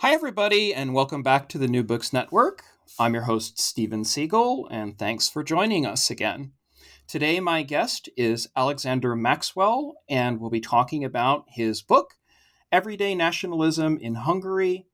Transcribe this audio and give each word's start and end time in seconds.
Hi, 0.00 0.12
everybody, 0.12 0.74
and 0.74 0.92
welcome 0.92 1.22
back 1.22 1.48
to 1.48 1.56
the 1.56 1.66
New 1.66 1.82
Books 1.82 2.12
Network. 2.12 2.62
I'm 2.98 3.14
your 3.14 3.22
host, 3.22 3.58
Steven 3.58 4.04
Seegel, 4.04 4.68
and 4.70 4.98
thanks 4.98 5.30
for 5.30 5.42
joining 5.42 5.86
us 5.86 6.10
again. 6.10 6.52
Today, 7.08 7.40
my 7.40 7.62
guest 7.62 8.10
is 8.14 8.46
Alexander 8.54 9.16
Maxwell, 9.16 9.94
and 10.06 10.38
we'll 10.38 10.50
be 10.50 10.60
talking 10.60 11.02
about 11.02 11.46
his 11.48 11.80
book, 11.80 12.16
Everyday 12.70 13.14
Nationalism 13.14 13.96
in 13.96 14.16
Hungary, 14.16 14.86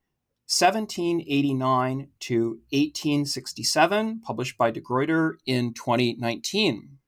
1789 0.46 2.08
to 2.20 2.60
1867, 2.70 4.20
published 4.24 4.56
by 4.56 4.70
De 4.70 4.80
Gruyter 4.80 5.34
in 5.44 5.74
2019. 5.74 6.98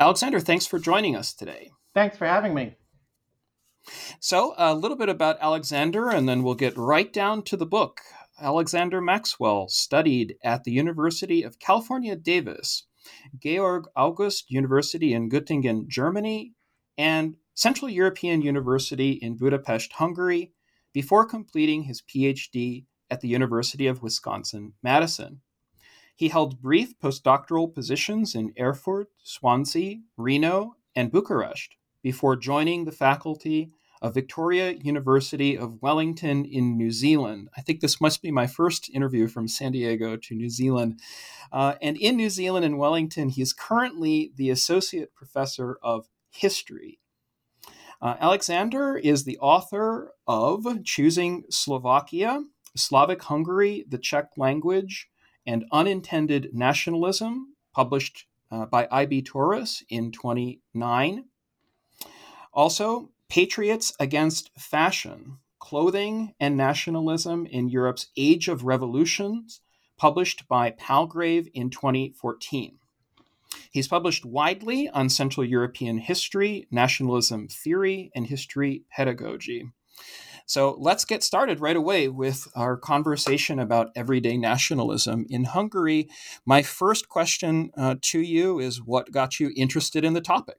Alexander, 0.00 0.40
thanks 0.40 0.66
for 0.66 0.80
joining 0.80 1.14
us 1.14 1.32
today. 1.32 1.70
Thanks 1.94 2.18
for 2.18 2.26
having 2.26 2.54
me. 2.54 2.74
So, 4.20 4.54
a 4.56 4.74
little 4.74 4.96
bit 4.96 5.08
about 5.08 5.38
Alexander, 5.40 6.08
and 6.08 6.28
then 6.28 6.42
we'll 6.42 6.54
get 6.54 6.76
right 6.76 7.12
down 7.12 7.42
to 7.44 7.56
the 7.56 7.66
book. 7.66 8.00
Alexander 8.40 9.00
Maxwell 9.00 9.68
studied 9.68 10.36
at 10.42 10.64
the 10.64 10.72
University 10.72 11.42
of 11.42 11.58
California, 11.58 12.16
Davis, 12.16 12.86
Georg 13.38 13.86
August 13.94 14.50
University 14.50 15.14
in 15.14 15.30
Göttingen, 15.30 15.86
Germany, 15.86 16.52
and 16.98 17.36
Central 17.54 17.88
European 17.88 18.42
University 18.42 19.12
in 19.12 19.36
Budapest, 19.36 19.94
Hungary, 19.94 20.52
before 20.92 21.24
completing 21.24 21.84
his 21.84 22.02
PhD 22.02 22.84
at 23.10 23.20
the 23.20 23.28
University 23.28 23.86
of 23.86 24.02
Wisconsin 24.02 24.74
Madison. 24.82 25.40
He 26.14 26.28
held 26.28 26.60
brief 26.60 26.98
postdoctoral 26.98 27.72
positions 27.72 28.34
in 28.34 28.52
Erfurt, 28.58 29.08
Swansea, 29.22 30.00
Reno, 30.16 30.76
and 30.94 31.12
Bucharest 31.12 31.76
before 32.02 32.36
joining 32.36 32.84
the 32.84 32.92
faculty 32.92 33.72
of 34.02 34.14
Victoria 34.14 34.72
University 34.72 35.56
of 35.56 35.80
Wellington 35.82 36.44
in 36.44 36.76
New 36.76 36.90
Zealand. 36.90 37.48
I 37.56 37.60
think 37.62 37.80
this 37.80 38.00
must 38.00 38.22
be 38.22 38.30
my 38.30 38.46
first 38.46 38.90
interview 38.90 39.28
from 39.28 39.48
San 39.48 39.72
Diego 39.72 40.16
to 40.16 40.34
New 40.34 40.50
Zealand. 40.50 41.00
Uh, 41.52 41.74
and 41.80 41.96
in 41.96 42.16
New 42.16 42.30
Zealand 42.30 42.64
and 42.64 42.78
Wellington, 42.78 43.30
he 43.30 43.42
is 43.42 43.52
currently 43.52 44.32
the 44.36 44.50
Associate 44.50 45.14
Professor 45.14 45.78
of 45.82 46.08
History. 46.30 46.98
Uh, 48.00 48.14
Alexander 48.20 48.96
is 48.96 49.24
the 49.24 49.38
author 49.38 50.12
of 50.26 50.66
Choosing 50.84 51.44
Slovakia, 51.50 52.44
Slavic 52.76 53.22
Hungary, 53.22 53.86
the 53.88 53.98
Czech 53.98 54.30
Language, 54.36 55.08
and 55.46 55.64
Unintended 55.72 56.50
Nationalism, 56.52 57.54
published 57.72 58.26
uh, 58.50 58.66
by 58.66 58.86
IB 58.90 59.22
Tauris 59.22 59.82
in 59.88 60.12
29. 60.12 61.24
Also, 62.52 63.10
Patriots 63.28 63.92
Against 63.98 64.50
Fashion 64.58 65.38
Clothing 65.58 66.34
and 66.38 66.56
Nationalism 66.56 67.44
in 67.46 67.68
Europe's 67.68 68.06
Age 68.16 68.48
of 68.48 68.64
Revolutions, 68.64 69.60
published 69.96 70.46
by 70.48 70.70
Palgrave 70.70 71.48
in 71.52 71.70
2014. 71.70 72.78
He's 73.70 73.88
published 73.88 74.24
widely 74.24 74.88
on 74.88 75.08
Central 75.08 75.44
European 75.44 75.98
history, 75.98 76.68
nationalism 76.70 77.48
theory, 77.48 78.10
and 78.14 78.26
history 78.26 78.84
pedagogy. 78.90 79.70
So 80.46 80.76
let's 80.78 81.04
get 81.04 81.24
started 81.24 81.60
right 81.60 81.76
away 81.76 82.08
with 82.08 82.46
our 82.54 82.76
conversation 82.76 83.58
about 83.58 83.90
everyday 83.96 84.36
nationalism 84.36 85.26
in 85.28 85.44
Hungary. 85.44 86.08
My 86.44 86.62
first 86.62 87.08
question 87.08 87.72
uh, 87.76 87.96
to 88.02 88.20
you 88.20 88.60
is 88.60 88.80
what 88.80 89.10
got 89.10 89.40
you 89.40 89.50
interested 89.56 90.04
in 90.04 90.12
the 90.12 90.20
topic? 90.20 90.58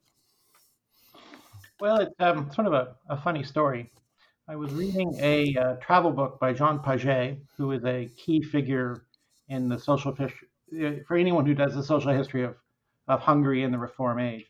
Well, 1.79 1.97
it's 1.97 2.15
um, 2.19 2.51
sort 2.51 2.65
of 2.65 2.73
a, 2.73 2.95
a, 3.07 3.15
funny 3.15 3.43
story. 3.43 3.91
I 4.47 4.55
was 4.55 4.73
reading 4.73 5.13
a 5.21 5.55
uh, 5.55 5.73
travel 5.75 6.09
book 6.09 6.39
by 6.39 6.51
Jean 6.51 6.79
Paget, 6.79 7.37
who 7.55 7.71
is 7.71 7.85
a 7.85 8.09
key 8.17 8.41
figure 8.41 9.03
in 9.49 9.69
the 9.69 9.77
social 9.77 10.11
history, 10.15 10.47
uh, 10.83 11.03
for 11.07 11.17
anyone 11.17 11.45
who 11.45 11.53
does 11.53 11.75
the 11.75 11.83
social 11.83 12.11
history 12.11 12.43
of, 12.43 12.55
of 13.07 13.19
Hungary 13.19 13.61
in 13.61 13.71
the 13.71 13.77
Reform 13.77 14.17
age. 14.17 14.47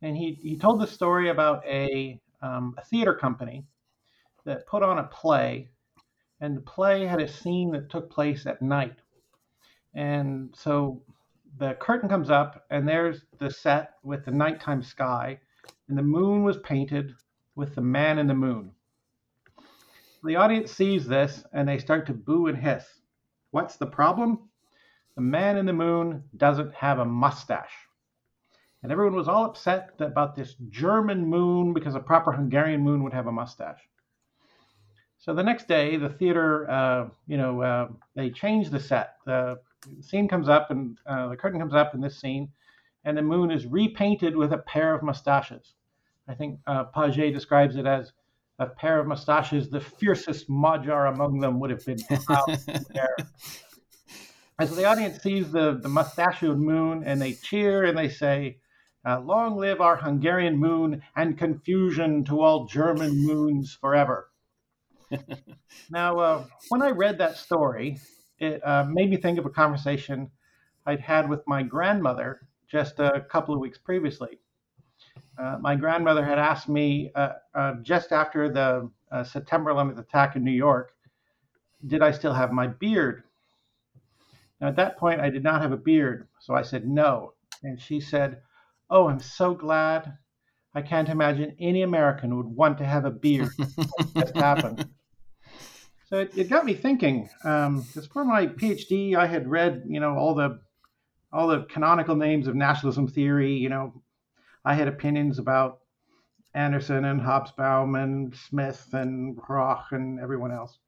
And 0.00 0.16
he, 0.16 0.38
he 0.42 0.56
told 0.56 0.80
the 0.80 0.86
story 0.86 1.28
about 1.28 1.66
a, 1.66 2.18
um, 2.40 2.76
a 2.78 2.84
theater 2.86 3.14
company 3.14 3.66
that 4.46 4.66
put 4.66 4.82
on 4.82 5.00
a 5.00 5.04
play, 5.04 5.68
and 6.40 6.56
the 6.56 6.62
play 6.62 7.04
had 7.04 7.20
a 7.20 7.28
scene 7.28 7.72
that 7.72 7.90
took 7.90 8.10
place 8.10 8.46
at 8.46 8.62
night. 8.62 8.96
And 9.94 10.54
so 10.58 11.02
the 11.58 11.74
curtain 11.74 12.08
comes 12.08 12.30
up, 12.30 12.64
and 12.70 12.88
there's 12.88 13.26
the 13.38 13.50
set 13.50 13.96
with 14.02 14.24
the 14.24 14.30
nighttime 14.30 14.82
sky 14.82 15.38
and 15.88 15.96
the 15.96 16.02
moon 16.02 16.42
was 16.42 16.56
painted 16.58 17.14
with 17.54 17.74
the 17.74 17.80
man 17.80 18.18
in 18.18 18.26
the 18.26 18.34
moon. 18.34 18.72
The 20.24 20.36
audience 20.36 20.70
sees 20.70 21.06
this 21.06 21.44
and 21.52 21.68
they 21.68 21.78
start 21.78 22.06
to 22.06 22.14
boo 22.14 22.46
and 22.46 22.56
hiss. 22.56 22.84
What's 23.50 23.76
the 23.76 23.86
problem? 23.86 24.48
The 25.16 25.22
man 25.22 25.56
in 25.56 25.66
the 25.66 25.72
moon 25.72 26.24
doesn't 26.36 26.74
have 26.74 26.98
a 26.98 27.04
mustache. 27.04 27.72
And 28.82 28.90
everyone 28.90 29.14
was 29.14 29.28
all 29.28 29.44
upset 29.44 29.90
about 30.00 30.34
this 30.34 30.54
German 30.70 31.26
moon 31.26 31.72
because 31.72 31.94
a 31.94 32.00
proper 32.00 32.32
Hungarian 32.32 32.80
moon 32.80 33.02
would 33.04 33.12
have 33.12 33.26
a 33.26 33.32
mustache. 33.32 33.80
So 35.18 35.32
the 35.32 35.42
next 35.42 35.68
day, 35.68 35.96
the 35.96 36.08
theater, 36.08 36.68
uh, 36.68 37.08
you 37.28 37.36
know, 37.36 37.62
uh, 37.62 37.88
they 38.16 38.30
change 38.30 38.70
the 38.70 38.80
set. 38.80 39.16
The 39.24 39.60
scene 40.00 40.26
comes 40.26 40.48
up 40.48 40.72
and 40.72 40.98
uh, 41.06 41.28
the 41.28 41.36
curtain 41.36 41.60
comes 41.60 41.74
up 41.74 41.94
in 41.94 42.00
this 42.00 42.20
scene, 42.20 42.48
and 43.04 43.16
the 43.16 43.22
moon 43.22 43.50
is 43.50 43.66
repainted 43.66 44.36
with 44.36 44.52
a 44.52 44.58
pair 44.58 44.94
of 44.94 45.02
mustaches. 45.02 45.74
I 46.28 46.34
think 46.34 46.60
uh, 46.66 46.84
Paget 46.84 47.34
describes 47.34 47.76
it 47.76 47.86
as 47.86 48.12
a 48.58 48.66
pair 48.66 49.00
of 49.00 49.06
mustaches. 49.06 49.68
The 49.68 49.80
fiercest 49.80 50.48
Magyar 50.48 51.06
among 51.06 51.40
them 51.40 51.58
would 51.60 51.70
have 51.70 51.84
been. 51.84 51.98
And 52.08 52.22
so 54.68 54.74
the 54.74 54.84
audience 54.84 55.22
sees 55.22 55.50
the, 55.50 55.78
the 55.82 55.88
mustachioed 55.88 56.58
moon 56.58 57.02
and 57.04 57.20
they 57.20 57.32
cheer 57.32 57.84
and 57.84 57.98
they 57.98 58.08
say, 58.08 58.58
uh, 59.04 59.20
Long 59.20 59.56
live 59.56 59.80
our 59.80 59.96
Hungarian 59.96 60.56
moon 60.56 61.02
and 61.16 61.36
confusion 61.36 62.24
to 62.26 62.40
all 62.40 62.66
German 62.66 63.26
moons 63.26 63.76
forever. 63.80 64.28
now, 65.90 66.18
uh, 66.18 66.44
when 66.68 66.82
I 66.82 66.90
read 66.90 67.18
that 67.18 67.36
story, 67.36 67.98
it 68.38 68.66
uh, 68.66 68.84
made 68.84 69.10
me 69.10 69.16
think 69.16 69.38
of 69.38 69.46
a 69.46 69.50
conversation 69.50 70.30
I'd 70.86 71.00
had 71.00 71.28
with 71.28 71.42
my 71.46 71.62
grandmother 71.62 72.40
just 72.72 72.98
a 73.00 73.20
couple 73.30 73.54
of 73.54 73.60
weeks 73.60 73.76
previously. 73.76 74.38
Uh, 75.38 75.58
my 75.60 75.76
grandmother 75.76 76.24
had 76.24 76.38
asked 76.38 76.70
me 76.70 77.12
uh, 77.14 77.32
uh, 77.54 77.74
just 77.82 78.12
after 78.12 78.48
the 78.48 78.90
uh, 79.10 79.22
September 79.22 79.70
11th 79.70 79.98
attack 79.98 80.36
in 80.36 80.42
New 80.42 80.50
York, 80.50 80.94
did 81.86 82.02
I 82.02 82.10
still 82.10 82.32
have 82.32 82.50
my 82.50 82.66
beard? 82.66 83.24
Now, 84.58 84.68
at 84.68 84.76
that 84.76 84.96
point, 84.96 85.20
I 85.20 85.28
did 85.28 85.44
not 85.44 85.60
have 85.60 85.72
a 85.72 85.76
beard, 85.76 86.28
so 86.40 86.54
I 86.54 86.62
said 86.62 86.88
no. 86.88 87.34
And 87.62 87.78
she 87.78 88.00
said, 88.00 88.40
Oh, 88.88 89.08
I'm 89.08 89.20
so 89.20 89.54
glad. 89.54 90.16
I 90.74 90.80
can't 90.80 91.08
imagine 91.08 91.54
any 91.60 91.82
American 91.82 92.36
would 92.36 92.46
want 92.46 92.78
to 92.78 92.84
have 92.86 93.04
a 93.04 93.10
beard. 93.10 93.50
just 94.16 94.34
happened. 94.34 94.88
So 96.08 96.18
it, 96.18 96.36
it, 96.36 96.50
got 96.50 96.64
me 96.64 96.74
thinking. 96.74 97.28
Um, 97.44 97.82
because 97.82 98.06
for 98.06 98.24
my 98.24 98.46
PhD, 98.46 99.16
I 99.16 99.26
had 99.26 99.48
read, 99.48 99.84
you 99.86 99.98
know, 99.98 100.16
all 100.16 100.34
the 100.34 100.60
all 101.32 101.48
the 101.48 101.64
canonical 101.64 102.14
names 102.14 102.46
of 102.46 102.54
nationalism 102.54 103.08
theory. 103.08 103.52
You 103.52 103.68
know, 103.68 104.02
I 104.64 104.74
had 104.74 104.88
opinions 104.88 105.38
about 105.38 105.80
Anderson 106.54 107.04
and 107.06 107.20
Hobsbawm 107.20 108.02
and 108.02 108.34
Smith 108.34 108.88
and 108.92 109.36
Hroch 109.36 109.92
and 109.92 110.20
everyone 110.20 110.52
else. 110.52 110.78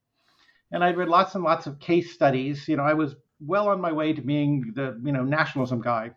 And 0.71 0.85
I'd 0.85 0.97
read 0.97 1.09
lots 1.09 1.35
and 1.35 1.45
lots 1.45 1.67
of 1.67 1.79
case 1.79 2.13
studies. 2.13 2.69
You 2.69 2.77
know, 2.77 2.83
I 2.83 2.95
was 2.95 3.15
well 3.41 3.69
on 3.69 3.81
my 3.81 3.93
way 3.93 4.13
to 4.13 4.21
being 4.21 4.73
the, 4.75 5.01
you 5.03 5.13
know, 5.13 5.23
nationalism 5.23 5.81
guy. 5.81 6.11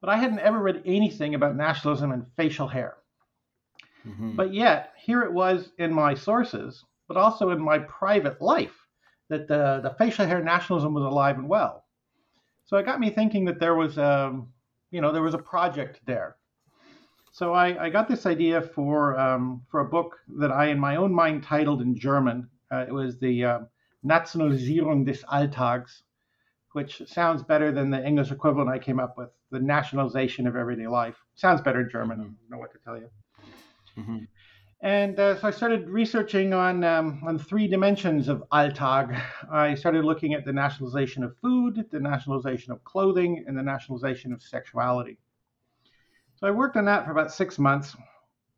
But 0.00 0.10
I 0.10 0.16
hadn't 0.16 0.40
ever 0.40 0.58
read 0.58 0.82
anything 0.84 1.34
about 1.34 1.56
nationalism 1.56 2.10
and 2.10 2.26
facial 2.36 2.66
hair. 2.66 2.96
Mm-hmm. 4.06 4.34
But 4.34 4.52
yet, 4.52 4.94
here 4.96 5.22
it 5.22 5.32
was 5.32 5.70
in 5.78 5.92
my 5.92 6.14
sources, 6.14 6.84
but 7.06 7.16
also 7.16 7.50
in 7.50 7.62
my 7.62 7.78
private 7.78 8.42
life, 8.42 8.74
that 9.28 9.46
the, 9.46 9.80
the 9.82 9.94
facial 9.98 10.26
hair 10.26 10.42
nationalism 10.42 10.92
was 10.92 11.04
alive 11.04 11.38
and 11.38 11.48
well. 11.48 11.81
So 12.72 12.78
it 12.78 12.86
got 12.86 13.00
me 13.00 13.10
thinking 13.10 13.44
that 13.44 13.60
there 13.60 13.74
was, 13.74 13.98
um, 13.98 14.48
you 14.90 15.02
know, 15.02 15.12
there 15.12 15.20
was 15.20 15.34
a 15.34 15.38
project 15.38 16.00
there. 16.06 16.36
So 17.30 17.52
I, 17.52 17.84
I 17.84 17.90
got 17.90 18.08
this 18.08 18.24
idea 18.24 18.62
for 18.62 19.20
um, 19.20 19.62
for 19.70 19.80
a 19.80 19.84
book 19.84 20.16
that 20.38 20.50
I, 20.50 20.68
in 20.68 20.80
my 20.80 20.96
own 20.96 21.12
mind, 21.12 21.42
titled 21.42 21.82
in 21.82 21.94
German. 21.94 22.48
Uh, 22.70 22.86
it 22.88 22.94
was 22.94 23.18
the 23.18 23.44
uh, 23.44 23.58
Nationalisierung 24.02 25.04
des 25.04 25.18
Alltags, 25.26 26.00
which 26.72 27.02
sounds 27.04 27.42
better 27.42 27.72
than 27.72 27.90
the 27.90 28.02
English 28.02 28.30
equivalent 28.30 28.70
I 28.70 28.78
came 28.78 28.98
up 28.98 29.18
with, 29.18 29.28
the 29.50 29.60
nationalization 29.60 30.46
of 30.46 30.56
everyday 30.56 30.86
life. 30.86 31.16
Sounds 31.34 31.60
better 31.60 31.82
in 31.82 31.90
German. 31.90 32.20
I 32.20 32.22
don't 32.22 32.36
know 32.48 32.56
what 32.56 32.72
to 32.72 32.78
tell 32.82 32.96
you. 32.96 33.10
Mm-hmm. 33.98 34.24
And 34.82 35.20
uh, 35.20 35.38
so 35.38 35.46
I 35.46 35.52
started 35.52 35.88
researching 35.88 36.52
on 36.52 36.82
um, 36.82 37.22
on 37.24 37.38
three 37.38 37.68
dimensions 37.68 38.26
of 38.26 38.42
Alltag. 38.50 39.16
I 39.50 39.76
started 39.76 40.04
looking 40.04 40.34
at 40.34 40.44
the 40.44 40.52
nationalization 40.52 41.22
of 41.22 41.36
food, 41.38 41.86
the 41.92 42.00
nationalization 42.00 42.72
of 42.72 42.82
clothing, 42.82 43.44
and 43.46 43.56
the 43.56 43.62
nationalization 43.62 44.32
of 44.32 44.42
sexuality. 44.42 45.18
So 46.34 46.48
I 46.48 46.50
worked 46.50 46.76
on 46.76 46.84
that 46.86 47.04
for 47.04 47.12
about 47.12 47.32
six 47.32 47.60
months, 47.60 47.94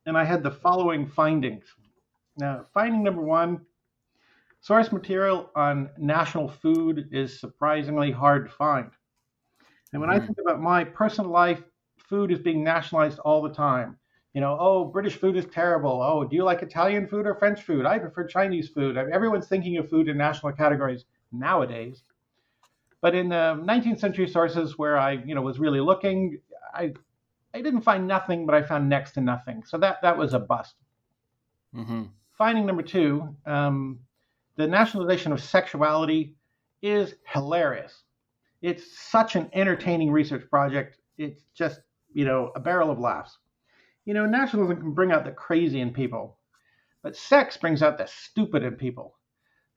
and 0.07 0.17
I 0.17 0.25
had 0.25 0.43
the 0.43 0.51
following 0.51 1.07
findings. 1.07 1.67
Now, 2.39 2.65
finding 2.73 3.03
number 3.03 3.21
one 3.21 3.61
source 4.63 4.91
material 4.93 5.51
on 5.55 5.91
national 5.99 6.49
food 6.49 7.07
is 7.13 7.39
surprisingly 7.39 8.11
hard 8.11 8.47
to 8.47 8.51
find. 8.51 8.91
And 9.93 10.01
when 10.01 10.09
mm-hmm. 10.09 10.23
I 10.23 10.27
think 10.27 10.39
about 10.41 10.63
my 10.63 10.85
personal 10.85 11.31
life, 11.31 11.63
food 11.99 12.33
is 12.33 12.39
being 12.39 12.65
nationalized 12.65 13.19
all 13.19 13.43
the 13.43 13.53
time. 13.53 13.99
You 14.35 14.41
know, 14.41 14.57
oh, 14.59 14.85
British 14.85 15.15
food 15.17 15.37
is 15.37 15.47
terrible. 15.47 16.03
Oh, 16.03 16.25
do 16.25 16.35
you 16.35 16.43
like 16.43 16.63
Italian 16.63 17.07
food 17.07 17.25
or 17.25 17.37
French 17.37 17.63
food? 17.63 17.87
I 17.87 18.01
prefer 18.01 18.27
Chinese 18.27 18.69
food. 18.69 18.97
Everyone's 18.97 19.47
thinking 19.47 19.79
of 19.79 19.89
food 19.89 20.09
in 20.09 20.17
national 20.17 20.53
categories 20.53 21.05
nowadays. 21.31 22.03
But 23.01 23.15
in 23.15 23.29
the 23.29 23.63
19th 23.65 24.01
century 24.01 24.29
sources 24.29 24.77
where 24.77 24.99
I, 24.99 25.13
you 25.13 25.37
know, 25.37 25.43
was 25.43 25.61
really 25.61 25.81
looking, 25.81 26.41
I 26.75 26.95
I 27.55 27.63
didn't 27.63 27.83
find 27.83 28.09
nothing, 28.09 28.45
but 28.47 28.57
I 28.57 28.63
found 28.63 28.89
next 28.89 29.13
to 29.13 29.21
nothing. 29.21 29.63
So 29.65 29.79
that 29.79 30.03
that 30.03 30.19
was 30.19 30.35
a 30.35 30.41
bust. 30.41 30.75
Mm-hmm. 31.75 32.05
Finding 32.37 32.67
number 32.67 32.83
two, 32.83 33.37
um, 33.47 34.01
the 34.57 34.67
nationalization 34.67 35.31
of 35.31 35.41
sexuality 35.41 36.35
is 36.83 37.15
hilarious. 37.33 38.03
It's 38.63 38.99
such 38.99 39.37
an 39.37 39.49
entertaining 39.53 40.11
research 40.11 40.51
project. 40.51 40.99
It's 41.19 41.43
just 41.55 41.81
you 42.13 42.25
know 42.25 42.51
a 42.57 42.61
barrel 42.61 42.91
of 42.91 42.99
laughs. 42.99 43.39
You 44.05 44.15
know, 44.15 44.27
nationalism 44.27 44.77
can 44.79 44.93
bring 44.93 45.13
out 45.13 45.25
the 45.25 45.33
crazy 45.33 45.81
in 45.81 45.93
people, 45.93 46.39
but 47.03 47.17
sex 47.17 47.57
brings 47.57 47.83
out 47.83 47.99
the 47.99 48.07
stupid 48.07 48.63
in 48.63 48.75
people. 48.75 49.17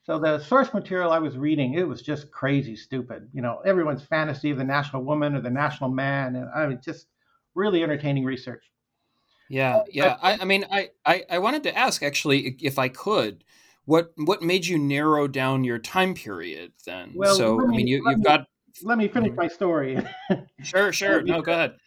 So 0.03 0.19
the 0.19 0.39
source 0.39 0.74
material 0.74 1.12
I 1.12 1.19
was 1.19 1.38
reading, 1.38 1.74
it 1.74 1.88
was 1.88 2.01
just 2.01 2.31
crazy 2.31 2.77
stupid. 2.77 3.29
You 3.33 3.41
know, 3.41 3.59
everyone's 3.65 4.03
fantasy 4.03 4.51
of 4.51 4.57
the 4.57 4.63
national 4.63 5.03
woman 5.03 5.35
or 5.35 5.41
the 5.41 5.50
national 5.50 5.89
man, 5.89 6.38
and 6.38 6.50
I 6.56 6.68
mean, 6.68 6.79
just 6.83 7.07
really 7.56 7.83
entertaining 7.83 8.24
research. 8.24 8.71
Yeah, 9.50 9.83
yeah. 9.91 10.18
I, 10.21 10.38
I 10.41 10.45
mean, 10.45 10.65
I, 10.71 10.91
I, 11.06 11.23
I 11.30 11.39
wanted 11.39 11.63
to 11.63 11.77
ask 11.77 12.03
actually, 12.03 12.57
if 12.62 12.80
I 12.80 12.89
could, 12.89 13.44
what 13.85 14.12
what 14.18 14.41
made 14.41 14.65
you 14.65 14.77
narrow 14.77 15.27
down 15.27 15.63
your 15.63 15.80
time 15.80 16.13
period 16.13 16.73
then? 16.85 17.12
Well, 17.15 17.35
so 17.35 17.57
me, 17.57 17.63
I 17.63 17.77
mean, 17.77 17.88
you, 17.88 18.03
you've 18.06 18.19
me, 18.19 18.23
got. 18.23 18.47
Let 18.83 18.97
me 18.97 19.07
finish 19.07 19.31
mm-hmm. 19.31 19.41
my 19.41 19.47
story. 19.47 19.97
sure, 20.63 20.94
sure. 20.94 21.21
no, 21.23 21.41
go 21.41 21.53
ahead. 21.53 21.77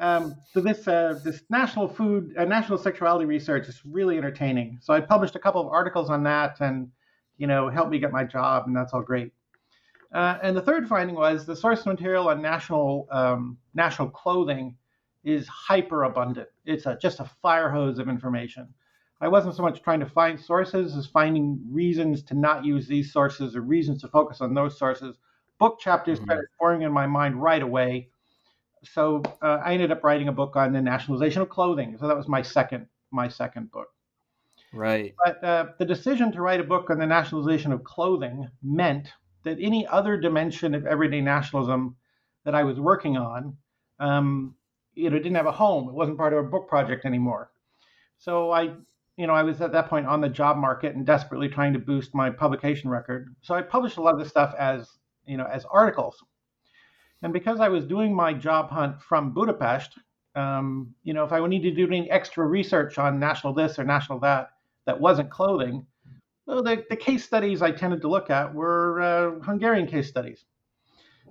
Um, 0.00 0.34
so 0.50 0.60
this 0.60 0.88
uh, 0.88 1.20
this 1.22 1.42
national 1.50 1.86
food 1.86 2.34
uh, 2.38 2.46
national 2.46 2.78
sexuality 2.78 3.26
research 3.26 3.68
is 3.68 3.82
really 3.84 4.16
entertaining. 4.16 4.78
So 4.80 4.94
I 4.94 5.00
published 5.00 5.36
a 5.36 5.38
couple 5.38 5.60
of 5.60 5.68
articles 5.68 6.08
on 6.08 6.22
that, 6.24 6.60
and 6.60 6.88
you 7.36 7.46
know 7.46 7.68
helped 7.68 7.90
me 7.90 7.98
get 7.98 8.10
my 8.10 8.24
job, 8.24 8.64
and 8.66 8.74
that's 8.74 8.94
all 8.94 9.02
great. 9.02 9.32
Uh, 10.12 10.38
and 10.42 10.56
the 10.56 10.62
third 10.62 10.88
finding 10.88 11.14
was 11.14 11.44
the 11.44 11.54
source 11.54 11.84
material 11.84 12.28
on 12.28 12.40
national 12.40 13.08
um, 13.12 13.58
national 13.74 14.08
clothing 14.08 14.74
is 15.22 15.46
hyper 15.46 16.04
abundant. 16.04 16.48
It's 16.64 16.86
a, 16.86 16.96
just 17.00 17.20
a 17.20 17.30
fire 17.42 17.70
hose 17.70 17.98
of 17.98 18.08
information. 18.08 18.68
I 19.20 19.28
wasn't 19.28 19.54
so 19.54 19.62
much 19.62 19.82
trying 19.82 20.00
to 20.00 20.06
find 20.06 20.40
sources 20.40 20.96
as 20.96 21.06
finding 21.06 21.60
reasons 21.70 22.22
to 22.24 22.34
not 22.34 22.64
use 22.64 22.88
these 22.88 23.12
sources 23.12 23.54
or 23.54 23.60
reasons 23.60 24.00
to 24.00 24.08
focus 24.08 24.40
on 24.40 24.54
those 24.54 24.78
sources. 24.78 25.18
Book 25.58 25.78
chapters 25.78 26.18
mm-hmm. 26.18 26.24
started 26.24 26.46
pouring 26.58 26.82
in 26.82 26.92
my 26.92 27.06
mind 27.06 27.40
right 27.40 27.62
away. 27.62 28.08
So 28.82 29.22
uh, 29.42 29.58
I 29.64 29.74
ended 29.74 29.92
up 29.92 30.02
writing 30.02 30.28
a 30.28 30.32
book 30.32 30.56
on 30.56 30.72
the 30.72 30.80
nationalization 30.80 31.42
of 31.42 31.48
clothing. 31.48 31.96
So 31.98 32.08
that 32.08 32.16
was 32.16 32.28
my 32.28 32.42
second 32.42 32.86
my 33.10 33.28
second 33.28 33.70
book. 33.70 33.88
Right. 34.72 35.14
But 35.24 35.42
uh, 35.42 35.66
the 35.78 35.84
decision 35.84 36.30
to 36.32 36.40
write 36.40 36.60
a 36.60 36.64
book 36.64 36.90
on 36.90 36.98
the 36.98 37.06
nationalization 37.06 37.72
of 37.72 37.82
clothing 37.82 38.48
meant 38.62 39.08
that 39.42 39.58
any 39.60 39.86
other 39.86 40.16
dimension 40.16 40.74
of 40.74 40.86
everyday 40.86 41.20
nationalism 41.20 41.96
that 42.44 42.54
I 42.54 42.62
was 42.62 42.78
working 42.78 43.16
on 43.16 43.56
um, 43.98 44.54
you 44.94 45.10
know 45.10 45.16
didn't 45.16 45.34
have 45.34 45.46
a 45.46 45.52
home. 45.52 45.88
It 45.88 45.94
wasn't 45.94 46.18
part 46.18 46.32
of 46.32 46.44
a 46.44 46.48
book 46.48 46.68
project 46.68 47.04
anymore. 47.04 47.50
So 48.18 48.50
I, 48.50 48.74
you 49.16 49.26
know, 49.26 49.32
I 49.32 49.42
was 49.42 49.60
at 49.60 49.72
that 49.72 49.88
point 49.88 50.06
on 50.06 50.20
the 50.20 50.28
job 50.28 50.56
market 50.56 50.94
and 50.94 51.06
desperately 51.06 51.48
trying 51.48 51.72
to 51.72 51.78
boost 51.78 52.14
my 52.14 52.30
publication 52.30 52.90
record. 52.90 53.34
So 53.40 53.54
I 53.54 53.62
published 53.62 53.96
a 53.96 54.02
lot 54.02 54.14
of 54.14 54.20
this 54.20 54.28
stuff 54.28 54.54
as 54.58 54.88
you 55.26 55.36
know 55.36 55.46
as 55.46 55.64
articles. 55.70 56.22
And 57.22 57.32
because 57.32 57.60
I 57.60 57.68
was 57.68 57.84
doing 57.84 58.14
my 58.14 58.32
job 58.32 58.70
hunt 58.70 59.02
from 59.02 59.32
Budapest, 59.32 59.98
um, 60.34 60.94
you 61.02 61.12
know, 61.12 61.24
if 61.24 61.32
I 61.32 61.46
needed 61.46 61.76
to 61.76 61.86
do 61.86 61.92
any 61.92 62.10
extra 62.10 62.46
research 62.46 62.98
on 62.98 63.18
national 63.18 63.52
this 63.52 63.78
or 63.78 63.84
national 63.84 64.20
that 64.20 64.50
that 64.86 65.00
wasn't 65.00 65.30
clothing, 65.30 65.86
well, 66.46 66.62
the, 66.62 66.84
the 66.88 66.96
case 66.96 67.24
studies 67.24 67.62
I 67.62 67.70
tended 67.70 68.00
to 68.02 68.08
look 68.08 68.30
at 68.30 68.54
were 68.54 69.00
uh, 69.00 69.44
Hungarian 69.44 69.86
case 69.86 70.08
studies. 70.08 70.44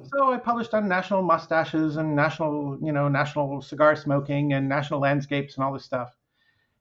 So 0.06 0.32
I 0.32 0.38
published 0.38 0.74
on 0.74 0.88
national 0.88 1.24
mustaches 1.24 1.98
and 1.98 2.16
national, 2.16 2.78
you 2.82 2.94
know, 2.94 3.10
national 3.10 3.62
cigar 3.62 3.96
smoking 3.96 4.54
and 4.54 4.70
national 4.70 5.02
landscapes 5.02 5.56
and 5.56 5.64
all 5.64 5.74
this 5.74 5.84
stuff. 5.84 6.16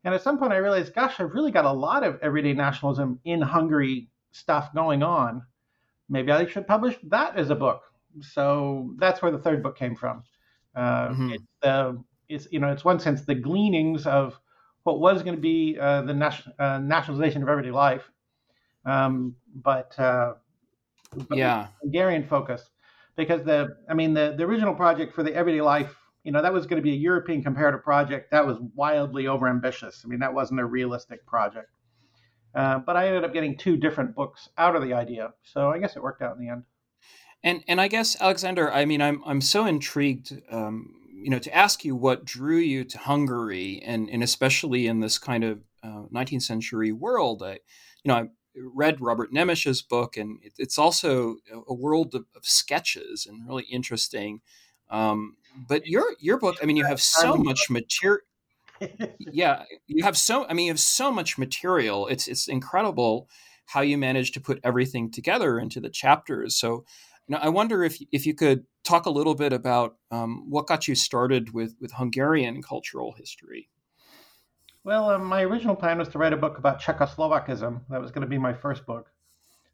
And 0.05 0.15
at 0.15 0.23
some 0.23 0.39
point, 0.39 0.53
I 0.53 0.59
realized, 0.59 0.95
gosh, 0.95 1.19
I've 1.19 1.35
really 1.35 1.51
got 1.51 1.65
a 1.65 1.73
lot 1.73 2.05
of 2.05 2.21
everyday 2.23 2.53
nationalism 2.53 3.19
in 3.25 3.41
Hungary 3.41 4.09
stuff 4.31 4.73
going 4.73 5.03
on. 5.03 5.43
Maybe 6.09 6.31
I 6.31 6.47
should 6.47 6.67
publish 6.67 6.97
that 7.09 7.37
as 7.37 7.51
a 7.51 7.57
book. 7.57 7.83
So 8.21 8.95
that's 8.99 9.23
where 9.23 9.31
the 9.31 9.39
third 9.39 9.63
book 9.63 9.77
came 9.79 9.95
from. 9.95 10.25
Uh, 10.75 11.09
mm-hmm. 11.09 11.31
It's 11.33 11.45
the, 11.63 12.05
it's 12.29 12.49
you 12.51 12.61
know, 12.61 12.71
it's 12.73 12.85
one 12.85 13.01
sense 13.01 13.23
the 13.23 13.35
gleanings 13.35 14.07
of 14.07 14.39
what 14.85 15.01
was 15.01 15.23
going 15.23 15.35
to 15.35 15.41
be 15.41 15.77
uh, 15.81 16.03
the 16.03 16.15
nation, 16.15 16.53
uh, 16.59 16.79
nationalization 16.79 17.43
of 17.43 17.49
everyday 17.49 17.71
life, 17.71 18.11
um, 18.85 19.35
but, 19.55 19.99
uh, 19.99 20.35
but 21.29 21.37
yeah, 21.39 21.69
Hungarian 21.83 22.27
focus 22.27 22.71
because 23.19 23.45
the 23.45 23.77
I 23.91 23.95
mean 23.95 24.15
the 24.15 24.35
the 24.39 24.45
original 24.45 24.75
project 24.75 25.15
for 25.15 25.23
the 25.23 25.35
Everyday 25.35 25.61
Life, 25.61 25.95
you 26.25 26.33
know, 26.33 26.41
that 26.41 26.53
was 26.53 26.67
going 26.67 26.81
to 26.81 26.83
be 26.83 26.93
a 26.93 26.97
European 26.97 27.43
comparative 27.43 27.83
project. 27.83 28.31
That 28.31 28.47
was 28.47 28.59
wildly 28.75 29.25
overambitious. 29.25 30.05
I 30.05 30.09
mean, 30.09 30.21
that 30.21 30.33
wasn't 30.33 30.61
a 30.61 30.65
realistic 30.65 31.27
project. 31.27 31.69
Uh, 32.55 32.79
but 32.79 32.97
I 32.97 33.09
ended 33.09 33.25
up 33.25 33.35
getting 33.35 33.59
two 33.59 33.77
different 33.77 34.15
books 34.15 34.49
out 34.57 34.75
of 34.75 34.83
the 34.83 34.95
idea, 34.95 35.35
so 35.43 35.71
I 35.71 35.79
guess 35.79 35.97
it 35.97 36.03
worked 36.03 36.23
out 36.23 36.37
in 36.37 36.43
the 36.43 36.51
end. 36.51 36.63
And 37.43 37.63
and 37.69 37.81
I 37.81 37.89
guess 37.89 38.21
Alexander, 38.21 38.73
I 38.73 38.85
mean, 38.85 39.01
I'm 39.01 39.23
I'm 39.25 39.41
so 39.41 39.65
intrigued, 39.67 40.41
um, 40.51 40.95
you 41.13 41.31
know, 41.31 41.39
to 41.39 41.55
ask 41.55 41.85
you 41.85 41.95
what 41.95 42.25
drew 42.25 42.59
you 42.59 42.85
to 42.85 42.99
Hungary, 42.99 43.81
and 43.85 44.09
and 44.11 44.23
especially 44.23 44.87
in 44.87 45.01
this 45.01 45.19
kind 45.19 45.45
of 45.45 45.61
uh, 45.83 46.05
19th 46.13 46.43
century 46.43 46.93
world. 46.93 47.43
I, 47.43 47.53
you 48.03 48.09
know, 48.09 48.15
I 48.15 48.25
read 48.57 49.01
Robert 49.01 49.33
Nemes's 49.33 49.83
book, 49.83 50.17
and 50.17 50.41
it, 50.43 50.55
it's 50.59 50.79
also 50.79 51.37
a 51.69 51.75
world 51.75 52.15
of, 52.15 52.25
of, 52.35 52.45
sketches 52.45 53.27
and 53.29 53.47
really 53.47 53.65
interesting. 53.65 54.41
Um, 54.91 55.37
but 55.69 55.87
your 55.87 56.15
your 56.19 56.39
book, 56.39 56.57
I 56.63 56.67
mean, 56.67 56.77
you 56.77 56.85
have 56.85 57.01
so 57.01 57.37
much 57.37 57.71
material. 57.71 58.25
yeah, 59.19 59.65
you 59.87 60.05
have 60.05 60.17
so. 60.17 60.47
I 60.49 60.55
mean, 60.55 60.67
you 60.67 60.73
have 60.73 60.81
so 60.81 61.11
much 61.11 61.39
material. 61.39 62.07
It's 62.09 62.29
it's 62.29 62.49
incredible 62.49 63.29
how 63.67 63.83
you 63.83 63.99
manage 63.99 64.33
to 64.33 64.41
put 64.41 64.61
everything 64.65 65.11
together 65.11 65.59
into 65.59 65.79
the 65.81 65.91
chapters. 65.91 66.57
So, 66.57 66.85
know, 67.35 67.39
I 67.43 67.49
wonder 67.49 67.85
if 67.85 67.99
if 68.13 68.27
you 68.27 68.35
could 68.35 68.65
talk 68.85 69.07
a 69.07 69.11
little 69.11 69.35
bit 69.35 69.53
about 69.53 69.97
um, 70.11 70.49
what 70.49 70.67
got 70.67 70.89
you 70.89 70.95
started 70.95 71.53
with 71.53 71.75
with 71.81 71.93
Hungarian 71.93 72.63
cultural 72.63 73.13
history. 73.13 73.69
Well, 74.85 75.11
um, 75.11 75.25
my 75.25 75.43
original 75.43 75.77
plan 75.77 75.99
was 75.99 76.09
to 76.09 76.19
write 76.19 76.33
a 76.33 76.37
book 76.37 76.57
about 76.57 76.81
Czechoslovakism. 76.81 77.83
That 77.91 78.01
was 78.01 78.11
going 78.11 78.23
to 78.23 78.29
be 78.29 78.39
my 78.39 78.55
first 78.55 78.87
book. 78.87 79.11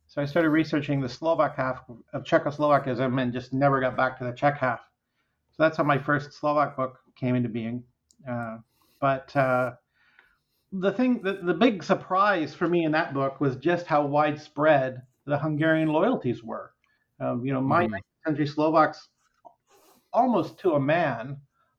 So 0.06 0.20
I 0.20 0.24
started 0.24 0.50
researching 0.50 1.00
the 1.00 1.08
Slovak 1.08 1.56
half 1.56 1.82
of 2.12 2.24
Czechoslovakism 2.24 3.20
and 3.20 3.32
just 3.32 3.52
never 3.52 3.80
got 3.80 3.96
back 3.96 4.18
to 4.18 4.24
the 4.24 4.32
Czech 4.32 4.58
half. 4.58 4.80
So 5.52 5.62
that's 5.62 5.76
how 5.76 5.84
my 5.84 5.98
first 5.98 6.32
Slovak 6.32 6.76
book 6.76 6.98
came 7.16 7.36
into 7.36 7.48
being. 7.48 7.84
Uh, 8.28 8.58
but 9.00 9.34
uh, 9.36 9.74
the 10.72 10.92
thing, 10.92 11.22
the, 11.22 11.34
the 11.42 11.54
big 11.54 11.82
surprise 11.82 12.54
for 12.54 12.68
me 12.68 12.84
in 12.84 12.92
that 12.92 13.14
book 13.14 13.40
was 13.40 13.56
just 13.56 13.86
how 13.86 14.04
widespread 14.04 15.02
the 15.26 15.38
Hungarian 15.38 15.88
loyalties 15.88 16.42
were. 16.42 16.73
Um, 17.20 17.44
you 17.44 17.52
know, 17.52 17.60
my 17.60 17.86
mm. 17.86 17.98
country 18.24 18.46
Slovaks, 18.46 19.08
almost 20.12 20.58
to 20.60 20.72
a 20.72 20.80
man, 20.80 21.36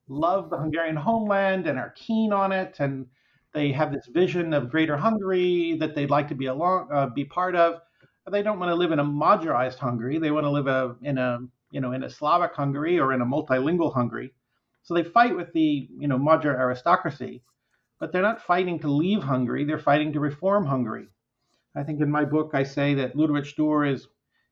love 0.08 0.50
the 0.50 0.58
Hungarian 0.58 0.96
homeland 0.96 1.68
and 1.68 1.80
are 1.80 1.94
keen 1.96 2.32
on 2.32 2.52
it 2.52 2.78
and 2.80 3.08
they 3.54 3.72
have 3.72 3.92
this 3.94 4.08
vision 4.08 4.54
of 4.54 4.70
greater 4.70 4.98
Hungary 4.98 5.78
that 5.80 5.96
they'd 5.96 6.10
like 6.10 6.28
to 6.28 6.36
be 6.36 6.48
along, 6.48 6.90
uh, 6.94 7.08
be 7.08 7.24
part 7.24 7.56
of. 7.56 7.80
But 8.26 8.32
they 8.32 8.44
don't 8.44 8.60
want 8.60 8.70
to 8.70 8.76
live 8.76 8.92
in 8.92 9.00
a 9.00 9.06
Magyarized 9.06 9.78
Hungary. 9.78 10.18
They 10.20 10.32
want 10.32 10.46
to 10.46 10.50
live 10.50 10.68
a, 10.68 10.96
in 11.02 11.18
a, 11.18 11.40
you 11.72 11.80
know, 11.80 11.94
in 11.94 12.04
a 12.04 12.10
Slavic 12.10 12.54
Hungary 12.54 13.00
or 13.00 13.14
in 13.14 13.22
a 13.22 13.26
multilingual 13.26 13.94
Hungary. 13.94 14.34
So 14.84 14.94
they 14.94 15.04
fight 15.04 15.36
with 15.36 15.52
the 15.54 15.90
you 15.98 16.08
know 16.08 16.18
Magyar 16.18 16.56
aristocracy, 16.56 17.44
but 18.00 18.12
they're 18.12 18.22
not 18.22 18.42
fighting 18.42 18.78
to 18.80 18.88
leave 18.88 19.24
Hungary. 19.24 19.64
They're 19.64 19.80
fighting 19.80 20.14
to 20.14 20.20
reform 20.20 20.66
Hungary. 20.66 21.08
I 21.76 21.84
think 21.84 22.02
in 22.02 22.12
my 22.12 22.24
book 22.24 22.52
I 22.54 22.64
say 22.64 22.94
that 22.96 23.16
Ludwig 23.16 23.46
Stur 23.46 23.92
is 23.92 24.08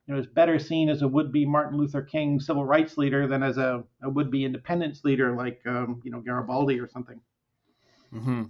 you 0.08 0.14
know 0.14 0.20
is 0.20 0.28
better 0.28 0.60
seen 0.60 0.90
as 0.90 1.02
a 1.02 1.08
would-be 1.08 1.46
Martin 1.46 1.78
Luther 1.78 2.02
King 2.02 2.40
civil 2.40 2.66
rights 2.66 2.98
leader 2.98 3.28
than 3.28 3.44
as 3.44 3.58
a, 3.58 3.84
a 4.02 4.10
would-be 4.10 4.46
independence 4.46 5.04
leader 5.04 5.36
like 5.36 5.62
um, 5.66 6.02
you 6.04 6.12
know 6.12 6.20
Garibaldi 6.20 6.80
or 6.80 6.90
something. 6.90 7.20
Mm-hmm. 8.14 8.44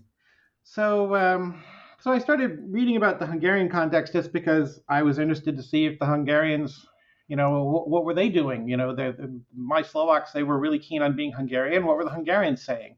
So 0.63 1.15
um, 1.15 1.63
so 1.99 2.11
I 2.11 2.19
started 2.19 2.59
reading 2.67 2.97
about 2.97 3.19
the 3.19 3.25
Hungarian 3.25 3.69
context 3.69 4.13
just 4.13 4.33
because 4.33 4.79
I 4.89 5.03
was 5.03 5.19
interested 5.19 5.55
to 5.57 5.63
see 5.63 5.85
if 5.85 5.99
the 5.99 6.05
Hungarians 6.05 6.87
you 7.27 7.37
know, 7.37 7.63
what, 7.63 7.89
what 7.89 8.05
were 8.05 8.13
they 8.13 8.29
doing? 8.29 8.67
You 8.67 8.77
know, 8.77 8.95
the, 8.95 9.15
the, 9.17 9.41
my 9.55 9.81
Slovaks, 9.81 10.31
they 10.31 10.43
were 10.43 10.59
really 10.59 10.79
keen 10.79 11.01
on 11.01 11.15
being 11.15 11.31
Hungarian. 11.31 11.85
What 11.85 11.97
were 11.97 12.03
the 12.03 12.09
Hungarians 12.09 12.63
saying? 12.63 12.95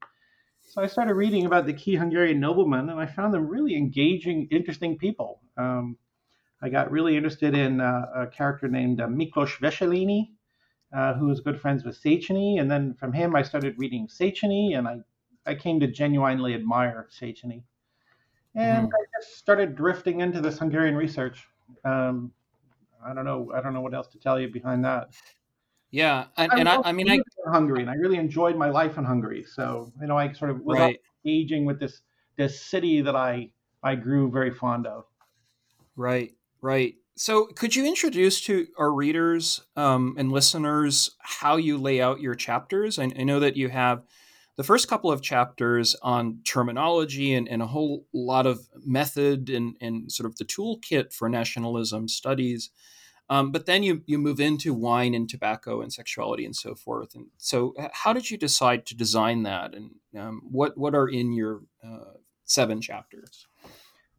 So 0.61 0.81
I 0.81 0.87
started 0.87 1.13
reading 1.13 1.45
about 1.45 1.65
the 1.65 1.73
key 1.73 1.95
Hungarian 1.95 2.39
noblemen, 2.39 2.89
and 2.89 2.99
I 2.99 3.05
found 3.05 3.33
them 3.33 3.47
really 3.47 3.75
engaging, 3.75 4.47
interesting 4.51 4.97
people. 4.97 5.41
Um, 5.57 5.97
I 6.65 6.69
got 6.69 6.89
really 6.89 7.15
interested 7.15 7.53
in 7.53 7.79
uh, 7.79 8.05
a 8.15 8.27
character 8.27 8.67
named 8.67 8.99
uh, 8.99 9.05
Miklos 9.05 9.59
Wesselényi, 9.59 10.29
uh, 10.91 11.13
who 11.13 11.27
was 11.27 11.39
good 11.39 11.61
friends 11.61 11.83
with 11.83 12.01
Széchenyi. 12.01 12.59
And 12.59 12.71
then 12.71 12.95
from 12.95 13.13
him, 13.13 13.35
I 13.35 13.43
started 13.43 13.75
reading 13.77 14.07
Széchenyi, 14.07 14.75
and 14.75 14.87
I, 14.87 14.97
I 15.45 15.53
came 15.53 15.79
to 15.81 15.87
genuinely 15.87 16.55
admire 16.55 17.07
Széchenyi. 17.11 17.61
And 18.55 18.87
mm. 18.87 18.91
I 18.91 19.19
just 19.19 19.37
started 19.37 19.75
drifting 19.75 20.21
into 20.21 20.41
this 20.41 20.57
Hungarian 20.57 20.95
research. 20.95 21.45
Um, 21.83 22.31
I 23.05 23.13
don't 23.13 23.25
know. 23.25 23.51
I 23.53 23.61
don't 23.61 23.73
know 23.75 23.81
what 23.81 23.93
else 23.93 24.07
to 24.07 24.17
tell 24.17 24.39
you 24.39 24.47
behind 24.47 24.83
that. 24.85 25.09
Yeah, 25.91 26.25
and, 26.35 26.51
and 26.51 26.67
I, 26.67 26.81
I, 26.83 26.91
mean, 26.93 27.11
I 27.11 27.19
Hungary, 27.45 27.81
and 27.81 27.91
I 27.91 27.93
really 27.93 28.17
enjoyed 28.17 28.57
my 28.57 28.69
life 28.69 28.97
in 28.97 29.03
Hungary. 29.03 29.43
So 29.43 29.93
you 30.01 30.07
know, 30.07 30.17
I 30.17 30.33
sort 30.33 30.49
of 30.49 30.61
was 30.61 30.79
right. 30.79 30.99
engaging 31.23 31.65
with 31.65 31.79
this 31.79 32.01
this 32.37 32.59
city 32.59 33.01
that 33.01 33.15
I 33.15 33.51
I 33.83 33.93
grew 33.93 34.31
very 34.31 34.51
fond 34.51 34.87
of. 34.87 35.05
Right, 35.95 36.33
right. 36.65 36.95
So, 37.15 37.45
could 37.45 37.75
you 37.75 37.85
introduce 37.85 38.41
to 38.41 38.67
our 38.77 38.91
readers 38.91 39.61
um, 39.77 40.15
and 40.17 40.31
listeners 40.31 41.11
how 41.19 41.55
you 41.55 41.77
lay 41.77 42.01
out 42.01 42.19
your 42.19 42.35
chapters? 42.35 42.99
I, 42.99 43.03
I, 43.03 43.23
know 43.23 43.39
that 43.39 43.55
you 43.55 43.69
have 43.69 44.03
the 44.57 44.63
first 44.63 44.89
couple 44.89 45.11
of 45.11 45.21
chapters 45.21 45.95
on 46.01 46.39
terminology 46.43 47.33
and, 47.33 47.47
and 47.47 47.61
a 47.61 47.67
whole 47.67 48.05
lot 48.13 48.45
of 48.45 48.67
method 48.83 49.49
and, 49.49 49.75
and 49.79 50.11
sort 50.11 50.25
of 50.25 50.35
the 50.37 50.43
toolkit 50.43 51.13
for 51.13 51.29
nationalism 51.29 52.07
studies. 52.07 52.71
Um, 53.29 53.51
but 53.51 53.65
then 53.65 53.81
you 53.83 54.01
you 54.05 54.17
move 54.17 54.39
into 54.39 54.73
wine 54.73 55.13
and 55.13 55.29
tobacco 55.29 55.81
and 55.81 55.93
sexuality 55.93 56.45
and 56.45 56.55
so 56.55 56.75
forth. 56.75 57.15
And 57.15 57.27
so, 57.37 57.75
how 57.93 58.11
did 58.11 58.29
you 58.29 58.37
decide 58.37 58.85
to 58.87 58.95
design 58.95 59.43
that? 59.43 59.73
And 59.73 59.91
um, 60.19 60.41
what 60.51 60.77
what 60.77 60.95
are 60.95 61.07
in 61.07 61.31
your 61.31 61.61
uh, 61.83 62.17
seven 62.43 62.81
chapters? 62.81 63.47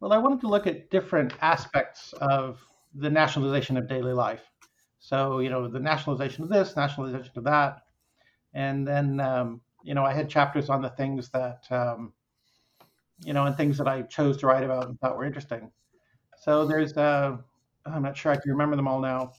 Well, 0.01 0.13
I 0.13 0.19
wanted 0.19 0.41
to 0.43 0.49
look 0.49 0.67
at 0.67 0.91
different 0.91 1.33
aspects 1.41 2.13
of 2.15 2.61
the 2.95 3.11
nationalization 3.11 3.77
of 3.77 3.89
daily 3.89 4.13
life. 4.13 4.51
So, 4.99 5.39
you 5.41 5.51
know, 5.51 5.69
the 5.69 5.81
nationalization 5.81 6.43
of 6.45 6.51
this, 6.51 6.77
nationalization 6.77 7.33
of 7.37 7.45
that, 7.45 7.83
and 8.55 8.87
then 8.87 9.21
um, 9.21 9.61
you 9.83 9.95
know, 9.95 10.05
I 10.05 10.13
had 10.13 10.29
chapters 10.29 10.69
on 10.69 10.83
the 10.83 10.91
things 10.91 11.31
that 11.31 11.65
um, 11.71 12.13
you 13.25 13.33
know, 13.33 13.45
and 13.47 13.57
things 13.57 13.79
that 13.79 13.89
I 13.89 14.03
chose 14.03 14.37
to 14.39 14.47
write 14.47 14.65
about 14.65 14.89
and 14.89 14.99
thought 15.01 15.17
were 15.17 15.25
interesting. 15.25 15.71
So 16.39 16.67
there's 16.67 16.97
a 16.97 17.39
I'm 17.87 18.03
not 18.03 18.17
sure 18.17 18.33
I 18.33 18.37
can 18.37 18.51
remember 18.51 18.77
them 18.77 18.89
all 18.89 19.01
now. 19.01 19.33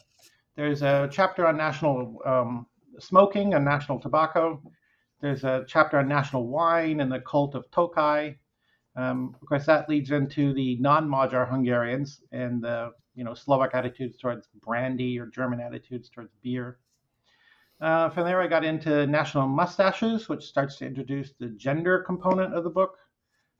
There's 0.55 0.81
a 0.81 1.09
chapter 1.11 1.45
on 1.47 1.57
national 1.57 2.21
um, 2.25 2.67
smoking 2.99 3.53
and 3.53 3.65
national 3.65 3.99
tobacco. 3.99 4.61
There's 5.21 5.43
a 5.43 5.65
chapter 5.67 5.99
on 5.99 6.07
national 6.07 6.47
wine 6.47 7.01
and 7.01 7.11
the 7.11 7.19
cult 7.19 7.55
of 7.55 7.69
Tokaj. 7.71 8.37
Um, 8.97 9.35
of 9.39 9.47
course, 9.47 9.65
that 9.67 9.87
leads 9.87 10.11
into 10.11 10.53
the 10.53 10.75
non-Magyar 10.77 11.45
Hungarians 11.45 12.21
and 12.31 12.63
the 12.63 12.91
you 13.15 13.23
know 13.23 13.35
Slovak 13.35 13.75
attitudes 13.75 14.17
towards 14.17 14.47
brandy 14.65 15.19
or 15.19 15.27
German 15.27 15.61
attitudes 15.61 16.09
towards 16.09 16.33
beer. 16.41 16.79
Uh, 17.79 18.09
from 18.09 18.25
there, 18.25 18.41
I 18.41 18.47
got 18.47 18.65
into 18.65 19.05
national 19.05 19.47
mustaches, 19.47 20.27
which 20.27 20.43
starts 20.43 20.77
to 20.77 20.85
introduce 20.85 21.33
the 21.39 21.49
gender 21.49 21.99
component 21.99 22.55
of 22.55 22.63
the 22.63 22.71
book. 22.71 22.97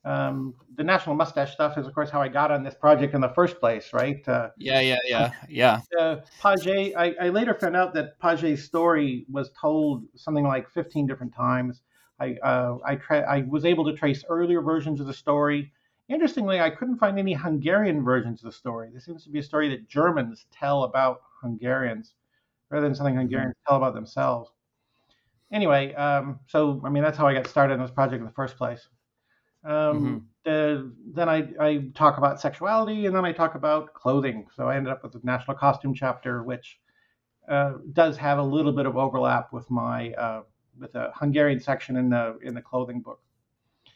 Um, 0.06 0.56
the 0.76 0.84
national 0.84 1.16
mustache 1.16 1.54
stuff 1.54 1.78
is, 1.78 1.86
of 1.86 1.94
course, 1.94 2.10
how 2.10 2.22
I 2.22 2.30
got 2.30 2.50
on 2.50 2.64
this 2.64 2.74
project 2.74 3.14
in 3.14 3.22
the 3.22 3.30
first 3.30 3.60
place, 3.60 3.92
right? 3.94 4.28
Uh, 4.28 4.50
yeah, 4.58 4.80
yeah, 4.80 4.98
yeah, 5.06 5.32
yeah. 5.50 5.80
Uh, 6.00 6.18
Paget, 6.42 6.96
I, 6.96 7.14
I, 7.22 7.30
later 7.30 7.54
found 7.54 7.76
out 7.76 7.94
that 7.96 8.18
Paget's 8.20 8.64
story 8.64 9.26
was 9.30 9.52
told 9.60 10.06
something 10.16 10.46
like 10.46 10.70
15 10.70 11.08
different 11.08 11.36
times. 11.36 11.82
I, 12.20 12.36
uh, 12.44 12.78
I, 12.86 12.96
tra- 12.96 13.30
I 13.30 13.44
was 13.48 13.66
able 13.66 13.86
to 13.86 13.94
trace 13.94 14.24
earlier 14.30 14.62
versions 14.62 15.00
of 15.00 15.08
the 15.08 15.14
story. 15.14 15.72
Interestingly, 16.10 16.60
I 16.60 16.70
couldn't 16.70 16.98
find 16.98 17.20
any 17.20 17.34
Hungarian 17.34 18.04
versions 18.04 18.42
of 18.42 18.46
the 18.46 18.58
story. 18.58 18.90
This 18.94 19.06
seems 19.06 19.24
to 19.26 19.30
be 19.30 19.40
a 19.40 19.44
story 19.44 19.70
that 19.70 19.88
Germans 19.88 20.46
tell 20.52 20.84
about 20.84 21.22
Hungarians 21.42 22.14
rather 22.70 22.86
than 22.86 22.96
something 22.96 23.16
Hungarians 23.16 23.56
tell 23.68 23.78
about 23.78 23.94
themselves. 23.94 24.52
Anyway, 25.52 25.94
um, 25.94 26.40
so 26.48 26.82
I 26.84 26.90
mean 26.90 27.04
that's 27.04 27.18
how 27.18 27.28
I 27.28 27.34
got 27.34 27.48
started 27.48 27.76
on 27.76 27.82
this 27.82 27.92
project 27.92 28.20
in 28.20 28.26
the 28.26 28.34
first 28.34 28.58
place. 28.58 28.88
Um, 29.64 30.34
mm-hmm. 30.46 31.14
then 31.14 31.30
I, 31.30 31.48
I 31.60 31.90
talk 31.94 32.18
about 32.18 32.40
sexuality, 32.40 33.06
and 33.06 33.16
then 33.16 33.26
I 33.26 33.32
talk 33.32 33.56
about 33.56 33.94
clothing. 33.94 34.48
So 34.56 34.68
I 34.68 34.76
ended 34.76 34.92
up 34.92 35.04
with 35.04 35.14
the 35.14 35.22
national 35.24 35.58
costume 35.58 35.94
chapter, 35.94 36.44
which 36.44 36.80
uh, 37.50 37.74
does 37.94 38.18
have 38.18 38.40
a 38.40 38.44
little 38.44 38.72
bit 38.72 38.86
of 38.86 38.98
overlap 38.98 39.52
with 39.54 39.70
my 39.70 40.12
uh, 40.14 40.42
with 40.80 40.96
a 40.96 41.12
Hungarian 41.16 41.60
section 41.60 41.98
in 41.98 42.10
the 42.10 42.38
in 42.42 42.54
the 42.54 42.62
clothing 42.62 43.02
book. 43.02 43.22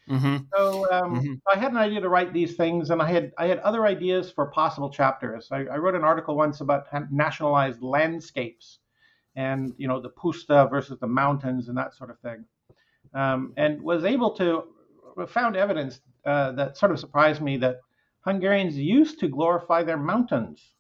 Mm-hmm. 0.09 0.37
So 0.55 0.91
um, 0.91 1.15
mm-hmm. 1.15 1.33
I 1.53 1.57
had 1.57 1.71
an 1.71 1.77
idea 1.77 2.01
to 2.01 2.09
write 2.09 2.33
these 2.33 2.55
things, 2.55 2.89
and 2.89 3.01
I 3.01 3.09
had 3.09 3.31
I 3.37 3.47
had 3.47 3.59
other 3.59 3.85
ideas 3.85 4.31
for 4.31 4.47
possible 4.47 4.89
chapters. 4.89 5.47
I, 5.51 5.65
I 5.65 5.77
wrote 5.77 5.95
an 5.95 6.03
article 6.03 6.35
once 6.35 6.61
about 6.61 6.85
nationalized 7.11 7.81
landscapes, 7.81 8.79
and 9.35 9.73
you 9.77 9.87
know 9.87 10.01
the 10.01 10.09
puszta 10.09 10.69
versus 10.69 10.99
the 10.99 11.07
mountains 11.07 11.69
and 11.69 11.77
that 11.77 11.93
sort 11.93 12.09
of 12.09 12.19
thing, 12.19 12.45
um, 13.13 13.53
and 13.57 13.81
was 13.81 14.03
able 14.03 14.31
to 14.35 14.63
found 15.27 15.55
evidence 15.55 16.01
uh, 16.25 16.51
that 16.53 16.77
sort 16.77 16.91
of 16.91 16.99
surprised 16.99 17.41
me 17.41 17.57
that 17.57 17.79
Hungarians 18.21 18.77
used 18.77 19.19
to 19.19 19.27
glorify 19.27 19.83
their 19.83 19.97
mountains, 19.97 20.73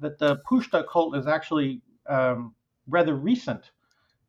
that 0.00 0.18
the 0.18 0.38
Puszta 0.48 0.84
cult 0.90 1.16
is 1.16 1.26
actually 1.26 1.82
um, 2.08 2.54
rather 2.86 3.14
recent, 3.14 3.62
uh, 3.62 3.75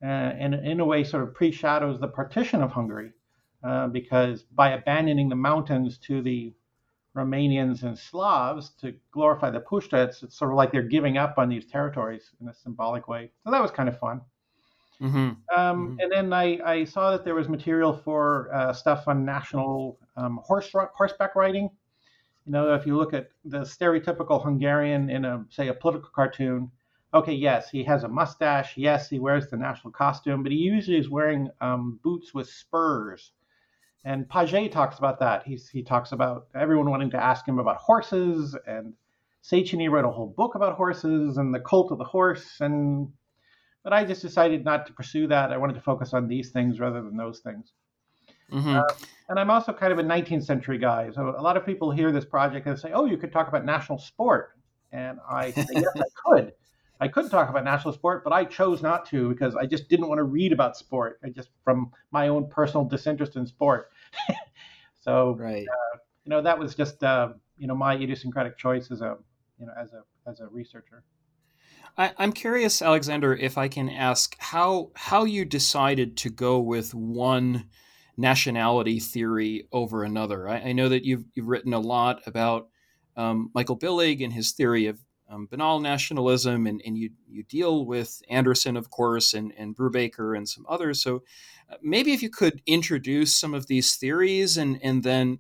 and 0.02 0.54
in 0.54 0.80
a 0.80 0.86
way 0.86 1.04
sort 1.04 1.24
of 1.24 1.34
pre-shadows 1.34 2.00
the 2.00 2.08
partition 2.08 2.62
of 2.62 2.72
Hungary, 2.72 3.12
uh, 3.64 3.88
because 3.88 4.44
by 4.44 4.72
abandoning 4.72 5.30
the 5.30 5.36
mountains 5.36 5.98
to 6.00 6.22
the 6.22 6.54
Romanians 7.16 7.84
and 7.84 7.98
Slavs 7.98 8.70
to 8.82 8.94
glorify 9.12 9.50
the 9.50 9.60
Puszta, 9.60 10.06
it's, 10.08 10.22
it's 10.22 10.38
sort 10.38 10.52
of 10.52 10.58
like 10.58 10.72
they're 10.72 10.84
giving 10.84 11.18
up 11.18 11.36
on 11.38 11.50
these 11.50 11.66
territories 11.66 12.32
in 12.40 12.48
a 12.48 12.54
symbolic 12.54 13.08
way. 13.08 13.32
So 13.44 13.52
that 13.52 13.62
was 13.62 13.72
kind 13.72 13.90
of 13.90 13.98
fun. 13.98 14.22
Mm-hmm. 15.02 15.18
Um, 15.18 15.38
mm-hmm. 15.56 16.00
And 16.00 16.12
then 16.12 16.34
I, 16.34 16.60
I, 16.66 16.84
saw 16.84 17.12
that 17.12 17.24
there 17.24 17.36
was 17.36 17.48
material 17.48 17.94
for 17.94 18.54
uh, 18.54 18.74
stuff 18.74 19.08
on 19.08 19.26
national 19.26 20.00
um, 20.16 20.40
horse 20.44 20.72
horseback 20.96 21.36
riding. 21.36 21.70
You 22.46 22.52
know, 22.52 22.74
if 22.74 22.86
you 22.86 22.98
look 22.98 23.14
at 23.14 23.30
the 23.46 23.60
stereotypical 23.60 24.44
Hungarian 24.44 25.10
in 25.10 25.26
a 25.26 25.46
say 25.50 25.68
a 25.68 25.74
political 25.74 26.10
cartoon, 26.16 26.72
okay, 27.14 27.34
yes, 27.34 27.70
he 27.70 27.84
has 27.84 28.04
a 28.04 28.08
mustache. 28.08 28.74
Yes, 28.78 29.10
he 29.10 29.20
wears 29.20 29.50
the 29.50 29.58
national 29.58 29.92
costume, 29.92 30.44
but 30.44 30.52
he 30.52 30.58
usually 30.58 30.98
is 30.98 31.10
wearing 31.10 31.50
um, 31.62 32.00
boots 32.04 32.34
with 32.34 32.50
spurs. 32.50 33.32
And 34.06 34.28
Paget 34.30 34.72
talks 34.72 34.98
about 34.98 35.20
that. 35.20 35.44
He's, 35.44 35.68
he 35.68 35.84
talks 35.84 36.12
about 36.12 36.48
everyone 36.56 36.90
wanting 36.90 37.10
to 37.12 37.24
ask 37.24 37.48
him 37.48 37.60
about 37.60 37.78
horses, 37.78 38.56
and 38.66 38.94
Széchenyi 39.44 39.90
wrote 39.90 40.06
a 40.06 40.12
whole 40.12 40.34
book 40.38 40.56
about 40.56 40.76
horses 40.76 41.38
and 41.38 41.54
the 41.54 41.60
cult 41.60 41.92
of 41.92 41.98
the 41.98 42.04
horse, 42.04 42.58
and 42.60 43.12
but 43.84 43.94
I 43.94 44.04
just 44.04 44.22
decided 44.22 44.66
not 44.66 44.86
to 44.88 44.94
pursue 44.94 45.28
that. 45.28 45.54
I 45.54 45.58
wanted 45.58 45.76
to 45.76 45.82
focus 45.82 46.14
on 46.14 46.28
these 46.28 46.52
things 46.52 46.80
rather 46.80 47.02
than 47.02 47.16
those 47.16 47.40
things. 47.40 47.72
Mm-hmm. 48.52 48.76
Uh, 48.76 48.84
and 49.30 49.40
I'm 49.40 49.50
also 49.50 49.74
kind 49.74 49.94
of 49.94 50.00
a 50.00 50.04
19th 50.04 50.44
century 50.44 50.78
guy. 50.78 51.10
So 51.12 51.36
a 51.38 51.42
lot 51.42 51.56
of 51.58 51.66
people 51.66 51.92
hear 51.92 52.12
this 52.12 52.26
project 52.26 52.68
and 52.68 52.78
say, 52.78 52.92
oh, 52.94 53.06
you 53.06 53.18
could 53.18 53.32
talk 53.32 53.48
about 53.48 53.66
national 53.66 54.00
sport. 54.00 54.58
And 54.92 55.20
I 55.30 55.52
say, 55.52 55.66
yes, 55.72 55.88
I 55.96 56.04
could. 56.26 56.54
I 57.00 57.08
could 57.08 57.30
talk 57.30 57.50
about 57.50 57.64
national 57.64 57.94
sport, 57.94 58.24
but 58.24 58.34
I 58.34 58.44
chose 58.46 58.82
not 58.82 59.06
to 59.08 59.30
because 59.30 59.56
I 59.56 59.66
just 59.66 59.88
didn't 59.90 60.08
want 60.08 60.20
to 60.20 60.24
read 60.24 60.52
about 60.52 60.78
sport. 60.78 61.20
I 61.24 61.30
just 61.30 61.50
from 61.64 61.92
my 62.12 62.28
own 62.30 62.50
personal 62.50 62.86
disinterest 62.86 63.36
in 63.36 63.46
sport. 63.46 63.92
so, 65.00 65.36
right. 65.38 65.68
Uh, 65.68 65.98
you 66.26 66.30
know, 66.30 66.42
that 66.42 66.58
was 66.58 66.76
just 66.76 67.04
uh, 67.04 67.30
you 67.58 67.68
know 67.68 67.76
my 67.76 67.96
idiosyncratic 67.96 68.58
choice 68.58 68.92
as 68.92 69.02
a 69.02 69.18
you 69.60 69.66
know 69.66 69.74
as 69.80 69.94
a 69.94 70.04
as 70.30 70.40
a 70.40 70.48
researcher. 70.48 71.04
I, 71.98 72.14
am 72.20 72.32
curious, 72.32 72.82
Alexander, 72.82 73.34
if 73.36 73.58
I 73.58 73.68
can 73.68 73.90
ask 73.90 74.36
how 74.40 74.92
how 74.96 75.24
you 75.24 75.46
decided 75.46 76.18
to 76.18 76.30
go 76.30 76.60
with 76.60 76.94
one 76.94 77.66
nationality 78.18 79.00
theory 79.00 79.68
over 79.72 80.04
another. 80.04 80.50
I, 80.50 80.58
I 80.58 80.72
know 80.74 80.90
that 80.90 81.06
you've 81.06 81.26
you've 81.36 81.48
written 81.48 81.74
a 81.74 81.80
lot 81.80 82.22
about 82.26 82.70
um, 83.16 83.52
Michael 83.54 83.76
Billig 83.76 84.22
and 84.22 84.34
his 84.34 84.52
theory 84.52 84.88
of 84.88 85.00
um, 85.30 85.48
banal 85.48 85.80
nationalism, 85.80 86.68
and, 86.68 86.82
and 86.86 86.98
you 86.98 87.12
you 87.28 87.44
deal 87.44 87.86
with 87.86 88.22
Anderson, 88.30 88.78
of 88.78 88.90
course, 88.90 89.34
and 89.34 89.54
and 89.58 89.76
Brubaker 89.76 90.36
and 90.36 90.48
some 90.48 90.66
others. 90.70 91.02
So 91.02 91.24
uh, 91.70 91.76
maybe 91.82 92.14
if 92.14 92.22
you 92.22 92.30
could 92.30 92.62
introduce 92.66 93.34
some 93.34 93.54
of 93.54 93.68
these 93.68 93.96
theories 93.96 94.58
and 94.58 94.80
and 94.82 95.04
then 95.04 95.40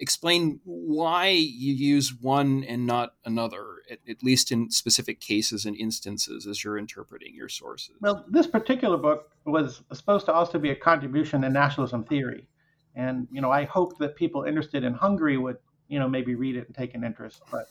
explain 0.00 0.60
why 0.64 1.28
you 1.28 1.72
use 1.72 2.14
one 2.20 2.64
and 2.64 2.86
not 2.86 3.14
another, 3.24 3.64
at, 3.90 3.98
at, 4.08 4.22
least 4.22 4.50
in 4.50 4.70
specific 4.70 5.20
cases 5.20 5.64
and 5.64 5.76
instances 5.76 6.46
as 6.46 6.64
you're 6.64 6.78
interpreting 6.78 7.34
your 7.34 7.48
sources. 7.48 7.94
Well, 8.00 8.24
this 8.28 8.46
particular 8.46 8.96
book 8.96 9.30
was 9.44 9.82
supposed 9.92 10.26
to 10.26 10.32
also 10.32 10.58
be 10.58 10.70
a 10.70 10.74
contribution 10.74 11.44
in 11.44 11.52
nationalism 11.52 12.04
theory. 12.04 12.46
And, 12.94 13.28
you 13.30 13.40
know, 13.40 13.50
I 13.50 13.64
hoped 13.64 13.98
that 14.00 14.16
people 14.16 14.44
interested 14.44 14.84
in 14.84 14.94
Hungary 14.94 15.36
would, 15.36 15.58
you 15.88 15.98
know, 15.98 16.08
maybe 16.08 16.34
read 16.34 16.56
it 16.56 16.66
and 16.66 16.74
take 16.74 16.94
an 16.94 17.04
interest. 17.04 17.42
But 17.50 17.66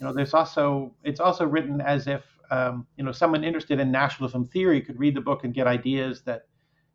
you 0.00 0.06
know, 0.06 0.12
there's 0.12 0.34
also 0.34 0.94
it's 1.04 1.20
also 1.20 1.44
written 1.46 1.80
as 1.80 2.06
if 2.06 2.22
um, 2.50 2.86
you 2.96 3.04
know 3.04 3.12
someone 3.12 3.44
interested 3.44 3.80
in 3.80 3.90
nationalism 3.90 4.46
theory 4.48 4.80
could 4.80 4.98
read 4.98 5.14
the 5.14 5.20
book 5.20 5.44
and 5.44 5.52
get 5.52 5.66
ideas 5.66 6.22
that 6.22 6.46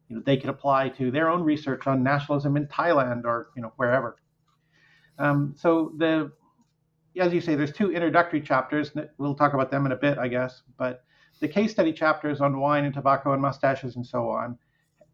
you 0.09 0.15
know 0.15 0.21
they 0.25 0.37
could 0.37 0.49
apply 0.49 0.89
to 0.89 1.11
their 1.11 1.29
own 1.29 1.43
research 1.43 1.85
on 1.87 2.03
nationalism 2.03 2.57
in 2.57 2.67
Thailand 2.67 3.25
or 3.25 3.49
you 3.55 3.61
know 3.61 3.73
wherever. 3.77 4.17
Um, 5.19 5.53
so 5.57 5.93
the 5.97 6.31
as 7.19 7.33
you 7.33 7.41
say, 7.41 7.55
there's 7.55 7.71
two 7.71 7.91
introductory 7.91 8.41
chapters. 8.41 8.91
We'll 9.17 9.35
talk 9.35 9.53
about 9.53 9.69
them 9.69 9.85
in 9.85 9.91
a 9.91 9.95
bit, 9.95 10.17
I 10.17 10.27
guess. 10.27 10.63
But 10.77 11.03
the 11.39 11.47
case 11.47 11.71
study 11.71 11.93
chapters 11.93 12.41
on 12.41 12.59
wine 12.59 12.85
and 12.85 12.93
tobacco 12.93 13.33
and 13.33 13.41
mustaches 13.41 13.95
and 13.97 14.05
so 14.05 14.29
on, 14.29 14.57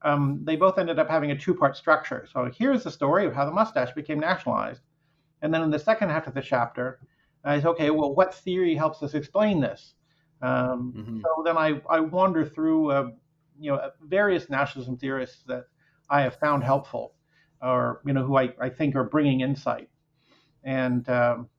um, 0.03 0.39
they 0.43 0.55
both 0.55 0.77
ended 0.77 0.97
up 0.97 1.09
having 1.09 1.31
a 1.31 1.37
two-part 1.37 1.75
structure. 1.75 2.25
So 2.31 2.49
here's 2.55 2.83
the 2.83 2.91
story 2.91 3.25
of 3.25 3.33
how 3.33 3.45
the 3.45 3.51
mustache 3.51 3.93
became 3.93 4.19
nationalized, 4.19 4.81
and 5.41 5.53
then 5.53 5.61
in 5.61 5.71
the 5.71 5.79
second 5.79 6.09
half 6.09 6.27
of 6.27 6.33
the 6.33 6.41
chapter, 6.41 6.99
I 7.43 7.57
said, 7.57 7.67
okay, 7.67 7.89
well, 7.89 8.13
what 8.13 8.33
theory 8.33 8.75
helps 8.75 9.01
us 9.01 9.13
explain 9.13 9.61
this? 9.61 9.93
Um, 10.41 10.93
mm-hmm. 10.95 11.19
So 11.21 11.43
then 11.45 11.57
I, 11.57 11.81
I 11.89 11.99
wander 11.99 12.45
through, 12.45 12.91
uh, 12.91 13.09
you 13.59 13.71
know, 13.71 13.89
various 14.01 14.49
nationalism 14.49 14.97
theorists 14.97 15.43
that 15.47 15.65
I 16.09 16.21
have 16.21 16.35
found 16.35 16.63
helpful, 16.63 17.13
or 17.61 18.01
you 18.05 18.13
know, 18.13 18.23
who 18.23 18.37
I, 18.37 18.53
I 18.59 18.69
think 18.69 18.95
are 18.95 19.03
bringing 19.03 19.41
insight. 19.41 19.89
And 20.63 21.07
um, 21.09 21.49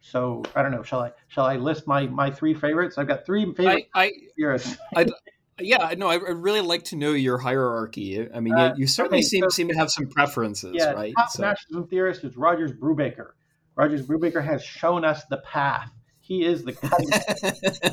so 0.00 0.42
I 0.54 0.62
don't 0.62 0.72
know. 0.72 0.82
Shall 0.82 1.00
I 1.00 1.12
shall 1.28 1.46
I 1.46 1.56
list 1.56 1.86
my 1.86 2.06
my 2.06 2.30
three 2.30 2.54
favorites? 2.54 2.98
I've 2.98 3.08
got 3.08 3.24
three 3.24 3.52
favorite 3.54 3.88
I, 3.94 4.04
I, 4.04 4.12
theorists. 4.36 4.76
I, 4.96 5.06
yeah, 5.60 5.94
no, 5.96 6.08
I 6.08 6.16
really 6.16 6.60
like 6.60 6.82
to 6.86 6.96
know 6.96 7.12
your 7.12 7.38
hierarchy. 7.38 8.28
I 8.32 8.40
mean, 8.40 8.54
uh, 8.54 8.74
you, 8.76 8.88
certainly 8.88 9.18
okay, 9.18 9.26
seem 9.26 9.42
so, 9.44 9.48
seem 9.50 9.68
to 9.68 9.74
have 9.74 9.90
some 9.90 10.08
preferences, 10.08 10.72
yeah, 10.74 10.90
right? 10.90 11.14
Top 11.16 11.30
so. 11.30 11.42
nationalism 11.42 11.88
theorist 11.88 12.24
is 12.24 12.36
Rogers 12.36 12.72
Brubaker. 12.72 13.30
Rogers 13.76 14.06
Brubaker 14.06 14.44
has 14.44 14.62
shown 14.62 15.04
us 15.04 15.24
the 15.24 15.38
path. 15.38 15.90
He 16.20 16.44
is 16.44 16.64
the 16.64 16.72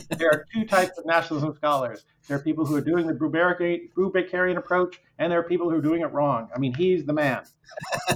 there 0.18 0.30
are 0.30 0.46
two 0.54 0.66
types 0.66 0.98
of 0.98 1.06
nationalism 1.06 1.54
scholars. 1.54 2.06
There 2.28 2.38
are 2.38 2.42
people 2.42 2.66
who 2.66 2.76
are 2.76 2.82
doing 2.82 3.06
the 3.06 3.14
Brubakerian 3.14 4.58
approach, 4.58 5.02
and 5.20 5.32
there 5.32 5.40
are 5.40 5.44
people 5.44 5.70
who 5.70 5.76
are 5.78 5.82
doing 5.82 6.02
it 6.02 6.14
wrong. 6.14 6.48
I 6.56 6.60
mean, 6.60 6.74
he's 6.74 7.06
the 7.06 7.12
man. 7.12 7.44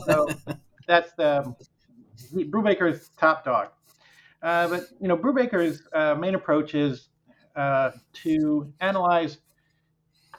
So 0.06 0.30
that's 0.88 1.12
the 1.14 1.54
he, 2.34 2.46
Brubaker's 2.46 3.10
top 3.18 3.44
dog. 3.44 3.70
Uh, 4.42 4.70
but 4.70 4.84
you 5.02 5.10
know, 5.10 5.18
Brubaker's 5.18 5.82
uh, 5.92 6.16
main 6.16 6.36
approach 6.36 6.76
is 6.76 7.10
uh, 7.56 7.92
to 8.14 8.72
analyze 8.80 9.40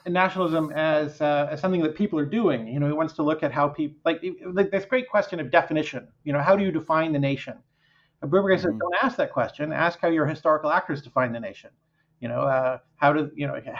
nationalism 0.09 0.71
as, 0.71 1.21
uh, 1.21 1.47
as 1.51 1.59
something 1.59 1.81
that 1.81 1.95
people 1.95 2.17
are 2.19 2.25
doing. 2.25 2.67
You 2.67 2.79
know, 2.79 2.87
he 2.87 2.93
wants 2.93 3.13
to 3.13 3.23
look 3.23 3.43
at 3.43 3.51
how 3.51 3.67
people 3.67 3.97
like, 4.05 4.23
like 4.53 4.71
this 4.71 4.85
great 4.85 5.09
question 5.09 5.39
of 5.39 5.51
definition. 5.51 6.07
You 6.23 6.33
know, 6.33 6.41
how 6.41 6.55
do 6.55 6.63
you 6.63 6.71
define 6.71 7.13
the 7.13 7.19
nation? 7.19 7.55
Brubaker 8.23 8.55
mm-hmm. 8.55 8.61
says, 8.61 8.73
don't 8.79 8.95
ask 9.01 9.17
that 9.17 9.31
question. 9.31 9.71
Ask 9.71 9.99
how 9.99 10.07
your 10.07 10.25
historical 10.25 10.71
actors 10.71 11.01
define 11.01 11.31
the 11.31 11.39
nation. 11.39 11.69
You 12.19 12.29
know, 12.29 12.41
uh, 12.41 12.79
how 12.95 13.13
do 13.13 13.31
you 13.35 13.47
know? 13.47 13.59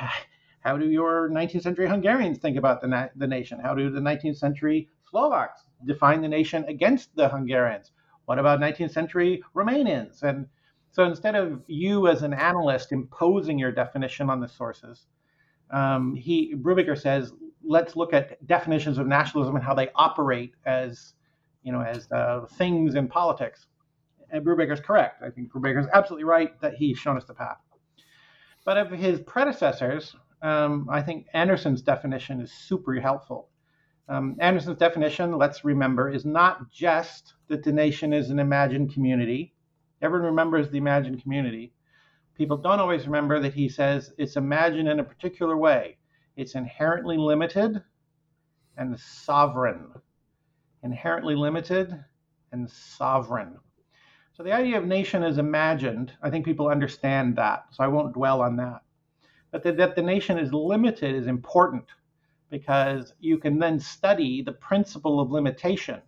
How 0.61 0.75
do 0.75 0.89
your 0.89 1.29
19th 1.29 1.61
century 1.61 1.87
Hungarians 1.87 2.39
think 2.39 2.57
about 2.57 2.81
the, 2.81 2.87
na- 2.87 3.07
the 3.15 3.27
nation? 3.27 3.57
How 3.57 3.73
do 3.73 3.89
the 3.89 4.01
19th 4.01 4.35
century 4.35 4.89
Slovaks 5.09 5.61
define 5.85 6.21
the 6.21 6.27
nation 6.27 6.65
against 6.67 7.15
the 7.15 7.29
Hungarians? 7.29 7.91
What 8.25 8.37
about 8.37 8.59
19th 8.59 8.91
century 8.91 9.41
Romanians? 9.55 10.23
And 10.23 10.45
so 10.91 11.05
instead 11.05 11.35
of 11.35 11.61
you 11.67 12.07
as 12.07 12.21
an 12.23 12.33
analyst 12.33 12.91
imposing 12.91 13.57
your 13.57 13.71
definition 13.71 14.29
on 14.29 14.41
the 14.41 14.47
sources, 14.47 15.05
um, 15.71 16.15
he 16.15 16.55
Brubaker 16.55 16.99
says, 16.99 17.33
let's 17.63 17.95
look 17.95 18.13
at 18.13 18.45
definitions 18.47 18.97
of 18.97 19.07
nationalism 19.07 19.55
and 19.55 19.63
how 19.63 19.73
they 19.73 19.89
operate 19.95 20.53
as, 20.65 21.13
you 21.63 21.71
know, 21.71 21.81
as 21.81 22.09
uh, 22.11 22.45
things 22.53 22.95
in 22.95 23.07
politics. 23.07 23.67
And 24.29 24.45
Brubaker's 24.45 24.79
correct. 24.79 25.23
I 25.23 25.29
think 25.29 25.51
Brubaker's 25.51 25.87
absolutely 25.93 26.25
right 26.25 26.59
that 26.61 26.75
he's 26.75 26.97
shown 26.97 27.17
us 27.17 27.25
the 27.25 27.33
path. 27.33 27.57
But 28.65 28.77
of 28.77 28.91
his 28.91 29.21
predecessors, 29.21 30.15
um, 30.41 30.87
I 30.91 31.01
think 31.01 31.27
Anderson's 31.33 31.81
definition 31.81 32.41
is 32.41 32.51
super 32.51 32.93
helpful. 32.95 33.49
Um, 34.09 34.35
Anderson's 34.39 34.77
definition, 34.77 35.37
let's 35.37 35.65
remember, 35.65 36.09
is 36.09 36.25
not 36.25 36.71
just 36.71 37.33
that 37.47 37.63
the 37.63 37.71
nation 37.71 38.13
is 38.13 38.29
an 38.29 38.39
imagined 38.39 38.93
community. 38.93 39.53
Everyone 40.01 40.27
remembers 40.27 40.69
the 40.69 40.77
imagined 40.77 41.21
community 41.21 41.73
people 42.37 42.57
don't 42.57 42.79
always 42.79 43.05
remember 43.05 43.39
that 43.39 43.53
he 43.53 43.67
says 43.67 44.13
it's 44.17 44.35
imagined 44.35 44.87
in 44.87 44.99
a 44.99 45.03
particular 45.03 45.57
way. 45.57 45.97
It's 46.35 46.55
inherently 46.55 47.17
limited 47.17 47.81
and 48.77 48.99
sovereign. 48.99 49.91
Inherently 50.83 51.35
limited 51.35 51.97
and 52.51 52.69
sovereign. 52.69 53.57
So 54.33 54.43
the 54.43 54.53
idea 54.53 54.77
of 54.77 54.85
nation 54.85 55.23
is 55.23 55.39
imagined. 55.39 56.13
I 56.21 56.29
think 56.29 56.45
people 56.45 56.67
understand 56.67 57.35
that, 57.37 57.65
so 57.71 57.83
I 57.83 57.87
won't 57.87 58.13
dwell 58.13 58.41
on 58.41 58.55
that. 58.57 58.81
But 59.51 59.63
that, 59.63 59.77
that 59.77 59.95
the 59.95 60.03
nation 60.03 60.37
is 60.37 60.53
limited 60.53 61.15
is 61.15 61.25
important 61.25 61.85
because 62.51 63.13
you 63.19 63.39
can 63.39 63.57
then 63.57 63.79
study 63.79 64.43
the 64.43 64.51
principle 64.51 65.19
of 65.19 65.31
limitation. 65.31 66.01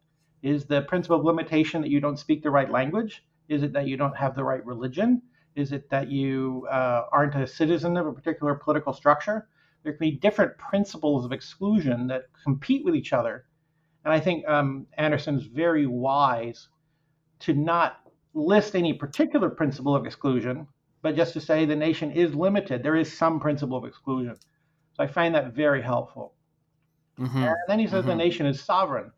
Is 0.43 0.65
the 0.65 0.83
principle 0.83 1.17
of 1.17 1.25
limitation 1.25 1.81
that 1.81 1.89
you 1.89 1.99
don't 1.99 2.19
speak 2.19 2.43
the 2.43 2.51
right 2.51 2.69
language? 2.69 3.25
Is 3.47 3.63
it 3.63 3.73
that 3.73 3.87
you 3.87 3.97
don't 3.97 4.15
have 4.15 4.35
the 4.35 4.43
right 4.43 4.63
religion? 4.63 5.23
Is 5.59 5.71
it 5.71 5.89
that 5.89 6.09
you 6.09 6.67
uh, 6.71 7.03
aren't 7.11 7.35
a 7.35 7.45
citizen 7.45 7.97
of 7.97 8.07
a 8.07 8.13
particular 8.13 8.55
political 8.55 8.93
structure? 8.93 9.47
There 9.83 9.93
can 9.93 9.99
be 9.99 10.11
different 10.11 10.57
principles 10.57 11.25
of 11.25 11.31
exclusion 11.31 12.07
that 12.07 12.23
compete 12.43 12.85
with 12.85 12.95
each 12.95 13.13
other. 13.13 13.45
And 14.05 14.13
I 14.13 14.19
think 14.19 14.47
um, 14.47 14.87
Anderson's 14.97 15.45
very 15.45 15.85
wise 15.85 16.69
to 17.39 17.53
not 17.53 17.99
list 18.33 18.75
any 18.75 18.93
particular 18.93 19.49
principle 19.49 19.95
of 19.95 20.05
exclusion, 20.05 20.67
but 21.01 21.15
just 21.15 21.33
to 21.33 21.41
say 21.41 21.65
the 21.65 21.75
nation 21.75 22.11
is 22.11 22.33
limited. 22.33 22.83
There 22.83 22.95
is 22.95 23.15
some 23.15 23.39
principle 23.39 23.77
of 23.77 23.85
exclusion. 23.85 24.35
So 24.93 25.03
I 25.03 25.07
find 25.07 25.35
that 25.35 25.53
very 25.53 25.81
helpful. 25.81 26.33
Mm-hmm. 27.19 27.43
And 27.43 27.55
then 27.67 27.79
he 27.79 27.87
says 27.87 28.01
mm-hmm. 28.01 28.09
the 28.09 28.15
nation 28.15 28.45
is 28.45 28.61
sovereign. 28.61 29.11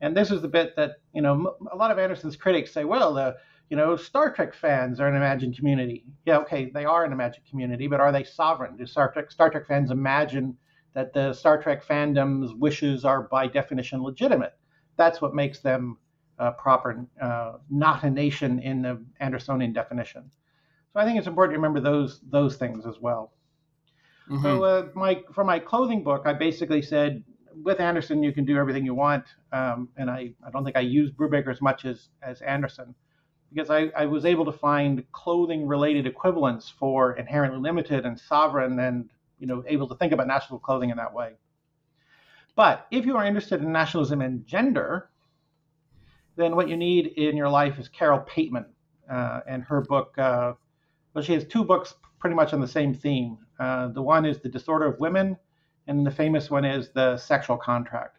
And 0.00 0.16
this 0.16 0.30
is 0.30 0.42
the 0.42 0.48
bit 0.48 0.76
that, 0.76 0.92
you 1.12 1.22
know, 1.22 1.56
a 1.72 1.76
lot 1.76 1.90
of 1.90 1.98
Anderson's 1.98 2.36
critics 2.36 2.72
say, 2.72 2.84
well, 2.84 3.14
the 3.14 3.36
you 3.70 3.76
know, 3.76 3.96
Star 3.96 4.32
Trek 4.32 4.54
fans 4.54 4.98
are 4.98 5.08
an 5.08 5.16
imagined 5.16 5.56
community. 5.56 6.04
Yeah, 6.24 6.38
okay, 6.38 6.70
they 6.72 6.84
are 6.84 7.04
an 7.04 7.12
imagined 7.12 7.46
community, 7.48 7.86
but 7.86 8.00
are 8.00 8.12
they 8.12 8.24
sovereign? 8.24 8.76
Do 8.76 8.86
Star 8.86 9.12
Trek 9.12 9.30
Star 9.30 9.50
Trek 9.50 9.66
fans 9.66 9.90
imagine 9.90 10.56
that 10.94 11.12
the 11.12 11.32
Star 11.32 11.62
Trek 11.62 11.84
fandom's 11.84 12.54
wishes 12.54 13.04
are 13.04 13.22
by 13.22 13.46
definition 13.46 14.02
legitimate? 14.02 14.54
That's 14.96 15.20
what 15.20 15.34
makes 15.34 15.60
them 15.60 15.98
uh, 16.38 16.52
proper, 16.52 17.06
uh, 17.20 17.52
not 17.68 18.04
a 18.04 18.10
nation 18.10 18.58
in 18.60 18.82
the 18.82 19.04
Andersonian 19.20 19.74
definition. 19.74 20.30
So 20.92 21.00
I 21.00 21.04
think 21.04 21.18
it's 21.18 21.26
important 21.26 21.54
to 21.54 21.58
remember 21.58 21.80
those 21.80 22.20
those 22.30 22.56
things 22.56 22.86
as 22.86 22.98
well. 23.00 23.32
Mm-hmm. 24.30 24.42
So 24.42 24.64
uh, 24.64 24.88
my 24.94 25.22
for 25.34 25.44
my 25.44 25.58
clothing 25.58 26.02
book, 26.02 26.22
I 26.24 26.32
basically 26.32 26.80
said 26.80 27.22
with 27.62 27.80
Anderson 27.80 28.22
you 28.22 28.32
can 28.32 28.46
do 28.46 28.56
everything 28.56 28.86
you 28.86 28.94
want, 28.94 29.24
um, 29.52 29.90
and 29.98 30.08
I, 30.08 30.32
I 30.46 30.50
don't 30.50 30.64
think 30.64 30.76
I 30.76 30.80
use 30.80 31.10
Brubaker 31.10 31.50
as 31.50 31.60
much 31.60 31.84
as 31.84 32.08
as 32.22 32.40
Anderson 32.40 32.94
because 33.52 33.70
I, 33.70 33.90
I 33.96 34.06
was 34.06 34.24
able 34.24 34.44
to 34.44 34.52
find 34.52 35.04
clothing 35.12 35.66
related 35.66 36.06
equivalents 36.06 36.68
for 36.68 37.12
inherently 37.16 37.58
limited 37.58 38.04
and 38.04 38.18
sovereign 38.18 38.78
and 38.78 39.08
you 39.38 39.46
know 39.46 39.64
able 39.66 39.88
to 39.88 39.94
think 39.94 40.12
about 40.12 40.26
national 40.26 40.58
clothing 40.58 40.90
in 40.90 40.96
that 40.96 41.12
way. 41.12 41.32
But 42.56 42.86
if 42.90 43.06
you 43.06 43.16
are 43.16 43.24
interested 43.24 43.62
in 43.62 43.70
nationalism 43.72 44.20
and 44.20 44.46
gender, 44.46 45.10
then 46.36 46.56
what 46.56 46.68
you 46.68 46.76
need 46.76 47.06
in 47.06 47.36
your 47.36 47.48
life 47.48 47.78
is 47.78 47.88
Carole 47.88 48.20
Pateman 48.20 48.66
uh, 49.10 49.40
and 49.46 49.62
her 49.62 49.80
book. 49.82 50.16
Uh, 50.18 50.54
well, 51.14 51.24
she 51.24 51.34
has 51.34 51.44
two 51.44 51.64
books 51.64 51.94
pretty 52.18 52.34
much 52.34 52.52
on 52.52 52.60
the 52.60 52.68
same 52.68 52.94
theme. 52.94 53.38
Uh, 53.58 53.88
the 53.88 54.02
one 54.02 54.24
is 54.24 54.38
The 54.40 54.48
Disorder 54.48 54.86
of 54.86 55.00
Women, 55.00 55.36
and 55.86 56.06
the 56.06 56.10
famous 56.10 56.50
one 56.50 56.64
is 56.64 56.90
The 56.90 57.16
Sexual 57.16 57.58
Contract. 57.58 58.17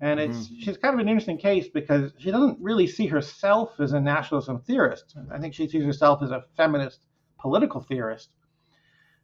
And 0.00 0.18
it's 0.18 0.38
mm-hmm. 0.38 0.60
she's 0.60 0.78
kind 0.78 0.94
of 0.94 1.00
an 1.00 1.08
interesting 1.08 1.36
case 1.36 1.68
because 1.68 2.12
she 2.18 2.30
doesn't 2.30 2.58
really 2.60 2.86
see 2.86 3.06
herself 3.06 3.78
as 3.80 3.92
a 3.92 4.00
nationalism 4.00 4.60
theorist. 4.60 5.14
I 5.30 5.38
think 5.38 5.54
she 5.54 5.68
sees 5.68 5.84
herself 5.84 6.22
as 6.22 6.30
a 6.30 6.44
feminist 6.56 7.00
political 7.38 7.80
theorist. 7.80 8.30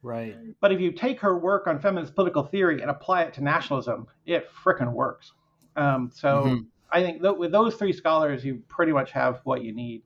Right. 0.02 0.36
But 0.60 0.72
if 0.72 0.80
you 0.80 0.92
take 0.92 1.20
her 1.20 1.38
work 1.38 1.66
on 1.66 1.80
feminist 1.80 2.14
political 2.14 2.44
theory 2.44 2.82
and 2.82 2.90
apply 2.90 3.22
it 3.22 3.34
to 3.34 3.42
nationalism, 3.42 4.06
it 4.26 4.48
frickin' 4.64 4.92
works. 4.92 5.32
Um, 5.76 6.10
so 6.14 6.42
mm-hmm. 6.44 6.62
I 6.92 7.02
think 7.02 7.22
that 7.22 7.38
with 7.38 7.52
those 7.52 7.74
three 7.74 7.92
scholars, 7.92 8.44
you 8.44 8.62
pretty 8.68 8.92
much 8.92 9.12
have 9.12 9.40
what 9.44 9.64
you 9.64 9.74
need. 9.74 10.02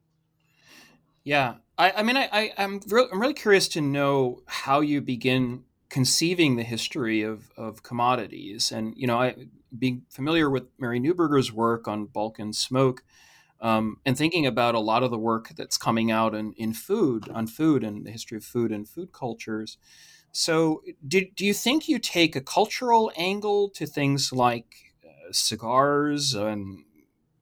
Yeah, 1.24 1.56
I, 1.76 1.92
I 1.98 2.02
mean, 2.02 2.16
I, 2.16 2.28
I 2.32 2.52
am 2.56 2.80
re- 2.88 3.08
I'm 3.12 3.20
really 3.20 3.34
curious 3.34 3.68
to 3.68 3.80
know 3.80 4.42
how 4.46 4.80
you 4.80 5.00
begin 5.00 5.64
conceiving 5.88 6.56
the 6.56 6.62
history 6.62 7.22
of 7.22 7.50
of 7.56 7.82
commodities, 7.82 8.72
and 8.72 8.94
you 8.96 9.06
know, 9.06 9.20
I 9.20 9.34
being 9.76 10.02
familiar 10.10 10.50
with 10.50 10.64
Mary 10.78 11.00
Neuburger's 11.00 11.52
work 11.52 11.88
on 11.88 12.06
Balkan 12.06 12.52
Smoke. 12.52 13.04
Um, 13.62 13.98
and 14.06 14.16
thinking 14.16 14.46
about 14.46 14.74
a 14.74 14.80
lot 14.80 15.02
of 15.02 15.10
the 15.10 15.18
work 15.18 15.50
that's 15.54 15.76
coming 15.76 16.10
out 16.10 16.34
in, 16.34 16.54
in 16.54 16.72
food, 16.72 17.28
on 17.28 17.46
food 17.46 17.84
and 17.84 18.06
the 18.06 18.10
history 18.10 18.38
of 18.38 18.44
food 18.44 18.72
and 18.72 18.88
food 18.88 19.12
cultures. 19.12 19.76
So, 20.32 20.82
do, 21.06 21.26
do 21.34 21.44
you 21.44 21.52
think 21.52 21.86
you 21.86 21.98
take 21.98 22.34
a 22.34 22.40
cultural 22.40 23.12
angle 23.16 23.68
to 23.70 23.84
things 23.84 24.32
like 24.32 24.94
uh, 25.04 25.32
cigars 25.32 26.34
and 26.34 26.84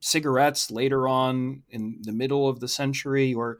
cigarettes 0.00 0.70
later 0.70 1.06
on 1.06 1.62
in 1.70 1.98
the 2.02 2.12
middle 2.12 2.48
of 2.48 2.60
the 2.60 2.68
century, 2.68 3.34
or 3.34 3.58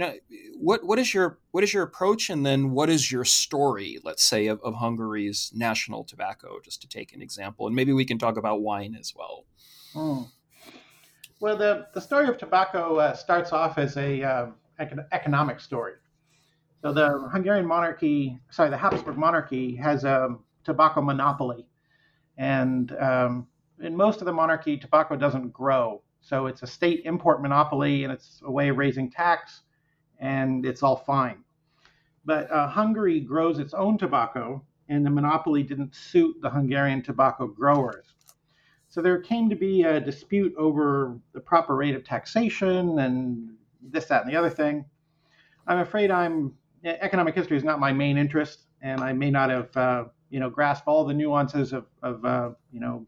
know, 0.00 0.14
what 0.56 0.84
what 0.84 0.98
is 0.98 1.14
your 1.14 1.38
what 1.52 1.64
is 1.64 1.72
your 1.72 1.82
approach, 1.82 2.30
and 2.30 2.44
then 2.44 2.70
what 2.72 2.90
is 2.90 3.10
your 3.10 3.24
story? 3.24 3.98
Let's 4.02 4.22
say 4.22 4.46
of, 4.46 4.60
of 4.62 4.74
Hungary's 4.74 5.52
national 5.54 6.04
tobacco, 6.04 6.58
just 6.62 6.80
to 6.82 6.88
take 6.88 7.12
an 7.14 7.22
example, 7.22 7.66
and 7.66 7.76
maybe 7.76 7.92
we 7.92 8.04
can 8.04 8.18
talk 8.18 8.36
about 8.36 8.62
wine 8.62 8.96
as 8.98 9.14
well. 9.16 9.44
Hmm. 9.92 10.22
Well, 11.40 11.56
the, 11.56 11.86
the 11.94 12.00
story 12.00 12.28
of 12.28 12.36
tobacco 12.36 12.96
uh, 12.96 13.14
starts 13.14 13.52
off 13.52 13.78
as 13.78 13.96
a 13.96 14.22
uh, 14.22 14.46
economic 15.12 15.58
story. 15.58 15.94
So 16.82 16.92
the 16.92 17.28
Hungarian 17.32 17.66
monarchy, 17.66 18.38
sorry, 18.50 18.68
the 18.68 18.76
Habsburg 18.76 19.16
monarchy 19.16 19.74
has 19.76 20.04
a 20.04 20.36
tobacco 20.64 21.00
monopoly, 21.00 21.66
and 22.36 22.94
um, 23.00 23.46
in 23.82 23.96
most 23.96 24.20
of 24.20 24.26
the 24.26 24.32
monarchy, 24.32 24.76
tobacco 24.76 25.16
doesn't 25.16 25.52
grow. 25.52 26.02
So 26.20 26.46
it's 26.46 26.62
a 26.62 26.66
state 26.66 27.02
import 27.04 27.40
monopoly, 27.40 28.04
and 28.04 28.12
it's 28.12 28.40
a 28.44 28.50
way 28.50 28.68
of 28.68 28.76
raising 28.76 29.10
tax, 29.10 29.62
and 30.20 30.64
it's 30.64 30.82
all 30.82 30.96
fine. 30.96 31.42
But 32.24 32.50
uh, 32.50 32.68
Hungary 32.68 33.20
grows 33.20 33.58
its 33.58 33.74
own 33.74 33.98
tobacco, 33.98 34.62
and 34.88 35.04
the 35.04 35.10
monopoly 35.10 35.62
didn't 35.62 35.94
suit 35.94 36.36
the 36.40 36.50
Hungarian 36.50 37.02
tobacco 37.02 37.46
growers. 37.46 38.06
So 38.88 39.00
there 39.00 39.20
came 39.20 39.48
to 39.48 39.56
be 39.56 39.84
a 39.84 40.00
dispute 40.00 40.54
over 40.56 41.18
the 41.32 41.40
proper 41.40 41.76
rate 41.76 41.94
of 41.94 42.04
taxation 42.04 42.98
and 42.98 43.54
this, 43.80 44.06
that, 44.06 44.22
and 44.22 44.30
the 44.30 44.36
other 44.36 44.50
thing. 44.50 44.84
I'm 45.66 45.78
afraid 45.78 46.10
I'm 46.10 46.54
economic 46.84 47.34
history 47.34 47.56
is 47.56 47.64
not 47.64 47.78
my 47.78 47.92
main 47.92 48.16
interest, 48.16 48.66
and 48.82 49.00
I 49.00 49.12
may 49.12 49.30
not 49.30 49.50
have 49.50 49.76
uh, 49.76 50.04
you 50.30 50.40
know 50.40 50.50
grasped 50.50 50.88
all 50.88 51.04
the 51.04 51.14
nuances 51.14 51.72
of, 51.72 51.86
of 52.02 52.24
uh, 52.24 52.50
you 52.72 52.80
know 52.80 53.06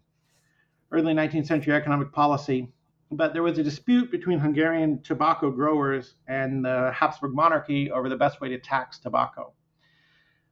early 0.92 1.14
19th 1.14 1.46
century 1.46 1.74
economic 1.74 2.12
policy. 2.12 2.71
But 3.12 3.34
there 3.34 3.42
was 3.42 3.58
a 3.58 3.62
dispute 3.62 4.10
between 4.10 4.38
Hungarian 4.38 5.02
tobacco 5.02 5.50
growers 5.50 6.14
and 6.28 6.64
the 6.64 6.90
Habsburg 6.94 7.34
monarchy 7.34 7.90
over 7.90 8.08
the 8.08 8.16
best 8.16 8.40
way 8.40 8.48
to 8.48 8.58
tax 8.58 8.98
tobacco. 8.98 9.52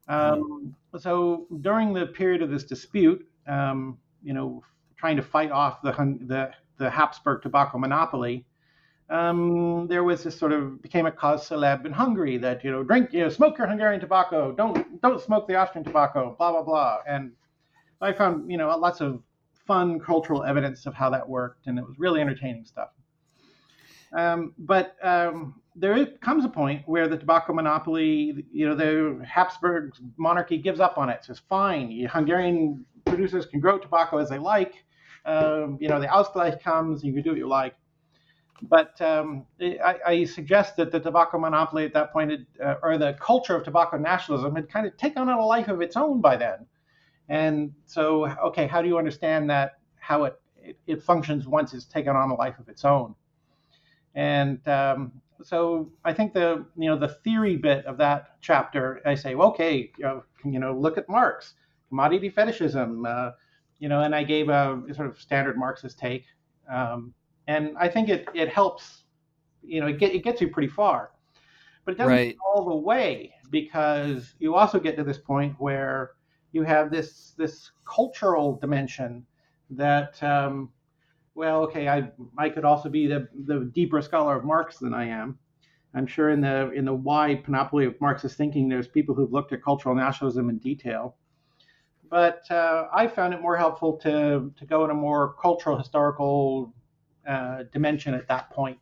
Um, 0.08 0.74
so 0.98 1.46
during 1.60 1.94
the 1.94 2.06
period 2.06 2.42
of 2.42 2.50
this 2.50 2.64
dispute, 2.64 3.26
um, 3.46 3.98
you 4.22 4.34
know, 4.34 4.62
trying 4.96 5.16
to 5.16 5.22
fight 5.22 5.50
off 5.50 5.80
the 5.82 5.92
the, 6.26 6.50
the 6.76 6.90
Habsburg 6.90 7.42
tobacco 7.42 7.78
monopoly, 7.78 8.44
um, 9.10 9.86
there 9.88 10.04
was 10.04 10.22
this 10.22 10.38
sort 10.38 10.52
of 10.52 10.80
became 10.82 11.06
a 11.06 11.10
cause 11.12 11.48
celeb 11.48 11.84
in 11.84 11.92
Hungary 11.92 12.38
that 12.38 12.62
you 12.62 12.70
know 12.70 12.82
drink 12.82 13.12
you 13.12 13.20
know 13.20 13.28
smoke 13.28 13.58
your 13.58 13.66
Hungarian 13.66 14.00
tobacco 14.00 14.52
don't 14.52 15.00
don't 15.02 15.20
smoke 15.20 15.48
the 15.48 15.56
Austrian 15.56 15.84
tobacco 15.84 16.36
blah 16.38 16.52
blah 16.52 16.62
blah 16.62 16.98
and 17.08 17.32
I 18.00 18.12
found 18.12 18.50
you 18.50 18.56
know 18.56 18.74
lots 18.78 19.00
of 19.00 19.20
fun 19.66 20.00
cultural 20.00 20.44
evidence 20.44 20.86
of 20.86 20.94
how 20.94 21.10
that 21.10 21.28
worked 21.28 21.66
and 21.66 21.78
it 21.78 21.86
was 21.86 21.98
really 21.98 22.20
entertaining 22.20 22.64
stuff. 22.64 22.90
Um, 24.12 24.54
but 24.58 24.96
um, 25.02 25.60
there 25.76 26.04
comes 26.20 26.44
a 26.44 26.48
point 26.48 26.82
where 26.86 27.08
the 27.08 27.16
tobacco 27.16 27.52
monopoly, 27.52 28.44
you 28.52 28.68
know, 28.68 28.74
the 28.74 29.24
Habsburg 29.24 29.92
monarchy 30.16 30.58
gives 30.58 30.80
up 30.80 30.98
on 30.98 31.08
it. 31.08 31.24
Says, 31.24 31.40
fine, 31.48 32.06
Hungarian 32.10 32.84
producers 33.04 33.46
can 33.46 33.60
grow 33.60 33.78
tobacco 33.78 34.18
as 34.18 34.28
they 34.28 34.38
like. 34.38 34.84
Um, 35.24 35.78
you 35.80 35.88
know, 35.88 36.00
the 36.00 36.06
Ausgleich 36.06 36.62
comes, 36.62 37.04
you 37.04 37.12
can 37.12 37.22
do 37.22 37.30
what 37.30 37.38
you 37.38 37.48
like. 37.48 37.74
But 38.62 39.00
um, 39.00 39.46
I, 39.60 39.96
I, 40.06 40.24
suggest 40.24 40.76
that 40.76 40.92
the 40.92 41.00
tobacco 41.00 41.38
monopoly 41.38 41.84
at 41.84 41.94
that 41.94 42.12
point, 42.12 42.30
had, 42.30 42.46
uh, 42.62 42.74
or 42.82 42.98
the 42.98 43.16
culture 43.18 43.56
of 43.56 43.64
tobacco 43.64 43.96
nationalism, 43.96 44.54
had 44.54 44.68
kind 44.68 44.86
of 44.86 44.96
taken 44.98 45.22
on 45.22 45.28
a 45.30 45.46
life 45.46 45.68
of 45.68 45.80
its 45.80 45.96
own 45.96 46.20
by 46.20 46.36
then. 46.36 46.66
And 47.30 47.72
so, 47.86 48.26
okay, 48.44 48.66
how 48.66 48.82
do 48.82 48.88
you 48.88 48.98
understand 48.98 49.48
that? 49.50 49.78
How 50.00 50.24
it, 50.24 50.40
it, 50.56 50.76
it 50.88 51.02
functions 51.02 51.46
once 51.46 51.72
it's 51.72 51.84
taken 51.84 52.16
on 52.16 52.28
a 52.30 52.34
life 52.34 52.58
of 52.58 52.68
its 52.68 52.84
own? 52.84 53.14
And 54.16 54.66
um, 54.68 55.12
so 55.40 55.92
I 56.04 56.12
think 56.12 56.34
the 56.34 56.66
you 56.76 56.90
know 56.90 56.98
the 56.98 57.08
theory 57.08 57.56
bit 57.56 57.86
of 57.86 57.96
that 57.98 58.36
chapter, 58.40 59.00
I 59.06 59.14
say, 59.14 59.36
well, 59.36 59.48
okay, 59.50 59.92
you 59.96 60.04
know, 60.04 60.24
you 60.44 60.58
know, 60.58 60.76
look 60.76 60.98
at 60.98 61.08
Marx, 61.08 61.54
commodity 61.88 62.30
fetishism, 62.30 63.06
uh, 63.06 63.30
you 63.78 63.88
know, 63.88 64.02
and 64.02 64.12
I 64.12 64.24
gave 64.24 64.48
a 64.48 64.82
sort 64.92 65.08
of 65.08 65.20
standard 65.20 65.56
Marxist 65.56 66.00
take. 66.00 66.24
Um, 66.68 67.14
and 67.46 67.76
I 67.78 67.88
think 67.88 68.08
it 68.08 68.28
it 68.34 68.48
helps. 68.48 69.04
You 69.62 69.82
know, 69.82 69.86
it, 69.88 69.98
get, 69.98 70.14
it 70.14 70.24
gets 70.24 70.40
you 70.40 70.48
pretty 70.48 70.68
far, 70.68 71.10
but 71.84 71.92
it 71.92 71.98
doesn't 71.98 72.12
right. 72.12 72.36
all 72.44 72.64
the 72.64 72.74
way 72.74 73.34
because 73.50 74.34
you 74.38 74.54
also 74.54 74.80
get 74.80 74.96
to 74.96 75.04
this 75.04 75.18
point 75.18 75.54
where 75.58 76.12
you 76.52 76.62
have 76.62 76.90
this 76.90 77.32
this 77.36 77.70
cultural 77.84 78.56
dimension 78.56 79.26
that 79.70 80.22
um, 80.22 80.70
well, 81.34 81.62
okay, 81.62 81.88
I 81.88 82.10
I 82.36 82.48
could 82.48 82.64
also 82.64 82.88
be 82.88 83.06
the 83.06 83.28
the 83.46 83.70
deeper 83.74 84.02
scholar 84.02 84.36
of 84.36 84.44
Marx 84.44 84.78
than 84.78 84.94
I 84.94 85.06
am. 85.06 85.38
I'm 85.94 86.06
sure 86.06 86.30
in 86.30 86.40
the 86.40 86.70
in 86.72 86.84
the 86.84 86.94
wide 86.94 87.44
panoply 87.44 87.84
of 87.86 88.00
Marxist 88.00 88.36
thinking, 88.36 88.68
there's 88.68 88.88
people 88.88 89.14
who've 89.14 89.32
looked 89.32 89.52
at 89.52 89.62
cultural 89.62 89.94
nationalism 89.94 90.50
in 90.50 90.58
detail. 90.58 91.16
But 92.08 92.42
uh, 92.50 92.88
I 92.92 93.06
found 93.06 93.34
it 93.34 93.40
more 93.40 93.56
helpful 93.56 93.96
to 93.98 94.52
to 94.56 94.66
go 94.66 94.84
in 94.84 94.90
a 94.90 94.94
more 94.94 95.34
cultural 95.34 95.78
historical 95.78 96.74
uh, 97.26 97.64
dimension 97.72 98.14
at 98.14 98.26
that 98.28 98.50
point. 98.50 98.78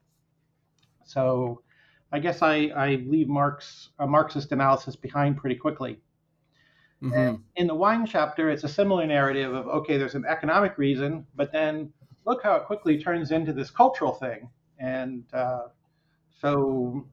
So 1.05 1.63
I 2.13 2.19
guess 2.19 2.43
I, 2.43 2.71
I 2.75 3.05
leave 3.07 3.29
Marx 3.29 3.91
a 3.99 4.07
Marxist 4.07 4.53
analysis 4.53 4.97
behind 4.97 5.37
pretty 5.37 5.57
quickly. 5.57 6.01
Mm-hmm. 7.03 7.43
In 7.57 7.67
the 7.67 7.75
wine 7.75 8.07
chapter, 8.07 8.51
it's 8.51 8.65
a 8.65 8.69
similar 8.69 9.07
narrative 9.07 9.55
of 9.55 9.69
okay, 9.69 9.99
there's 9.99 10.15
an 10.15 10.25
economic 10.27 10.79
reason, 10.79 11.27
but 11.37 11.53
then 11.53 11.93
look 12.25 12.43
how 12.43 12.57
it 12.57 12.65
quickly 12.65 13.01
turns 13.01 13.31
into 13.31 13.53
this 13.53 13.71
cultural 13.71 14.13
thing. 14.13 14.51
And 14.79 15.25
uh, 15.33 15.69
so 16.41 17.07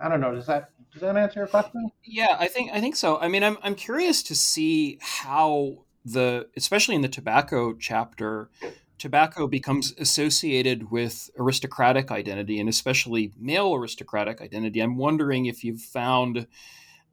I 0.00 0.08
don't 0.08 0.20
know. 0.20 0.34
Does 0.34 0.46
that 0.46 0.70
does 0.92 1.02
that 1.02 1.16
answer 1.16 1.40
your 1.40 1.46
question? 1.46 1.90
Yeah, 2.04 2.36
I 2.38 2.48
think 2.48 2.70
I 2.72 2.80
think 2.80 2.96
so. 2.96 3.18
I 3.18 3.28
mean, 3.28 3.44
I'm 3.44 3.58
I'm 3.62 3.74
curious 3.74 4.22
to 4.24 4.34
see 4.34 4.98
how 5.00 5.84
the 6.04 6.48
especially 6.56 6.94
in 6.94 7.02
the 7.02 7.08
tobacco 7.08 7.74
chapter 7.74 8.50
tobacco 8.98 9.46
becomes 9.46 9.94
associated 9.98 10.90
with 10.90 11.30
aristocratic 11.38 12.10
identity 12.10 12.58
and 12.58 12.68
especially 12.68 13.32
male 13.38 13.74
aristocratic 13.74 14.40
identity. 14.40 14.80
I'm 14.80 14.96
wondering 14.96 15.46
if 15.46 15.62
you've 15.62 15.80
found 15.80 16.46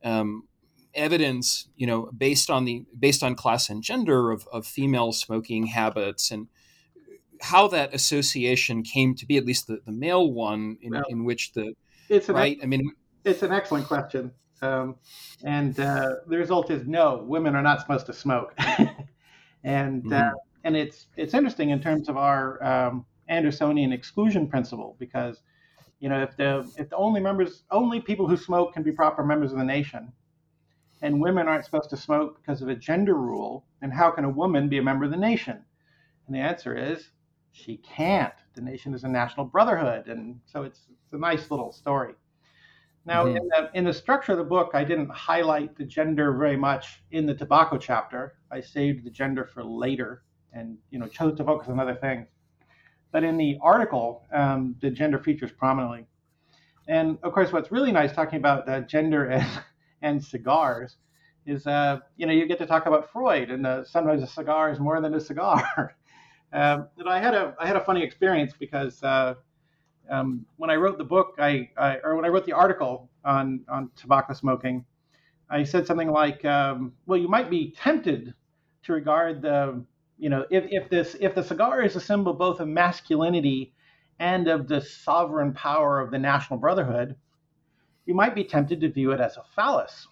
um, 0.04 0.47
evidence, 0.96 1.68
you 1.76 1.86
know, 1.86 2.10
based 2.18 2.50
on 2.50 2.66
the 2.66 2.86
based 2.98 3.24
on 3.24 3.36
class 3.36 3.70
and 3.70 3.84
gender 3.84 4.32
of, 4.32 4.48
of 4.52 4.66
female 4.66 5.12
smoking 5.12 5.68
habits 5.68 6.32
and 6.32 6.48
how 7.42 7.68
that 7.68 7.94
association 7.94 8.82
came 8.82 9.16
to 9.16 9.26
be, 9.26 9.38
at 9.38 9.46
least 9.46 9.68
the, 9.68 9.80
the 9.86 9.92
male 9.92 10.32
one, 10.32 10.78
in, 10.82 10.94
well, 10.94 11.04
in 11.10 11.26
which 11.26 11.54
the 11.54 11.74
it's 12.10 12.30
an 12.30 12.36
right. 12.36 12.58
I 12.62 12.66
mean, 12.66 12.92
it's 13.24 13.44
an 13.44 13.52
excellent 13.52 13.88
question, 13.88 14.32
um, 14.62 14.96
and 15.44 15.80
uh, 15.80 16.16
the 16.28 16.38
result 16.38 16.72
is 16.72 16.86
no. 16.88 17.24
Women 17.28 17.56
are 17.56 17.62
not 17.62 17.82
supposed 17.82 18.06
to 18.08 18.14
smoke, 18.14 18.54
and 19.64 20.06
uh, 20.06 20.10
mm-hmm. 20.10 20.14
uh, 20.14 20.32
and 20.64 20.76
it's 20.76 21.08
it's 21.18 21.34
interesting 21.34 21.72
in 21.72 21.82
terms 21.82 22.10
of 22.10 22.18
our 22.18 22.64
um, 22.64 23.06
Andersonian 23.30 23.94
exclusion 23.94 24.48
principle 24.48 24.96
because 25.00 25.42
you 26.00 26.10
know 26.10 26.22
if 26.22 26.36
the 26.38 26.70
if 26.78 26.90
the 26.90 26.96
only 26.96 27.20
members 27.20 27.64
only 27.72 28.00
people 28.00 28.28
who 28.28 28.38
smoke 28.38 28.74
can 28.74 28.84
be 28.84 28.92
proper 28.92 29.24
members 29.24 29.52
of 29.52 29.58
the 29.58 29.64
nation 29.64 30.12
and 31.02 31.22
women 31.22 31.48
aren't 31.48 31.66
supposed 31.66 31.90
to 31.90 31.98
smoke 31.98 32.42
because 32.42 32.62
of 32.62 32.70
a 32.70 32.76
gender 32.76 33.16
rule 33.16 33.66
then 33.82 33.92
how 33.92 34.10
can 34.12 34.26
a 34.26 34.30
woman 34.30 34.70
be 34.70 34.78
a 34.78 34.84
member 34.84 35.06
of 35.06 35.12
the 35.12 35.18
nation 35.18 35.64
and 36.28 36.36
the 36.36 36.40
answer 36.40 36.76
is 36.76 37.10
she 37.52 37.78
can't 37.78 38.34
the 38.56 38.62
nation 38.62 38.94
is 38.94 39.04
a 39.04 39.08
national 39.08 39.46
brotherhood 39.46 40.08
and 40.08 40.40
so 40.46 40.64
it's, 40.64 40.88
it's 41.04 41.14
a 41.14 41.18
nice 41.18 41.52
little 41.52 41.72
story 41.72 42.14
now 43.06 43.26
mm-hmm. 43.26 43.38
in, 43.38 43.48
the, 43.48 43.70
in 43.74 43.84
the 43.84 43.94
structure 43.94 44.32
of 44.32 44.38
the 44.38 44.44
book 44.44 44.72
i 44.74 44.84
didn't 44.84 45.10
highlight 45.10 45.76
the 45.78 45.86
gender 45.86 46.34
very 46.34 46.58
much 46.58 47.04
in 47.12 47.26
the 47.26 47.34
tobacco 47.36 47.78
chapter 47.78 48.36
i 48.52 48.60
saved 48.60 49.06
the 49.06 49.12
gender 49.12 49.46
for 49.46 49.64
later 49.64 50.24
and 50.56 50.78
you 50.90 50.98
know 50.98 51.08
chose 51.08 51.38
to 51.38 51.44
focus 51.44 51.68
on 51.70 51.80
other 51.80 51.96
things. 51.96 52.28
But 53.12 53.24
in 53.24 53.38
the 53.38 53.58
article, 53.62 54.24
um, 54.34 54.76
the 54.82 54.90
gender 54.90 55.20
features 55.20 55.52
prominently. 55.52 56.08
And 56.88 57.18
of 57.24 57.34
course, 57.34 57.52
what's 57.52 57.72
really 57.72 57.92
nice 57.92 58.14
talking 58.14 58.40
about 58.40 58.68
uh, 58.68 58.82
gender 58.82 59.26
and, 59.26 59.46
and 60.06 60.24
cigars 60.24 60.98
is, 61.46 61.68
uh, 61.68 62.00
you 62.18 62.26
know, 62.28 62.34
you 62.34 62.48
get 62.48 62.60
to 62.60 62.68
talk 62.68 62.86
about 62.86 63.12
Freud, 63.12 63.52
and 63.52 63.68
uh, 63.68 63.84
sometimes 63.86 64.24
a 64.24 64.28
cigar 64.28 64.72
is 64.72 64.80
more 64.80 65.02
than 65.02 65.13
a 65.15 65.20
cigar. 65.20 65.96
um, 66.54 66.88
I 67.08 67.20
had 67.20 67.34
a 67.34 67.56
I 67.60 67.68
had 67.68 67.76
a 67.76 67.84
funny 67.84 68.04
experience 68.04 68.54
because 68.60 69.04
uh, 69.04 69.36
um, 70.10 70.46
when 70.58 70.70
I 70.70 70.76
wrote 70.76 70.98
the 70.98 71.04
book, 71.04 71.36
I, 71.39 71.70
I, 71.78 71.98
or 72.04 72.15
when 72.15 72.26
I 72.26 72.30
wrote 72.30 72.46
the 72.46 72.54
article 72.54 73.10
on 73.26 73.62
on 73.70 73.89
tobacco 73.96 74.34
smoking, 74.34 74.86
I 75.50 75.63
said 75.63 75.88
something 75.88 76.12
like, 76.12 76.46
um, 76.46 76.94
"Well, 77.08 77.20
you 77.20 77.28
might 77.28 77.50
be 77.50 77.72
tempted 77.72 78.34
to 78.84 78.94
regard 78.94 79.41
the, 79.41 79.84
you 80.18 80.30
know, 80.30 80.46
if, 80.52 80.65
if 80.70 80.89
this 80.89 81.15
if 81.20 81.36
the 81.36 81.44
cigar 81.44 81.82
is 81.84 81.96
a 81.96 82.02
symbol 82.02 82.34
both 82.34 82.60
of 82.60 82.68
masculinity 82.68 83.74
and 84.20 84.48
of 84.48 84.68
the 84.68 84.82
sovereign 84.82 85.54
power 85.54 86.00
of 86.00 86.12
the 86.12 86.20
national 86.20 86.60
brotherhood, 86.60 87.15
you 88.06 88.13
might 88.13 88.36
be 88.36 88.44
tempted 88.44 88.82
to 88.82 88.89
view 88.89 89.12
it 89.12 89.20
as 89.20 89.38
a 89.38 89.44
phallus. 89.56 90.08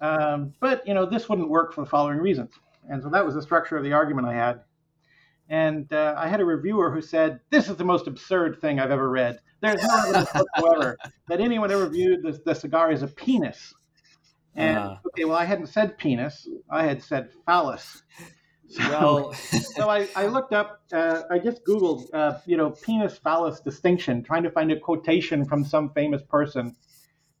Um, 0.00 0.52
but 0.60 0.86
you 0.86 0.94
know, 0.94 1.06
this 1.06 1.28
wouldn't 1.28 1.48
work 1.48 1.72
for 1.72 1.82
the 1.82 1.90
following 1.90 2.18
reasons." 2.18 2.52
And 2.88 3.02
so 3.02 3.08
that 3.10 3.24
was 3.24 3.34
the 3.34 3.42
structure 3.42 3.76
of 3.76 3.84
the 3.84 3.92
argument 3.92 4.28
I 4.28 4.34
had. 4.34 4.60
And 5.48 5.92
uh, 5.92 6.14
I 6.16 6.28
had 6.28 6.40
a 6.40 6.44
reviewer 6.44 6.90
who 6.90 7.02
said, 7.02 7.40
This 7.50 7.68
is 7.68 7.76
the 7.76 7.84
most 7.84 8.06
absurd 8.06 8.60
thing 8.60 8.80
I've 8.80 8.90
ever 8.90 9.10
read. 9.10 9.38
There's 9.60 9.82
no 9.82 9.96
evidence 9.96 10.28
whatsoever 10.30 10.96
that 11.28 11.40
anyone 11.40 11.70
ever 11.70 11.88
viewed 11.88 12.22
the, 12.22 12.38
the 12.44 12.54
cigar 12.54 12.90
as 12.90 13.02
a 13.02 13.08
penis. 13.08 13.74
And 14.54 14.78
uh, 14.78 14.96
okay, 15.08 15.24
well, 15.24 15.36
I 15.36 15.44
hadn't 15.44 15.66
said 15.66 15.98
penis, 15.98 16.48
I 16.70 16.84
had 16.84 17.02
said 17.02 17.30
phallus. 17.44 18.02
So, 18.68 18.82
well, 18.88 19.32
so 19.32 19.88
I, 19.88 20.08
I, 20.16 20.26
looked 20.26 20.52
up, 20.52 20.80
uh, 20.92 21.22
I 21.30 21.38
just 21.38 21.64
Googled, 21.64 22.12
uh, 22.12 22.38
you 22.46 22.56
know, 22.56 22.70
penis 22.70 23.18
phallus 23.18 23.60
distinction, 23.60 24.22
trying 24.22 24.42
to 24.42 24.50
find 24.50 24.72
a 24.72 24.78
quotation 24.78 25.44
from 25.44 25.64
some 25.64 25.90
famous 25.90 26.22
person 26.22 26.74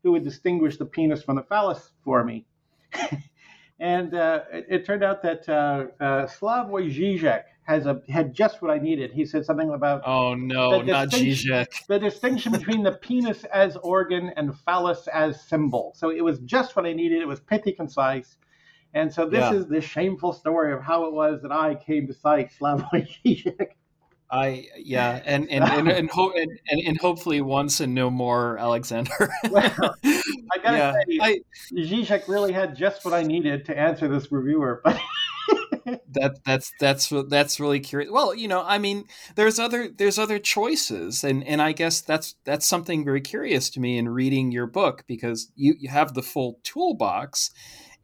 who 0.02 0.12
would 0.12 0.22
distinguish 0.22 0.76
the 0.76 0.84
penis 0.84 1.22
from 1.22 1.36
the 1.36 1.42
phallus 1.42 1.90
for 2.04 2.22
me. 2.24 2.46
and 3.80 4.14
uh, 4.14 4.40
it, 4.52 4.66
it, 4.68 4.86
turned 4.86 5.02
out 5.02 5.22
that 5.22 5.48
uh, 5.48 5.86
uh, 5.98 6.26
Slavoj 6.26 6.94
Žižek 6.94 7.42
has 7.64 7.86
a 7.86 8.02
had 8.08 8.34
just 8.34 8.60
what 8.62 8.70
I 8.70 8.78
needed. 8.78 9.10
He 9.10 9.24
said 9.24 9.44
something 9.44 9.70
about 9.70 10.02
oh 10.06 10.34
no, 10.34 10.82
not 10.82 11.08
Zizek. 11.08 11.86
The 11.88 11.98
distinction 11.98 12.52
between 12.52 12.82
the 12.82 12.92
penis 12.92 13.44
as 13.44 13.76
organ 13.76 14.30
and 14.36 14.56
phallus 14.60 15.08
as 15.08 15.42
symbol. 15.42 15.92
So 15.96 16.10
it 16.10 16.22
was 16.22 16.38
just 16.40 16.76
what 16.76 16.86
I 16.86 16.92
needed. 16.92 17.22
It 17.22 17.28
was 17.28 17.40
pithy, 17.40 17.72
concise. 17.72 18.36
And 18.94 19.12
so 19.12 19.28
this 19.28 19.40
yeah. 19.40 19.54
is 19.54 19.66
the 19.66 19.80
shameful 19.80 20.32
story 20.32 20.72
of 20.72 20.80
how 20.80 21.04
it 21.06 21.12
was 21.12 21.42
that 21.42 21.52
I 21.52 21.74
came 21.74 22.06
to 22.06 22.14
cite 22.14 22.50
Slavoj 22.58 23.08
Žižek. 23.24 23.68
I 24.30 24.66
yeah, 24.76 25.20
and 25.24 25.48
and 25.50 25.62
and 25.64 25.88
and, 25.88 26.10
ho- 26.10 26.32
and, 26.34 26.58
and, 26.68 26.98
hopefully 26.98 27.40
once 27.40 27.80
and 27.80 27.94
no 27.94 28.10
more, 28.10 28.58
Alexander. 28.58 29.30
well, 29.50 29.62
I 30.04 30.58
gotta 30.62 30.76
yeah, 30.78 30.92
say, 30.92 31.18
I, 31.20 31.40
Zizek 31.72 32.26
really 32.26 32.52
had 32.52 32.74
just 32.74 33.04
what 33.04 33.14
I 33.14 33.22
needed 33.22 33.64
to 33.66 33.78
answer 33.78 34.08
this 34.08 34.32
reviewer, 34.32 34.80
but 34.82 34.98
that 36.12 36.38
that's 36.44 36.72
that's 36.80 37.12
that's 37.28 37.60
really 37.60 37.80
curious. 37.80 38.10
Well, 38.10 38.34
you 38.34 38.48
know, 38.48 38.62
I 38.64 38.78
mean, 38.78 39.04
there's 39.36 39.58
other 39.58 39.88
there's 39.88 40.18
other 40.18 40.38
choices, 40.38 41.22
and 41.22 41.46
and 41.46 41.60
I 41.60 41.72
guess 41.72 42.00
that's 42.00 42.34
that's 42.44 42.66
something 42.66 43.04
very 43.04 43.20
curious 43.20 43.70
to 43.70 43.80
me 43.80 43.98
in 43.98 44.08
reading 44.08 44.50
your 44.50 44.66
book 44.66 45.04
because 45.06 45.52
you 45.54 45.74
you 45.78 45.90
have 45.90 46.14
the 46.14 46.22
full 46.22 46.60
toolbox, 46.64 47.50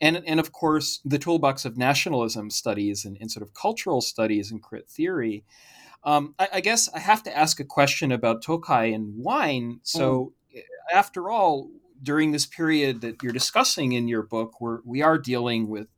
and 0.00 0.22
and 0.26 0.40
of 0.40 0.52
course 0.52 1.00
the 1.04 1.18
toolbox 1.18 1.64
of 1.64 1.76
nationalism 1.76 2.50
studies 2.50 3.04
and, 3.04 3.16
and 3.20 3.30
sort 3.30 3.42
of 3.42 3.54
cultural 3.54 4.00
studies 4.00 4.50
and 4.50 4.62
crit 4.62 4.88
theory. 4.88 5.44
Um, 6.02 6.34
I, 6.38 6.48
I, 6.54 6.60
guess 6.60 6.88
I 6.94 6.98
have 6.98 7.22
to 7.24 7.36
ask 7.36 7.60
a 7.60 7.64
question 7.64 8.10
about 8.10 8.42
Tokai 8.42 8.86
and 8.86 9.22
wine. 9.22 9.80
So, 9.82 10.32
mm. 10.56 10.62
after 10.92 11.30
all, 11.30 11.70
during 12.02 12.32
this 12.32 12.46
period 12.46 13.02
that 13.02 13.22
you're 13.22 13.32
discussing 13.32 13.92
in 13.92 14.08
your 14.08 14.22
book, 14.22 14.60
where 14.60 14.80
we 14.84 15.02
are 15.02 15.18
dealing 15.18 15.68
with 15.68 15.88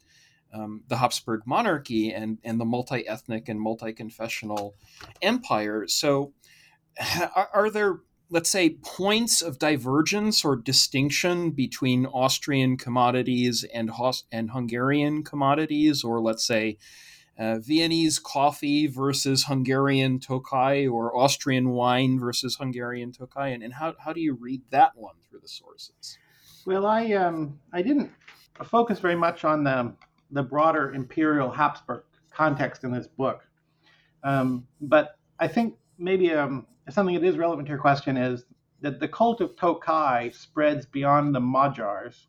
um, 0.52 0.82
the 0.88 0.96
Habsburg 0.96 1.42
monarchy 1.46 2.12
and, 2.12 2.38
and 2.42 2.60
the 2.60 2.64
multi 2.64 3.06
ethnic 3.06 3.48
and 3.48 3.60
multi 3.60 3.92
confessional 3.92 4.74
empire. 5.22 5.86
So, 5.86 6.32
are, 7.36 7.48
are, 7.54 7.70
there, 7.70 8.00
let's 8.32 8.50
say, 8.50 8.70
points 8.82 9.42
of 9.42 9.58
divergence 9.58 10.42
or 10.42 10.56
distinction 10.56 11.50
between 11.50 12.06
Austrian 12.06 12.78
commodities 12.78 13.62
and, 13.74 13.90
and 14.32 14.50
Hungarian 14.52 15.22
commodities, 15.22 16.02
or 16.02 16.18
let's 16.18 16.44
say, 16.44 16.78
uh, 17.38 17.58
Viennese 17.58 18.18
coffee 18.18 18.86
versus 18.86 19.44
Hungarian 19.44 20.18
Tokai, 20.18 20.86
or 20.86 21.14
Austrian 21.14 21.70
wine 21.70 22.18
versus 22.18 22.56
Hungarian 22.56 23.12
Tokai, 23.12 23.48
and, 23.48 23.62
and 23.62 23.74
how, 23.74 23.94
how 24.02 24.14
do 24.14 24.20
you 24.20 24.32
read 24.34 24.62
that 24.70 24.92
one 24.94 25.16
through 25.28 25.40
the 25.40 25.48
sources? 25.48 26.16
Well, 26.64 26.86
I 26.86 27.12
um, 27.12 27.58
I 27.72 27.82
didn't 27.82 28.12
focus 28.64 29.00
very 29.00 29.16
much 29.16 29.44
on 29.44 29.64
the 29.64 29.94
the 30.30 30.42
broader 30.42 30.94
imperial 30.94 31.50
Habsburg 31.50 32.04
context 32.30 32.84
in 32.84 32.92
this 32.92 33.08
book. 33.08 33.42
Um, 34.22 34.66
but 34.80 35.18
I 35.40 35.48
think 35.48 35.74
maybe 35.98 36.32
um, 36.32 36.66
something 36.90 37.14
that 37.14 37.24
is 37.24 37.38
relevant 37.38 37.66
to 37.66 37.70
your 37.70 37.80
question 37.80 38.16
is 38.16 38.44
that 38.80 39.00
the 39.00 39.08
cult 39.08 39.40
of 39.40 39.56
Tokai 39.56 40.30
spreads 40.30 40.86
beyond 40.86 41.34
the 41.34 41.40
Magyars 41.40 42.28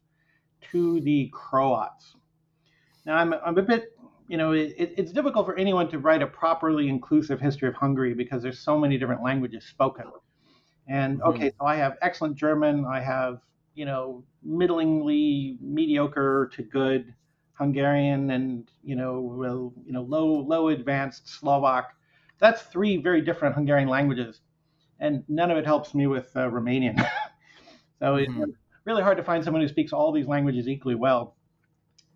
to 0.72 1.02
the 1.02 1.30
Croats. 1.34 2.16
Now, 3.06 3.16
I'm, 3.18 3.34
I'm 3.46 3.58
a 3.58 3.62
bit, 3.62 3.98
you 4.28 4.38
know, 4.38 4.52
it, 4.54 4.74
it's 4.78 5.12
difficult 5.12 5.46
for 5.46 5.58
anyone 5.58 5.90
to 5.90 6.00
write 6.00 6.22
a 6.22 6.28
properly 6.28 6.88
inclusive 6.88 7.40
history 7.42 7.68
of 7.68 7.76
Hungary 7.76 8.14
because 8.14 8.44
there's 8.44 8.60
so 8.60 8.78
many 8.78 8.98
different 8.98 9.24
languages 9.24 9.66
spoken. 9.66 10.06
And 10.88 11.20
mm-hmm. 11.20 11.30
okay, 11.30 11.52
so 11.60 11.66
I 11.66 11.76
have 11.76 11.98
excellent 12.02 12.36
German, 12.36 12.86
I 12.86 13.02
have, 13.02 13.40
you 13.74 13.86
know, 13.86 14.24
middlingly 14.44 15.58
mediocre 15.60 16.52
to 16.54 16.64
good 16.64 17.14
Hungarian 17.54 18.32
and 18.32 18.70
you 18.84 18.96
know 18.96 19.22
well, 19.22 19.74
you 19.86 19.94
know 19.94 20.02
low 20.02 20.26
low 20.26 20.70
advanced 20.70 21.30
Slovak. 21.30 21.96
That's 22.44 22.62
three 22.64 22.98
very 22.98 23.22
different 23.22 23.56
Hungarian 23.56 23.88
languages, 23.88 24.42
and 25.00 25.24
none 25.30 25.50
of 25.50 25.58
it 25.58 25.66
helps 25.66 25.96
me 25.96 26.08
with 26.08 26.30
uh, 26.36 26.50
Romanian. 26.50 27.00
so 28.00 28.18
mm-hmm. 28.18 28.44
it's 28.44 28.58
really 28.84 29.02
hard 29.02 29.16
to 29.16 29.24
find 29.24 29.42
someone 29.42 29.62
who 29.62 29.70
speaks 29.70 29.94
all 29.94 30.12
these 30.12 30.28
languages 30.28 30.68
equally 30.68 30.96
well. 30.96 31.38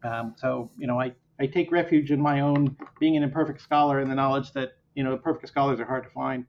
Um, 0.03 0.35
so 0.35 0.69
you 0.77 0.85
know 0.85 0.99
I 0.99 1.13
I 1.39 1.45
take 1.45 1.71
refuge 1.71 2.11
in 2.11 2.19
my 2.19 2.41
own 2.41 2.75
being 2.99 3.15
an 3.15 3.23
imperfect 3.23 3.61
scholar 3.61 4.01
and 4.01 4.11
the 4.11 4.15
knowledge 4.15 4.51
that 4.51 4.73
you 4.95 5.03
know 5.05 5.15
perfect 5.15 5.47
scholars 5.47 5.79
are 5.79 5.85
hard 5.85 6.03
to 6.03 6.09
find. 6.09 6.45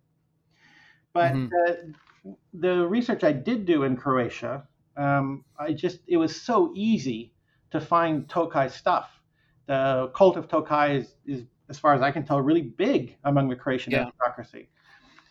But 1.13 1.35
mm-hmm. 1.35 1.55
uh, 1.69 2.33
the 2.55 2.85
research 2.85 3.23
I 3.23 3.31
did 3.31 3.65
do 3.65 3.85
in 3.85 3.97
Croatia, 3.97 4.67
um, 4.97 5.45
I 5.57 5.73
just 5.73 6.01
it 6.09 6.17
was 6.17 6.35
so 6.35 6.73
easy 6.75 7.33
to 7.71 7.81
find 7.81 8.29
Tokai 8.29 8.67
stuff. 8.67 9.09
The 9.67 10.11
cult 10.17 10.37
of 10.37 10.49
Tokai 10.49 10.97
is, 10.97 11.15
is, 11.25 11.45
as 11.69 11.79
far 11.79 11.95
as 11.95 12.03
I 12.03 12.11
can 12.11 12.25
tell, 12.25 12.41
really 12.41 12.63
big 12.63 13.17
among 13.25 13.49
the 13.49 13.57
Croatian 13.57 13.93
yeah. 13.93 14.05
aristocracy. 14.05 14.69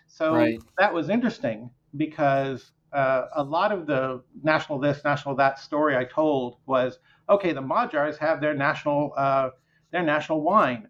So 0.07 0.35
right. 0.35 0.61
that 0.77 0.93
was 0.93 1.09
interesting 1.09 1.69
because 1.95 2.71
uh, 2.93 3.25
a 3.35 3.43
lot 3.43 3.71
of 3.71 3.85
the 3.85 4.23
national 4.43 4.79
this, 4.79 5.03
national 5.03 5.35
that 5.35 5.59
story 5.59 5.95
I 5.97 6.05
told 6.05 6.57
was 6.65 6.99
okay. 7.29 7.53
The 7.53 7.61
Magyars 7.61 8.17
have 8.17 8.39
their 8.39 8.53
national 8.53 9.13
uh, 9.17 9.49
their 9.91 10.03
national 10.03 10.41
wine, 10.41 10.87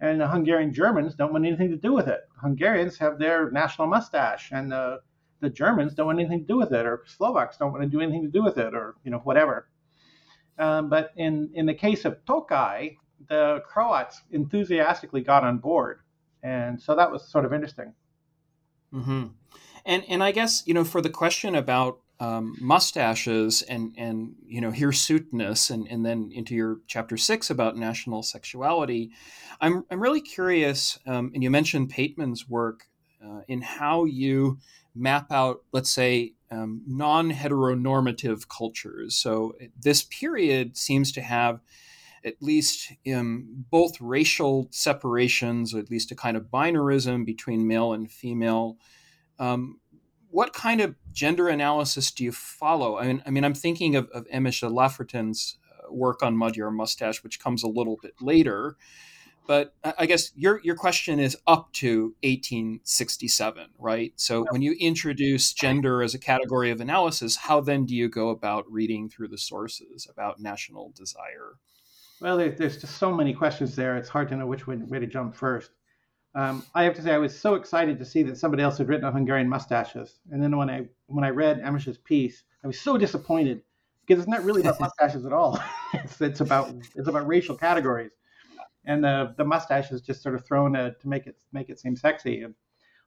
and 0.00 0.20
the 0.20 0.28
Hungarian 0.28 0.72
Germans 0.72 1.14
don't 1.14 1.32
want 1.32 1.46
anything 1.46 1.70
to 1.70 1.76
do 1.76 1.92
with 1.92 2.08
it. 2.08 2.20
Hungarians 2.40 2.98
have 2.98 3.18
their 3.18 3.50
national 3.50 3.88
mustache, 3.88 4.50
and 4.52 4.70
the 4.70 5.00
the 5.40 5.50
Germans 5.50 5.94
don't 5.94 6.06
want 6.06 6.18
anything 6.18 6.40
to 6.40 6.46
do 6.46 6.58
with 6.58 6.72
it, 6.72 6.84
or 6.84 7.04
Slovaks 7.06 7.56
don't 7.56 7.72
want 7.72 7.82
to 7.82 7.88
do 7.88 8.00
anything 8.00 8.22
to 8.22 8.30
do 8.30 8.42
with 8.42 8.58
it, 8.58 8.74
or 8.74 8.96
you 9.04 9.10
know 9.10 9.18
whatever. 9.18 9.68
Um, 10.58 10.88
but 10.88 11.12
in, 11.16 11.50
in 11.54 11.66
the 11.66 11.74
case 11.74 12.04
of 12.04 12.24
Tokai, 12.26 12.96
the 13.28 13.62
Croats 13.66 14.22
enthusiastically 14.30 15.22
got 15.22 15.44
on 15.44 15.58
board. 15.58 16.00
And 16.42 16.80
so 16.80 16.94
that 16.94 17.10
was 17.10 17.26
sort 17.26 17.44
of 17.44 17.52
interesting. 17.52 17.94
Mm-hmm. 18.92 19.26
And, 19.84 20.04
and 20.08 20.22
I 20.22 20.32
guess, 20.32 20.62
you 20.66 20.74
know, 20.74 20.84
for 20.84 21.00
the 21.00 21.10
question 21.10 21.54
about 21.54 22.00
um, 22.20 22.56
mustaches 22.60 23.62
and, 23.62 23.94
and, 23.96 24.34
you 24.46 24.60
know, 24.60 24.70
hirsuteness, 24.70 25.70
and, 25.70 25.86
and 25.88 26.04
then 26.04 26.30
into 26.32 26.54
your 26.54 26.78
chapter 26.86 27.16
six 27.16 27.50
about 27.50 27.76
national 27.76 28.22
sexuality, 28.22 29.10
I'm, 29.60 29.84
I'm 29.90 30.00
really 30.00 30.20
curious, 30.20 30.98
um, 31.06 31.30
and 31.34 31.42
you 31.42 31.50
mentioned 31.50 31.92
Pateman's 31.92 32.48
work 32.48 32.84
uh, 33.24 33.40
in 33.48 33.62
how 33.62 34.04
you 34.04 34.58
map 34.94 35.30
out, 35.30 35.62
let's 35.72 35.90
say, 35.90 36.34
um, 36.50 36.82
non 36.86 37.30
heteronormative 37.30 38.48
cultures. 38.48 39.16
So 39.16 39.54
this 39.80 40.02
period 40.02 40.76
seems 40.76 41.12
to 41.12 41.20
have 41.20 41.60
at 42.24 42.34
least 42.40 42.92
in 43.04 43.64
both 43.70 44.00
racial 44.00 44.68
separations, 44.70 45.74
or 45.74 45.78
at 45.78 45.90
least 45.90 46.10
a 46.10 46.14
kind 46.14 46.36
of 46.36 46.44
binarism 46.44 47.24
between 47.24 47.66
male 47.66 47.92
and 47.92 48.10
female. 48.10 48.76
Um, 49.38 49.80
what 50.30 50.52
kind 50.52 50.80
of 50.80 50.94
gender 51.12 51.48
analysis 51.48 52.10
do 52.10 52.24
you 52.24 52.32
follow? 52.32 52.98
I 52.98 53.06
mean, 53.06 53.22
I 53.26 53.30
mean, 53.30 53.44
I'm 53.44 53.54
thinking 53.54 53.96
of, 53.96 54.08
of 54.10 54.26
Emese 54.28 54.70
Lafferton's 54.70 55.58
uh, 55.70 55.92
work 55.92 56.22
on 56.22 56.36
Magyar 56.36 56.70
Mustache, 56.70 57.22
which 57.22 57.40
comes 57.40 57.62
a 57.62 57.68
little 57.68 57.96
bit 58.00 58.14
later. 58.20 58.76
But 59.48 59.74
I 59.82 60.04
guess 60.04 60.30
your 60.36 60.60
your 60.62 60.76
question 60.76 61.18
is 61.18 61.34
up 61.46 61.72
to 61.74 62.14
1867, 62.22 63.68
right? 63.78 64.12
So 64.16 64.44
when 64.50 64.60
you 64.60 64.76
introduce 64.78 65.54
gender 65.54 66.02
as 66.02 66.12
a 66.12 66.18
category 66.18 66.70
of 66.70 66.82
analysis, 66.82 67.36
how 67.36 67.62
then 67.62 67.86
do 67.86 67.94
you 67.96 68.10
go 68.10 68.28
about 68.28 68.70
reading 68.70 69.08
through 69.08 69.28
the 69.28 69.38
sources 69.38 70.06
about 70.06 70.38
national 70.38 70.92
desire? 70.94 71.54
Well, 72.20 72.36
there's 72.36 72.78
just 72.78 72.98
so 72.98 73.12
many 73.12 73.32
questions 73.32 73.76
there. 73.76 73.96
It's 73.96 74.08
hard 74.08 74.28
to 74.30 74.36
know 74.36 74.46
which 74.46 74.66
way, 74.66 74.76
way 74.76 74.98
to 74.98 75.06
jump 75.06 75.34
first. 75.34 75.70
um, 76.34 76.64
I 76.74 76.82
have 76.84 76.94
to 76.94 77.02
say 77.02 77.12
I 77.12 77.18
was 77.18 77.38
so 77.38 77.54
excited 77.54 77.98
to 77.98 78.04
see 78.04 78.22
that 78.24 78.36
somebody 78.36 78.62
else 78.62 78.78
had 78.78 78.88
written 78.88 79.04
on 79.04 79.12
Hungarian 79.12 79.48
mustaches, 79.48 80.20
and 80.30 80.42
then 80.42 80.56
when 80.56 80.68
I 80.68 80.86
when 81.06 81.24
I 81.24 81.30
read 81.30 81.60
Emese's 81.60 81.98
piece, 81.98 82.42
I 82.62 82.66
was 82.66 82.80
so 82.80 82.98
disappointed 82.98 83.62
because 84.06 84.20
it's 84.20 84.28
not 84.28 84.44
really 84.44 84.60
about 84.60 84.80
mustaches 84.80 85.24
at 85.26 85.32
all. 85.32 85.60
it's, 85.94 86.20
it's 86.20 86.40
about 86.40 86.74
it's 86.96 87.08
about 87.08 87.26
racial 87.26 87.56
categories, 87.56 88.12
and 88.84 89.02
the 89.02 89.34
the 89.36 89.44
mustache 89.44 89.90
is 89.90 90.00
just 90.00 90.22
sort 90.22 90.34
of 90.34 90.44
thrown 90.44 90.72
to, 90.74 90.94
to 91.00 91.08
make 91.08 91.26
it 91.26 91.36
make 91.52 91.70
it 91.70 91.78
seem 91.78 91.96
sexy. 91.96 92.42
And 92.42 92.54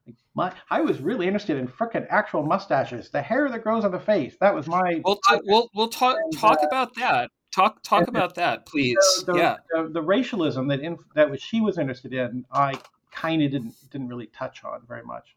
like 0.06 0.16
my, 0.34 0.52
I 0.70 0.80
was 0.80 1.00
really 1.00 1.26
interested 1.26 1.58
in 1.58 1.68
frickin' 1.68 2.06
actual 2.10 2.42
mustaches, 2.42 3.10
the 3.10 3.22
hair 3.22 3.48
that 3.50 3.62
grows 3.62 3.84
on 3.84 3.92
the 3.92 4.00
face. 4.00 4.36
That 4.40 4.54
was 4.54 4.66
my. 4.66 5.00
We'll 5.04 5.20
t- 5.28 5.40
we'll 5.44 5.68
we'll 5.74 5.88
talk 5.88 6.16
talk 6.34 6.58
uh, 6.62 6.66
about 6.66 6.94
that. 6.96 7.30
Talk 7.54 7.82
talk 7.82 8.08
about 8.08 8.34
that, 8.36 8.64
please. 8.66 8.96
The, 9.26 9.32
the, 9.32 9.38
yeah. 9.38 9.56
The, 9.90 10.00
racialism 10.00 10.68
that 10.68 10.80
in, 10.80 10.96
that 11.14 11.30
was 11.30 11.42
she 11.42 11.60
was 11.60 11.76
interested 11.76 12.14
in, 12.14 12.46
I 12.50 12.74
kind 13.10 13.42
of 13.42 13.50
didn't 13.50 13.74
didn't 13.90 14.08
really 14.08 14.28
touch 14.28 14.64
on 14.64 14.80
very 14.88 15.02
much. 15.02 15.36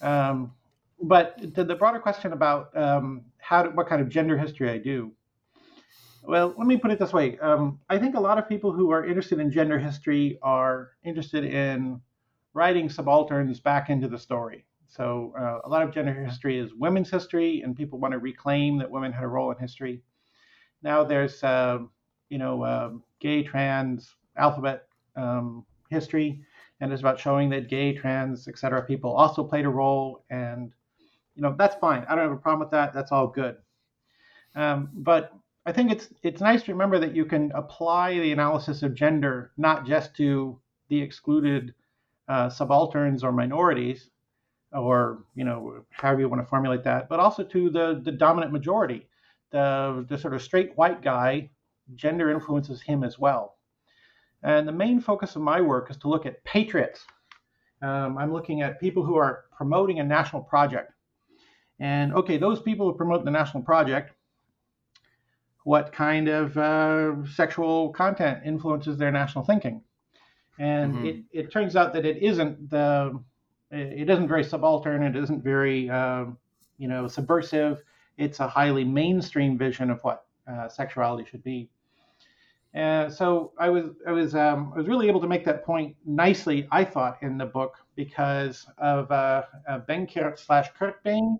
Um, 0.00 0.52
but 1.00 1.36
the, 1.54 1.64
the, 1.64 1.74
broader 1.74 2.00
question 2.00 2.32
about 2.32 2.76
um, 2.76 3.22
how 3.38 3.62
to, 3.62 3.70
what 3.70 3.88
kind 3.88 4.02
of 4.02 4.08
gender 4.08 4.36
history 4.36 4.70
I 4.70 4.78
do. 4.78 5.12
Well, 6.22 6.54
let 6.56 6.66
me 6.66 6.76
put 6.76 6.90
it 6.90 6.98
this 6.98 7.12
way. 7.12 7.38
Um, 7.38 7.80
I 7.88 7.98
think 7.98 8.16
a 8.16 8.20
lot 8.20 8.38
of 8.38 8.48
people 8.48 8.72
who 8.72 8.90
are 8.90 9.06
interested 9.06 9.38
in 9.38 9.50
gender 9.50 9.78
history 9.78 10.38
are 10.42 10.92
interested 11.04 11.44
in 11.44 12.00
writing 12.54 12.88
subalterns 12.88 13.60
back 13.60 13.90
into 13.90 14.08
the 14.08 14.18
story. 14.18 14.64
So 14.88 15.34
uh, 15.38 15.60
a 15.64 15.68
lot 15.68 15.82
of 15.82 15.92
gender 15.92 16.12
history 16.12 16.58
is 16.58 16.72
women's 16.74 17.10
history, 17.10 17.62
and 17.62 17.76
people 17.76 17.98
want 17.98 18.12
to 18.12 18.18
reclaim 18.18 18.78
that 18.78 18.90
women 18.90 19.12
had 19.12 19.24
a 19.24 19.28
role 19.28 19.50
in 19.50 19.58
history. 19.58 20.02
Now 20.84 21.02
there's, 21.02 21.42
uh, 21.42 21.78
you 22.28 22.38
know, 22.38 22.62
uh, 22.62 22.90
gay, 23.18 23.42
trans, 23.42 24.14
alphabet 24.36 24.86
um, 25.16 25.64
history, 25.90 26.42
and 26.80 26.92
it's 26.92 27.00
about 27.00 27.18
showing 27.18 27.48
that 27.50 27.68
gay, 27.68 27.94
trans, 27.94 28.46
etc. 28.46 28.82
people 28.82 29.12
also 29.12 29.42
played 29.42 29.64
a 29.64 29.70
role, 29.70 30.24
and 30.28 30.72
you 31.34 31.42
know 31.42 31.54
that's 31.58 31.76
fine. 31.76 32.04
I 32.08 32.14
don't 32.14 32.24
have 32.24 32.32
a 32.32 32.36
problem 32.36 32.60
with 32.60 32.70
that. 32.72 32.92
That's 32.92 33.12
all 33.12 33.26
good. 33.26 33.56
Um, 34.54 34.90
but 34.92 35.32
I 35.66 35.72
think 35.72 35.90
it's 35.90 36.10
it's 36.22 36.42
nice 36.42 36.62
to 36.64 36.72
remember 36.72 36.98
that 36.98 37.14
you 37.14 37.24
can 37.24 37.50
apply 37.54 38.18
the 38.18 38.32
analysis 38.32 38.82
of 38.82 38.94
gender 38.94 39.52
not 39.56 39.86
just 39.86 40.14
to 40.16 40.60
the 40.88 41.00
excluded 41.00 41.74
uh, 42.28 42.50
subalterns 42.50 43.24
or 43.24 43.32
minorities, 43.32 44.10
or 44.72 45.24
you 45.34 45.44
know 45.44 45.84
however 45.90 46.20
you 46.20 46.28
want 46.28 46.42
to 46.42 46.48
formulate 46.48 46.84
that, 46.84 47.08
but 47.08 47.20
also 47.20 47.42
to 47.42 47.70
the 47.70 48.02
the 48.04 48.12
dominant 48.12 48.52
majority, 48.52 49.06
the 49.54 50.04
the 50.08 50.18
sort 50.18 50.34
of 50.34 50.42
straight 50.42 50.76
white 50.76 51.00
guy. 51.00 51.48
Gender 51.94 52.30
influences 52.30 52.82
him 52.82 53.04
as 53.04 53.18
well. 53.18 53.56
And 54.42 54.66
the 54.66 54.72
main 54.72 55.00
focus 55.00 55.36
of 55.36 55.42
my 55.42 55.60
work 55.60 55.90
is 55.90 55.96
to 55.98 56.08
look 56.08 56.26
at 56.26 56.42
patriots. 56.44 57.04
Um, 57.82 58.16
I'm 58.18 58.32
looking 58.32 58.62
at 58.62 58.80
people 58.80 59.04
who 59.04 59.16
are 59.16 59.44
promoting 59.56 60.00
a 60.00 60.04
national 60.04 60.42
project. 60.42 60.92
And 61.78 62.14
okay, 62.14 62.38
those 62.38 62.60
people 62.62 62.90
who 62.90 62.96
promote 62.96 63.24
the 63.24 63.30
national 63.30 63.62
project, 63.62 64.12
what 65.64 65.92
kind 65.92 66.28
of 66.28 66.56
uh, 66.56 67.26
sexual 67.26 67.90
content 67.90 68.40
influences 68.46 68.96
their 68.96 69.12
national 69.12 69.44
thinking? 69.44 69.82
And 70.58 70.94
mm-hmm. 70.94 71.06
it, 71.06 71.16
it 71.32 71.52
turns 71.52 71.76
out 71.76 71.92
that 71.92 72.06
it 72.06 72.22
isn't 72.22 72.70
the 72.70 73.20
it 73.70 74.08
isn't 74.08 74.28
very 74.28 74.44
subaltern. 74.44 75.02
It 75.02 75.16
isn't 75.16 75.44
very 75.44 75.90
uh, 75.90 76.26
you 76.78 76.88
know 76.88 77.08
subversive. 77.08 77.82
It's 78.16 78.40
a 78.40 78.48
highly 78.48 78.84
mainstream 78.84 79.58
vision 79.58 79.90
of 79.90 80.00
what 80.02 80.26
uh, 80.46 80.68
sexuality 80.68 81.28
should 81.28 81.42
be. 81.42 81.68
And 82.74 83.12
so 83.12 83.52
I 83.56 83.68
was 83.68 83.90
I 84.06 84.10
was 84.10 84.34
um, 84.34 84.72
I 84.74 84.78
was 84.78 84.88
really 84.88 85.06
able 85.06 85.20
to 85.20 85.28
make 85.28 85.44
that 85.44 85.64
point 85.64 85.94
nicely, 86.04 86.66
I 86.72 86.84
thought, 86.84 87.18
in 87.22 87.38
the 87.38 87.46
book 87.46 87.76
because 87.94 88.66
of 88.78 89.10
uh, 89.12 89.42
uh, 89.68 89.78
Benkert 89.88 90.40
slash 90.40 90.72
Kertbeny, 90.78 91.38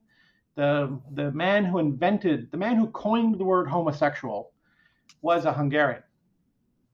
the 0.55 0.97
the 1.13 1.33
man 1.33 1.65
who 1.65 1.81
invented 1.81 2.53
the 2.53 2.57
man 2.57 2.77
who 2.77 2.87
coined 2.89 3.39
the 3.39 3.45
word 3.45 3.67
homosexual 3.67 4.53
was 5.23 5.45
a 5.45 5.53
Hungarian. 5.53 6.03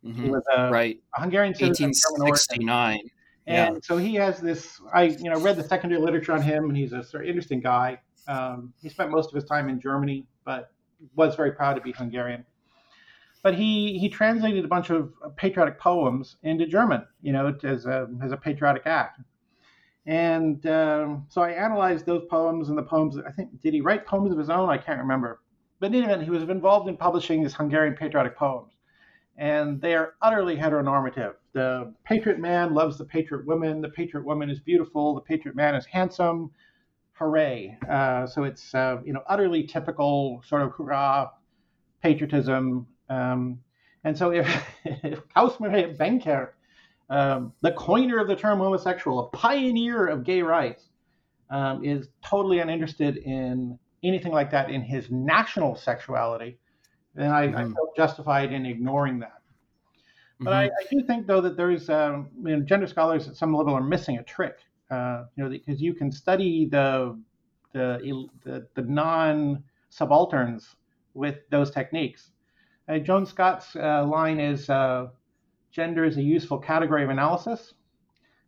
Mm-hmm. 0.05 0.25
He 0.25 0.31
was 0.31 0.43
a, 0.57 0.71
right. 0.71 0.99
a 1.15 1.21
Hungarian 1.21 1.55
citizen, 1.55 1.89
1869. 1.89 3.01
And 3.47 3.75
yeah. 3.75 3.81
so 3.83 3.99
he 3.99 4.15
has 4.15 4.41
this. 4.41 4.81
I 4.95 5.05
you 5.05 5.29
know 5.29 5.39
read 5.41 5.57
the 5.57 5.65
secondary 5.65 6.01
literature 6.01 6.33
on 6.33 6.41
him, 6.41 6.65
and 6.65 6.77
he's 6.77 6.95
a 6.95 7.05
sort 7.05 7.25
of 7.25 7.29
interesting 7.29 7.61
guy. 7.61 8.01
Um, 8.29 8.73
he 8.83 8.89
spent 8.89 9.11
most 9.11 9.29
of 9.29 9.35
his 9.35 9.45
time 9.45 9.69
in 9.69 9.81
Germany, 9.81 10.27
but 10.45 10.73
was 11.15 11.35
very 11.35 11.53
proud 11.53 11.75
to 11.75 11.81
be 11.81 11.93
Hungarian 11.93 12.45
but 13.43 13.55
he 13.55 13.99
he 13.99 14.09
translated 14.09 14.65
a 14.65 14.69
bunch 14.69 14.91
of 14.91 15.13
patriotic 15.37 15.79
poems 15.79 16.37
into 16.43 16.67
German, 16.67 17.07
you 17.23 17.33
know, 17.33 17.55
as 17.63 17.87
a 17.87 18.09
as 18.23 18.33
a 18.33 18.37
patriotic 18.37 18.83
act. 18.87 19.21
And 20.07 20.65
um, 20.67 21.27
so 21.29 21.43
I 21.43 21.51
analyzed 21.51 22.07
those 22.07 22.25
poems 22.29 22.69
and 22.69 22.77
the 22.77 22.83
poems. 22.83 23.17
I 23.27 23.31
think 23.33 23.61
did 23.63 23.75
he 23.75 23.81
write 23.81 24.07
poems 24.07 24.33
of 24.33 24.39
his 24.39 24.51
own? 24.51 24.69
I 24.69 24.79
can't 24.79 25.01
remember. 25.01 25.41
But 25.79 25.87
in 25.87 25.95
any 25.97 26.05
event, 26.05 26.25
he 26.25 26.31
was 26.31 26.43
involved 26.43 26.89
in 26.89 26.97
publishing 26.97 27.43
these 27.43 27.55
Hungarian 27.55 27.95
patriotic 27.95 28.37
poems, 28.37 28.75
and 29.39 29.81
they 29.81 29.95
are 29.95 30.15
utterly 30.21 30.57
heteronormative. 30.57 31.35
The 31.53 31.95
patriot 32.05 32.39
man 32.39 32.75
loves 32.75 32.99
the 32.99 33.07
patriot 33.07 33.47
woman. 33.47 33.81
The 33.81 33.89
patriot 33.89 34.27
woman 34.27 34.51
is 34.51 34.61
beautiful. 34.61 35.15
The 35.15 35.23
patriot 35.23 35.57
man 35.57 35.75
is 35.75 35.87
handsome. 35.87 36.51
Hooray! 37.21 37.79
Uh, 37.89 38.27
so 38.27 38.43
it's 38.43 38.75
uh, 38.75 38.97
you 39.05 39.13
know 39.13 39.23
utterly 39.29 39.63
typical 39.63 40.43
sort 40.45 40.63
of 40.63 40.73
hurrah 40.73 41.29
patriotism 42.03 42.87
um, 43.11 43.61
and 44.05 44.17
so 44.17 44.31
if, 44.31 44.47
if 44.85 45.29
Benkert, 45.29 46.51
um, 47.11 47.53
the 47.61 47.73
coiner 47.73 48.19
of 48.19 48.29
the 48.29 48.37
term 48.37 48.61
homosexual, 48.61 49.19
a 49.21 49.29
pioneer 49.37 50.07
of 50.07 50.25
gay 50.25 50.43
rights, 50.43 50.85
um, 51.51 51.85
is 51.85 52.09
totally 52.25 52.61
uninterested 52.61 53.17
in 53.19 53.79
anything 54.05 54.33
like 54.33 54.53
that 54.53 54.71
in 54.71 54.83
his 54.83 55.11
national 55.11 55.75
sexuality, 55.75 56.59
then 57.15 57.33
I, 57.33 57.49
mm-hmm. 57.49 57.57
I 57.57 57.63
felt 57.63 57.97
justified 57.97 58.53
in 58.53 58.65
ignoring 58.65 59.19
that. 59.19 59.43
But 60.39 60.51
mm-hmm. 60.51 60.59
I, 60.59 60.65
I, 60.67 60.87
do 60.91 61.03
think, 61.03 61.27
though, 61.27 61.41
that 61.41 61.57
there's 61.57 61.91
um, 61.91 62.31
you 62.45 62.57
know, 62.57 62.63
gender 62.63 62.87
scholars 62.87 63.29
at 63.29 63.37
some 63.37 63.55
level 63.55 63.75
are 63.75 63.83
missing 63.83 64.19
a 64.19 64.23
trick. 64.23 64.59
Uh, 64.91 65.25
you 65.37 65.45
know, 65.45 65.51
because 65.51 65.81
you 65.81 65.95
can 65.95 66.11
study 66.11 66.67
the 66.67 67.19
the 67.73 68.27
the, 68.45 68.67
the 68.75 68.83
non 68.83 69.63
subalterns 69.91 70.77
with 71.15 71.37
those 71.51 71.71
techniques. 71.71 72.31
Uh, 72.89 72.99
Joan 72.99 73.25
Scott's 73.25 73.77
uh, 73.77 74.05
line 74.05 74.41
is 74.41 74.69
uh, 74.69 75.09
gender 75.71 76.05
is 76.05 76.17
a 76.17 76.23
useful 76.23 76.59
category 76.59 77.05
of 77.05 77.11
analysis. 77.11 77.75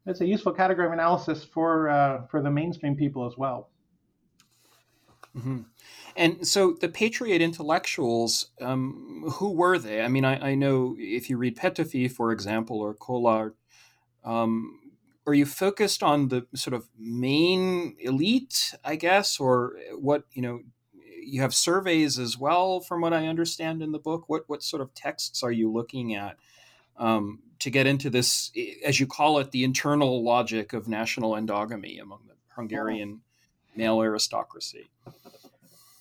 It's 0.06 0.20
a 0.20 0.26
useful 0.26 0.52
category 0.52 0.86
of 0.86 0.92
analysis 0.92 1.44
for 1.44 1.88
uh, 1.88 2.26
for 2.26 2.42
the 2.42 2.50
mainstream 2.50 2.96
people 2.96 3.26
as 3.26 3.36
well. 3.36 3.70
Mm-hmm. 5.36 5.60
And 6.14 6.46
so 6.46 6.76
the 6.78 6.88
Patriot 6.88 7.40
intellectuals, 7.40 8.50
um, 8.60 9.24
who 9.34 9.50
were 9.50 9.78
they? 9.78 10.02
I 10.02 10.08
mean, 10.08 10.26
I, 10.26 10.50
I, 10.50 10.54
know 10.54 10.94
if 10.98 11.30
you 11.30 11.38
read 11.38 11.56
Petöfi, 11.56 12.10
for 12.12 12.32
example, 12.32 12.80
or 12.80 12.94
Kollár, 12.94 13.52
um, 14.24 14.78
are 15.26 15.34
you 15.34 15.46
focused 15.46 16.02
on 16.02 16.28
the 16.28 16.46
sort 16.54 16.74
of 16.74 16.88
main 16.98 17.96
elite, 18.00 18.74
I 18.84 18.96
guess, 18.96 19.38
or 19.38 19.76
what 19.98 20.24
you 20.32 20.42
know? 20.42 20.60
you 21.24 21.40
have 21.40 21.54
surveys 21.54 22.18
as 22.18 22.36
well, 22.36 22.80
from 22.80 23.00
what 23.00 23.12
I 23.12 23.26
understand 23.26 23.82
in 23.82 23.92
the 23.92 23.98
book. 23.98 24.24
What 24.28 24.48
what 24.48 24.62
sort 24.62 24.82
of 24.82 24.94
texts 24.94 25.42
are 25.42 25.52
you 25.52 25.70
looking 25.70 26.14
at 26.14 26.36
um, 26.96 27.40
to 27.60 27.70
get 27.70 27.86
into 27.86 28.10
this, 28.10 28.50
as 28.84 29.00
you 29.00 29.06
call 29.06 29.38
it, 29.38 29.50
the 29.50 29.64
internal 29.64 30.22
logic 30.22 30.72
of 30.72 30.88
national 30.88 31.32
endogamy 31.32 32.00
among 32.00 32.20
the 32.26 32.34
Hungarian 32.54 33.20
male 33.76 34.02
aristocracy? 34.02 34.90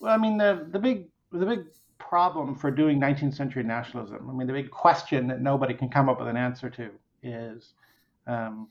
Well, 0.00 0.12
I 0.12 0.18
mean, 0.18 0.38
the 0.38 0.66
the 0.70 0.78
big 0.78 1.06
the 1.30 1.46
big 1.46 1.64
problem 1.98 2.54
for 2.54 2.70
doing 2.70 3.00
19th 3.00 3.34
century 3.34 3.62
nationalism. 3.62 4.28
I 4.28 4.32
mean, 4.32 4.46
the 4.46 4.52
big 4.52 4.70
question 4.70 5.28
that 5.28 5.40
nobody 5.40 5.72
can 5.72 5.88
come 5.88 6.08
up 6.08 6.18
with 6.18 6.28
an 6.28 6.36
answer 6.36 6.68
to 6.68 6.90
is 7.22 7.74
um, 8.26 8.68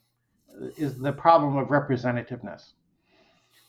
is 0.78 0.98
the 0.98 1.12
problem 1.12 1.58
of 1.58 1.68
representativeness. 1.70 2.74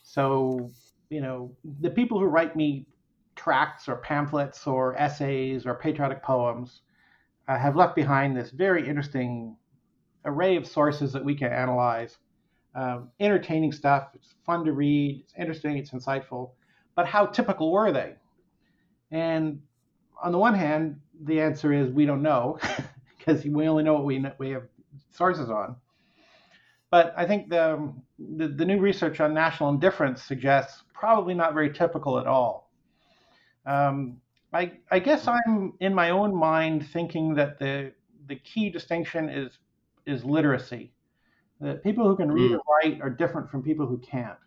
So 0.03 0.71
you 1.09 1.21
know, 1.21 1.55
the 1.81 1.89
people 1.89 2.19
who 2.19 2.25
write 2.25 2.55
me 2.55 2.87
tracts 3.35 3.87
or 3.87 3.97
pamphlets 3.97 4.65
or 4.67 4.95
essays 4.97 5.65
or 5.65 5.75
patriotic 5.75 6.23
poems 6.23 6.81
uh, 7.47 7.57
have 7.57 7.75
left 7.75 7.95
behind 7.95 8.35
this 8.35 8.51
very 8.51 8.87
interesting 8.87 9.55
array 10.25 10.55
of 10.55 10.65
sources 10.67 11.13
that 11.13 11.23
we 11.23 11.35
can 11.35 11.51
analyze. 11.51 12.17
Um, 12.75 13.09
entertaining 13.19 13.71
stuff. 13.71 14.09
It's 14.15 14.33
fun 14.45 14.65
to 14.65 14.71
read. 14.71 15.21
It's 15.23 15.33
interesting. 15.37 15.77
It's 15.77 15.91
insightful. 15.91 16.51
But 16.95 17.05
how 17.05 17.27
typical 17.27 17.71
were 17.71 17.91
they? 17.91 18.15
And 19.11 19.61
on 20.23 20.31
the 20.31 20.39
one 20.39 20.55
hand, 20.55 20.99
the 21.25 21.39
answer 21.41 21.71
is 21.71 21.91
we 21.91 22.07
don't 22.07 22.23
know 22.23 22.57
because 23.17 23.45
we 23.45 23.67
only 23.67 23.83
know 23.83 23.93
what 23.93 24.05
we 24.05 24.25
we 24.39 24.49
have 24.51 24.63
sources 25.11 25.51
on. 25.51 25.75
But 26.93 27.11
I 27.17 27.25
think 27.25 27.49
the, 27.49 27.91
the, 28.19 28.49
the 28.49 28.63
new 28.63 28.79
research 28.79 29.19
on 29.19 29.33
national 29.33 29.69
indifference 29.69 30.21
suggests 30.21 30.83
probably 30.93 31.33
not 31.33 31.55
very 31.55 31.73
typical 31.73 32.19
at 32.19 32.27
all. 32.27 32.69
Um, 33.65 34.17
I, 34.53 34.73
I 34.91 34.99
guess 34.99 35.27
I'm 35.27 35.73
in 35.79 35.95
my 35.95 36.11
own 36.11 36.35
mind 36.35 36.87
thinking 36.87 37.33
that 37.33 37.57
the 37.57 37.93
the 38.27 38.35
key 38.35 38.69
distinction 38.69 39.27
is 39.27 39.57
is 40.05 40.23
literacy. 40.23 40.93
That 41.61 41.83
people 41.83 42.07
who 42.07 42.15
can 42.15 42.31
read 42.31 42.51
mm. 42.51 42.59
and 42.59 42.61
write 42.69 43.01
are 43.01 43.09
different 43.09 43.49
from 43.49 43.63
people 43.63 43.87
who 43.87 43.97
can't. 43.97 44.37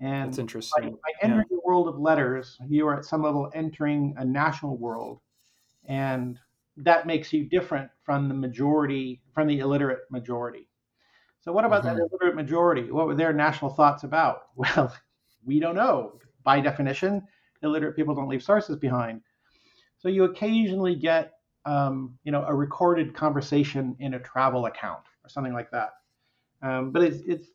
And 0.00 0.30
That's 0.30 0.38
interesting. 0.38 0.84
By, 0.84 0.88
by 0.88 1.12
entering 1.20 1.48
yeah. 1.50 1.58
the 1.58 1.66
world 1.66 1.86
of 1.86 1.98
letters, 1.98 2.56
you 2.66 2.88
are 2.88 2.96
at 2.96 3.04
some 3.04 3.22
level 3.22 3.50
entering 3.52 4.14
a 4.16 4.24
national 4.24 4.78
world, 4.78 5.20
and 5.84 6.40
that 6.78 7.06
makes 7.06 7.30
you 7.30 7.44
different 7.44 7.90
from 8.06 8.28
the 8.28 8.34
majority, 8.34 9.20
from 9.34 9.48
the 9.48 9.58
illiterate 9.58 10.10
majority. 10.10 10.66
So, 11.44 11.52
what 11.52 11.66
about 11.66 11.84
mm-hmm. 11.84 11.96
that 11.96 12.08
illiterate 12.10 12.34
majority? 12.34 12.90
What 12.90 13.06
were 13.06 13.14
their 13.14 13.34
national 13.34 13.70
thoughts 13.70 14.04
about? 14.04 14.48
Well, 14.56 14.94
we 15.44 15.60
don't 15.60 15.74
know. 15.74 16.18
By 16.42 16.60
definition, 16.60 17.22
illiterate 17.62 17.96
people 17.96 18.14
don't 18.14 18.28
leave 18.30 18.42
sources 18.42 18.76
behind. 18.76 19.20
So, 19.98 20.08
you 20.08 20.24
occasionally 20.24 20.94
get, 20.94 21.34
um, 21.66 22.18
you 22.24 22.32
know, 22.32 22.44
a 22.46 22.54
recorded 22.54 23.14
conversation 23.14 23.94
in 24.00 24.14
a 24.14 24.18
travel 24.18 24.64
account 24.64 25.02
or 25.22 25.28
something 25.28 25.52
like 25.52 25.70
that. 25.70 25.90
Um, 26.62 26.92
but 26.92 27.02
it's 27.02 27.22
it's 27.26 27.48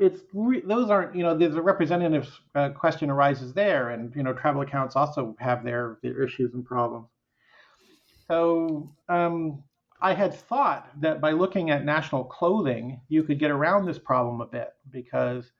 it's 0.00 0.22
re- 0.32 0.62
those 0.66 0.90
aren't 0.90 1.14
you 1.14 1.22
know 1.22 1.38
there's 1.38 1.54
a 1.54 1.62
representative 1.62 2.28
uh, 2.56 2.70
question 2.70 3.10
arises 3.10 3.52
there, 3.52 3.90
and 3.90 4.12
you 4.16 4.24
know 4.24 4.32
travel 4.32 4.62
accounts 4.62 4.96
also 4.96 5.36
have 5.38 5.62
their 5.62 5.98
their 6.02 6.20
issues 6.20 6.52
and 6.54 6.64
problems. 6.64 7.06
So 8.26 8.90
um, 9.08 9.62
I 10.00 10.14
had 10.14 10.34
thought 10.34 10.88
that 11.00 11.20
by 11.20 11.32
looking 11.32 11.70
at 11.70 11.84
national 11.84 12.24
clothing, 12.24 13.00
you 13.08 13.22
could 13.22 13.38
get 13.38 13.50
around 13.50 13.86
this 13.86 13.98
problem 13.98 14.40
a 14.40 14.46
bit 14.46 14.74
because 14.90 15.50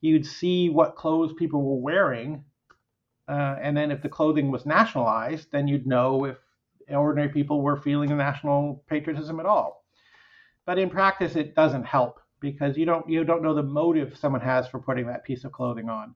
you'd 0.00 0.26
see 0.26 0.68
what 0.68 0.96
clothes 0.96 1.32
people 1.32 1.62
were 1.62 1.80
wearing, 1.80 2.44
uh, 3.28 3.56
and 3.60 3.76
then 3.76 3.90
if 3.90 4.02
the 4.02 4.08
clothing 4.08 4.50
was 4.50 4.66
nationalized, 4.66 5.50
then 5.50 5.66
you'd 5.66 5.86
know 5.86 6.24
if 6.24 6.36
ordinary 6.88 7.28
people 7.28 7.62
were 7.62 7.76
feeling 7.76 8.16
national 8.16 8.84
patriotism 8.88 9.40
at 9.40 9.46
all. 9.46 9.84
But 10.64 10.78
in 10.78 10.90
practice, 10.90 11.36
it 11.36 11.54
doesn't 11.54 11.84
help 11.84 12.20
because 12.40 12.76
you 12.76 12.84
don't 12.84 13.08
you 13.08 13.24
don't 13.24 13.42
know 13.42 13.54
the 13.54 13.62
motive 13.62 14.16
someone 14.16 14.40
has 14.40 14.68
for 14.68 14.78
putting 14.78 15.06
that 15.06 15.24
piece 15.24 15.44
of 15.44 15.52
clothing 15.52 15.88
on. 15.88 16.14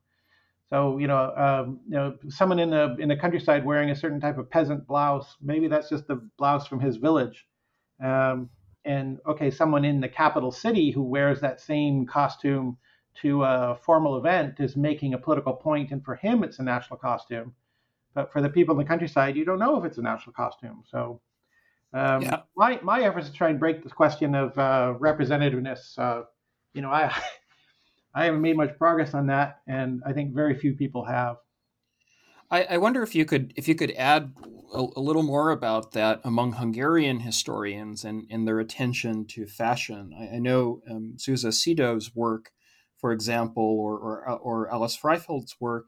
So 0.68 0.98
you 0.98 1.06
know, 1.06 1.34
um, 1.36 1.80
you 1.86 1.94
know, 1.94 2.16
someone 2.28 2.58
in 2.58 2.70
the 2.70 2.96
in 2.98 3.08
the 3.08 3.16
countryside 3.16 3.64
wearing 3.64 3.90
a 3.90 3.96
certain 3.96 4.20
type 4.20 4.38
of 4.38 4.50
peasant 4.50 4.86
blouse, 4.86 5.36
maybe 5.40 5.66
that's 5.66 5.88
just 5.88 6.06
the 6.06 6.16
blouse 6.36 6.66
from 6.66 6.80
his 6.80 6.96
village. 6.96 7.46
Um, 8.02 8.50
and 8.84 9.18
okay, 9.26 9.50
someone 9.50 9.84
in 9.84 10.00
the 10.00 10.08
capital 10.08 10.50
city 10.50 10.90
who 10.90 11.02
wears 11.02 11.40
that 11.40 11.60
same 11.60 12.06
costume 12.06 12.78
to 13.22 13.42
a 13.42 13.78
formal 13.82 14.16
event 14.16 14.60
is 14.60 14.76
making 14.76 15.14
a 15.14 15.18
political 15.18 15.52
point, 15.52 15.90
and 15.90 16.04
for 16.04 16.14
him, 16.14 16.42
it's 16.42 16.58
a 16.58 16.62
national 16.62 16.98
costume. 16.98 17.54
But 18.14 18.32
for 18.32 18.40
the 18.40 18.48
people 18.48 18.74
in 18.74 18.78
the 18.78 18.88
countryside, 18.88 19.36
you 19.36 19.44
don't 19.44 19.58
know 19.58 19.78
if 19.78 19.84
it's 19.84 19.98
a 19.98 20.02
national 20.02 20.32
costume. 20.32 20.82
So 20.90 21.20
um, 21.92 22.22
yeah. 22.22 22.42
My 22.56 22.78
my 22.82 23.02
efforts 23.02 23.28
to 23.28 23.32
try 23.32 23.48
and 23.48 23.58
break 23.58 23.82
this 23.82 23.92
question 23.92 24.34
of 24.34 24.56
uh, 24.56 24.94
representativeness, 24.98 25.98
uh, 25.98 26.22
you 26.72 26.82
know, 26.82 26.90
I 26.90 27.12
I 28.14 28.24
haven't 28.24 28.40
made 28.40 28.56
much 28.56 28.76
progress 28.78 29.14
on 29.14 29.26
that, 29.26 29.60
and 29.66 30.02
I 30.06 30.12
think 30.12 30.34
very 30.34 30.54
few 30.54 30.74
people 30.74 31.04
have. 31.04 31.36
I, 32.50 32.62
I 32.64 32.78
wonder 32.78 33.02
if 33.02 33.14
you 33.14 33.24
could 33.24 33.52
if 33.56 33.68
you 33.68 33.74
could 33.74 33.92
add 33.92 34.32
a, 34.74 34.86
a, 34.96 35.00
little 35.00 35.22
more 35.22 35.50
about 35.50 35.92
that 35.92 36.20
among 36.24 36.54
Hungarian 36.54 37.20
historians 37.20 38.04
and, 38.04 38.26
and 38.30 38.46
their 38.46 38.60
attention 38.60 39.26
to 39.26 39.46
fashion. 39.46 40.12
I, 40.18 40.36
I 40.36 40.38
know 40.38 40.82
um, 40.90 41.14
Zsuzsa 41.16 41.48
Szydó's 41.48 42.14
work, 42.14 42.50
for 42.96 43.12
example, 43.12 43.62
or 43.62 43.98
or, 43.98 44.38
or 44.38 44.72
Alice 44.72 44.96
Freifeld's 44.96 45.56
work 45.60 45.86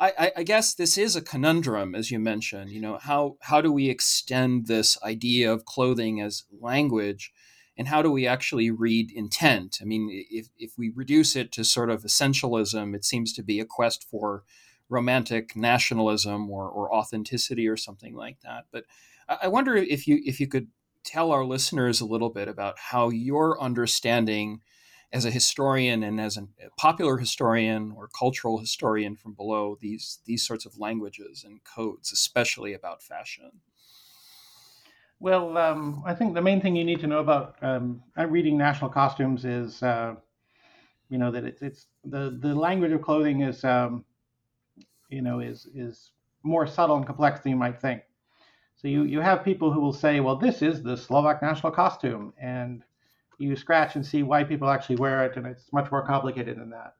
I, 0.00 0.32
I, 0.36 0.42
guess 0.42 0.74
this 0.74 0.98
is 0.98 1.14
a 1.14 1.22
conundrum, 1.22 1.94
as 1.94 2.10
you 2.10 2.18
mentioned. 2.18 2.70
You 2.70 2.80
know, 2.80 2.98
how 2.98 3.36
how 3.40 3.60
do 3.60 3.70
we 3.70 3.88
extend 3.88 4.66
this 4.66 5.00
idea 5.02 5.52
of 5.52 5.64
clothing 5.64 6.20
as 6.20 6.44
language, 6.60 7.32
and 7.76 7.88
how 7.88 8.02
do 8.02 8.10
we 8.10 8.26
actually 8.26 8.70
read 8.70 9.10
intent? 9.12 9.78
I 9.80 9.84
mean, 9.84 10.08
if 10.30 10.48
if 10.58 10.72
we 10.76 10.90
reduce 10.94 11.36
it 11.36 11.52
to 11.52 11.64
sort 11.64 11.90
of 11.90 12.02
essentialism, 12.02 12.94
it 12.94 13.04
seems 13.04 13.32
to 13.34 13.42
be 13.42 13.60
a 13.60 13.66
quest 13.66 14.04
for 14.10 14.42
romantic 14.88 15.56
nationalism 15.56 16.50
or, 16.50 16.68
or 16.68 16.94
authenticity 16.94 17.66
or 17.66 17.76
something 17.76 18.14
like 18.14 18.40
that. 18.40 18.64
But 18.70 18.84
I 19.28 19.48
wonder 19.48 19.76
if 19.76 20.06
you 20.06 20.20
if 20.24 20.40
you 20.40 20.46
could 20.46 20.68
tell 21.02 21.32
our 21.32 21.44
listeners 21.44 22.00
a 22.00 22.06
little 22.06 22.30
bit 22.30 22.48
about 22.48 22.78
how 22.78 23.10
your 23.10 23.60
understanding 23.60 24.60
as 25.12 25.24
a 25.24 25.30
historian 25.30 26.02
and 26.02 26.20
as 26.20 26.36
a 26.36 26.48
popular 26.76 27.18
historian 27.18 27.92
or 27.96 28.08
cultural 28.08 28.58
historian 28.58 29.16
from 29.16 29.32
below 29.32 29.78
these 29.80 30.18
these 30.26 30.46
sorts 30.46 30.66
of 30.66 30.78
languages 30.78 31.44
and 31.44 31.62
codes, 31.64 32.12
especially 32.12 32.74
about 32.74 33.02
fashion? 33.02 33.60
Well, 35.20 35.56
um, 35.56 36.02
I 36.04 36.14
think 36.14 36.34
the 36.34 36.42
main 36.42 36.60
thing 36.60 36.76
you 36.76 36.84
need 36.84 37.00
to 37.00 37.06
know 37.06 37.20
about 37.20 37.56
um, 37.62 38.02
reading 38.16 38.58
national 38.58 38.90
costumes 38.90 39.44
is, 39.44 39.82
uh, 39.82 40.16
you 41.08 41.18
know, 41.18 41.30
that 41.30 41.44
it's, 41.44 41.62
it's 41.62 41.86
the 42.04 42.36
the 42.40 42.54
language 42.54 42.92
of 42.92 43.00
clothing 43.00 43.40
is, 43.40 43.64
um, 43.64 44.04
you 45.08 45.22
know, 45.22 45.40
is 45.40 45.66
is 45.74 46.12
more 46.42 46.66
subtle 46.66 46.96
and 46.96 47.06
complex 47.06 47.40
than 47.40 47.50
you 47.50 47.56
might 47.56 47.80
think. 47.80 48.02
So 48.76 48.88
you 48.88 49.04
you 49.04 49.20
have 49.20 49.44
people 49.44 49.72
who 49.72 49.80
will 49.80 49.92
say, 49.92 50.20
well, 50.20 50.36
this 50.36 50.62
is 50.62 50.82
the 50.82 50.96
Slovak 50.96 51.42
national 51.42 51.72
costume, 51.72 52.32
and 52.40 52.82
you 53.38 53.56
scratch 53.56 53.96
and 53.96 54.04
see 54.04 54.22
why 54.22 54.44
people 54.44 54.68
actually 54.68 54.96
wear 54.96 55.24
it, 55.24 55.36
and 55.36 55.46
it's 55.46 55.72
much 55.72 55.90
more 55.90 56.06
complicated 56.06 56.58
than 56.58 56.70
that. 56.70 56.94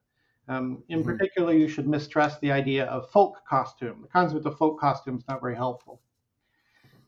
Um, 0.47 0.83
in 0.89 0.99
mm-hmm. 0.99 1.09
particular, 1.09 1.53
you 1.53 1.67
should 1.67 1.87
mistrust 1.87 2.39
the 2.41 2.51
idea 2.51 2.85
of 2.85 3.09
folk 3.09 3.37
costume. 3.47 4.01
The 4.03 4.07
concept 4.07 4.45
of 4.45 4.57
folk 4.57 4.79
costume 4.79 5.17
is 5.17 5.27
not 5.27 5.41
very 5.41 5.55
helpful. 5.55 6.01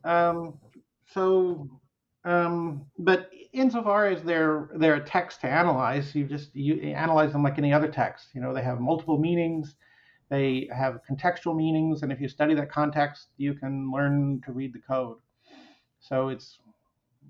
Um, 0.03 0.57
so, 1.13 1.69
um, 2.23 2.85
but 2.97 3.29
insofar 3.53 4.07
as 4.07 4.23
they're 4.23 4.69
they're 4.75 4.95
a 4.95 5.03
text 5.05 5.41
to 5.41 5.47
analyze, 5.47 6.15
you 6.15 6.25
just 6.25 6.55
you 6.55 6.75
analyze 6.93 7.31
them 7.31 7.43
like 7.43 7.57
any 7.57 7.73
other 7.73 7.87
text. 7.87 8.29
You 8.33 8.41
know, 8.41 8.53
they 8.53 8.63
have 8.63 8.79
multiple 8.79 9.17
meanings, 9.17 9.75
they 10.29 10.69
have 10.75 10.99
contextual 11.09 11.55
meanings, 11.55 12.03
and 12.03 12.11
if 12.11 12.19
you 12.19 12.27
study 12.27 12.53
that 12.55 12.71
context, 12.71 13.27
you 13.37 13.53
can 13.53 13.91
learn 13.91 14.41
to 14.45 14.51
read 14.51 14.73
the 14.73 14.79
code. 14.79 15.17
So 15.99 16.29
it's 16.29 16.59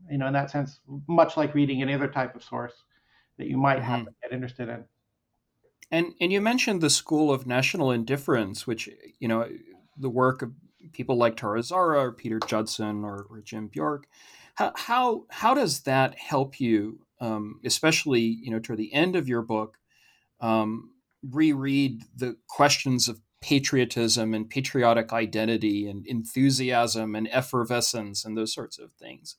you 0.10 0.18
know, 0.18 0.28
in 0.28 0.34
that 0.34 0.50
sense, 0.50 0.80
much 1.08 1.38
like 1.38 1.54
reading 1.54 1.82
any 1.82 1.94
other 1.94 2.08
type 2.08 2.36
of 2.36 2.44
source 2.44 2.74
that 3.38 3.48
you 3.48 3.58
might 3.58 3.82
have 3.82 4.00
mm-hmm. 4.00 4.06
to 4.06 4.16
get 4.22 4.32
interested 4.34 4.70
in. 4.70 4.86
And 5.92 6.14
and 6.20 6.34
you 6.34 6.42
mentioned 6.42 6.82
the 6.82 6.90
school 6.90 7.32
of 7.32 7.48
national 7.48 7.92
indifference, 7.92 8.68
which 8.68 8.90
you 9.20 9.28
know, 9.28 9.50
the 9.98 10.10
work 10.10 10.42
of 10.42 10.54
people 10.92 11.16
like 11.16 11.38
Tara 11.38 11.64
Zahra 11.64 12.02
or 12.02 12.12
Pieter 12.12 12.40
Judson 12.46 13.04
or, 13.04 13.26
or 13.30 13.42
Jim 13.42 13.68
Bjork. 13.68 14.08
How, 14.56 14.74
how 14.76 15.26
how 15.30 15.54
does 15.54 15.82
that 15.82 16.18
help 16.18 16.60
you, 16.60 17.00
um, 17.22 17.60
especially 17.64 18.22
you 18.22 18.52
know, 18.52 18.60
toward 18.60 18.80
the 18.80 18.94
end 18.94 19.16
of 19.16 19.30
your 19.30 19.42
book, 19.42 19.78
um, 20.42 20.92
reread 21.24 22.04
the 22.16 22.38
questions 22.48 23.08
of 23.08 23.22
patriotism 23.42 24.34
and 24.34 24.50
patriotic 24.50 25.14
identity 25.14 25.88
and 25.88 26.06
enthusiasm 26.08 27.16
and 27.16 27.30
effervescence 27.32 28.26
and 28.26 28.38
those 28.38 28.54
sorts 28.54 28.80
of 28.80 28.92
things? 28.94 29.36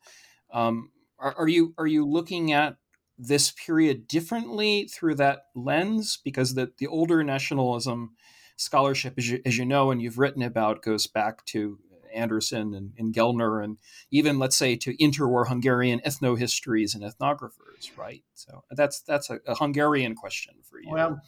Um, 0.53 0.91
are, 1.19 1.35
are 1.39 1.49
you 1.49 1.75
are 1.79 1.87
you 1.87 2.07
looking 2.07 2.53
at 2.53 2.77
this 3.19 3.51
period 3.51 4.07
differently 4.07 4.87
through 4.87 5.17
that 5.17 5.47
lens? 5.55 6.19
Because 6.25 6.55
the 6.55 6.73
the 6.79 6.87
older 6.87 7.23
nationalism 7.25 8.13
scholarship, 8.57 9.15
as 9.17 9.31
you, 9.31 9.41
as 9.47 9.57
you 9.57 9.65
know 9.65 9.91
and 9.91 10.03
you've 10.03 10.19
written 10.19 10.43
about, 10.43 10.83
goes 10.83 11.07
back 11.07 11.45
to 11.47 11.79
Anderson 12.15 12.75
and, 12.75 12.93
and 12.99 13.15
Gellner, 13.15 13.63
and 13.63 13.79
even 14.11 14.39
let's 14.39 14.57
say 14.57 14.77
to 14.77 14.97
interwar 14.97 15.47
Hungarian 15.47 16.01
ethnohistories 16.01 16.95
and 16.95 17.05
ethnographers, 17.05 17.97
right? 17.97 18.25
So 18.35 18.65
that's 18.71 19.01
that's 19.01 19.31
a, 19.31 19.41
a 19.47 19.55
Hungarian 19.55 20.15
question 20.15 20.55
for 20.63 20.81
you. 20.81 20.91
Well, 20.91 21.21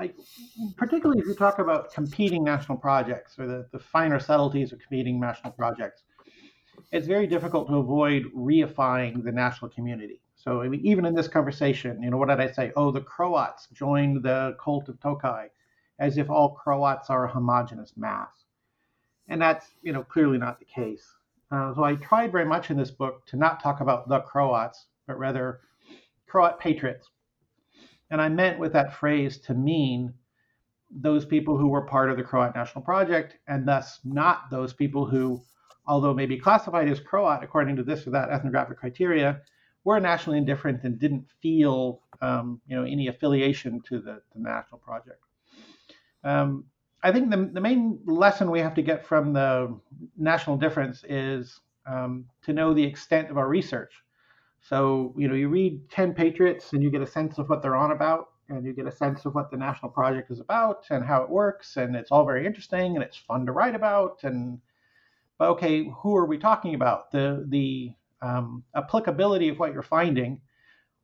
I, 0.00 0.12
particularly 0.78 1.20
if 1.20 1.26
you 1.26 1.34
talk 1.34 1.58
about 1.58 1.92
competing 1.92 2.42
national 2.42 2.78
projects 2.78 3.38
or 3.38 3.46
the, 3.46 3.66
the 3.70 3.78
finer 3.78 4.18
subtleties 4.18 4.72
of 4.72 4.78
competing 4.78 5.20
national 5.20 5.52
projects, 5.52 6.04
it's 6.90 7.06
very 7.06 7.26
difficult 7.26 7.68
to 7.68 7.76
avoid 7.76 8.24
reifying 8.34 9.22
the 9.22 9.30
national 9.30 9.70
community. 9.70 10.22
So 10.36 10.62
I 10.62 10.68
mean, 10.68 10.80
even 10.84 11.04
in 11.04 11.14
this 11.14 11.28
conversation, 11.28 12.02
you 12.02 12.10
know, 12.10 12.16
what 12.16 12.30
did 12.30 12.40
I 12.40 12.50
say? 12.50 12.72
Oh, 12.76 12.90
the 12.90 13.02
Croats 13.02 13.68
joined 13.74 14.22
the 14.22 14.56
cult 14.58 14.88
of 14.88 14.98
Tokai, 15.00 15.48
as 15.98 16.16
if 16.16 16.30
all 16.30 16.54
Croats 16.54 17.10
are 17.10 17.26
a 17.26 17.30
homogenous 17.30 17.92
mass, 17.94 18.32
and 19.28 19.42
that's 19.42 19.66
you 19.82 19.92
know 19.92 20.02
clearly 20.02 20.38
not 20.38 20.58
the 20.58 20.64
case. 20.64 21.06
Uh, 21.50 21.74
so 21.74 21.84
I 21.84 21.96
tried 21.96 22.32
very 22.32 22.46
much 22.46 22.70
in 22.70 22.78
this 22.78 22.90
book 22.90 23.26
to 23.26 23.36
not 23.36 23.62
talk 23.62 23.80
about 23.80 24.08
the 24.08 24.20
Croats, 24.20 24.86
but 25.06 25.18
rather 25.18 25.60
Croat 26.26 26.58
patriots. 26.58 27.10
And 28.10 28.20
I 28.20 28.28
meant 28.28 28.58
with 28.58 28.72
that 28.72 28.94
phrase 28.94 29.38
to 29.38 29.54
mean 29.54 30.14
those 30.90 31.24
people 31.24 31.56
who 31.56 31.68
were 31.68 31.82
part 31.82 32.10
of 32.10 32.16
the 32.16 32.24
Croat 32.24 32.54
National 32.54 32.82
Project, 32.82 33.36
and 33.46 33.66
thus 33.66 34.00
not 34.04 34.50
those 34.50 34.72
people 34.72 35.06
who 35.06 35.40
although 35.90 36.14
maybe 36.14 36.38
classified 36.38 36.88
as 36.88 37.00
Croat 37.00 37.42
according 37.42 37.76
to 37.76 37.82
this 37.82 38.06
or 38.06 38.10
that 38.10 38.30
ethnographic 38.30 38.78
criteria, 38.78 39.40
were 39.84 39.98
nationally 39.98 40.38
indifferent 40.38 40.84
and 40.84 40.98
didn't 40.98 41.26
feel 41.42 42.00
um, 42.20 42.60
you 42.66 42.76
know 42.76 42.84
any 42.84 43.08
affiliation 43.08 43.80
to 43.88 43.98
the, 43.98 44.22
the 44.34 44.40
national 44.40 44.78
project. 44.78 45.22
Um, 46.22 46.64
I 47.02 47.12
think 47.12 47.30
the, 47.30 47.50
the 47.52 47.60
main 47.60 47.98
lesson 48.04 48.50
we 48.50 48.60
have 48.60 48.74
to 48.74 48.82
get 48.82 49.06
from 49.06 49.32
the 49.32 49.74
national 50.18 50.58
difference 50.58 51.02
is 51.08 51.58
um, 51.86 52.26
to 52.42 52.52
know 52.52 52.74
the 52.74 52.84
extent 52.84 53.30
of 53.30 53.38
our 53.38 53.48
research. 53.48 53.92
So, 54.60 55.14
you 55.16 55.28
know, 55.28 55.34
you 55.34 55.48
read 55.48 55.88
10 55.90 56.14
Patriots 56.14 56.72
and 56.72 56.82
you 56.82 56.90
get 56.90 57.00
a 57.02 57.06
sense 57.06 57.38
of 57.38 57.48
what 57.48 57.62
they're 57.62 57.76
on 57.76 57.92
about 57.92 58.30
and 58.48 58.64
you 58.64 58.72
get 58.72 58.86
a 58.86 58.92
sense 58.92 59.24
of 59.24 59.34
what 59.34 59.50
the 59.50 59.56
national 59.56 59.90
project 59.90 60.30
is 60.30 60.40
about 60.40 60.84
and 60.90 61.04
how 61.04 61.22
it 61.22 61.30
works 61.30 61.76
and 61.76 61.96
it's 61.96 62.10
all 62.10 62.26
very 62.26 62.46
interesting 62.46 62.94
and 62.94 63.02
it's 63.02 63.16
fun 63.16 63.46
to 63.46 63.52
write 63.52 63.74
about 63.74 64.20
and 64.22 64.60
but 65.40 65.48
okay, 65.52 65.90
who 66.02 66.14
are 66.16 66.26
we 66.26 66.36
talking 66.36 66.74
about? 66.74 67.10
The 67.10 67.46
the 67.48 67.94
um, 68.20 68.62
applicability 68.76 69.48
of 69.48 69.58
what 69.58 69.72
you're 69.72 69.82
finding 69.82 70.38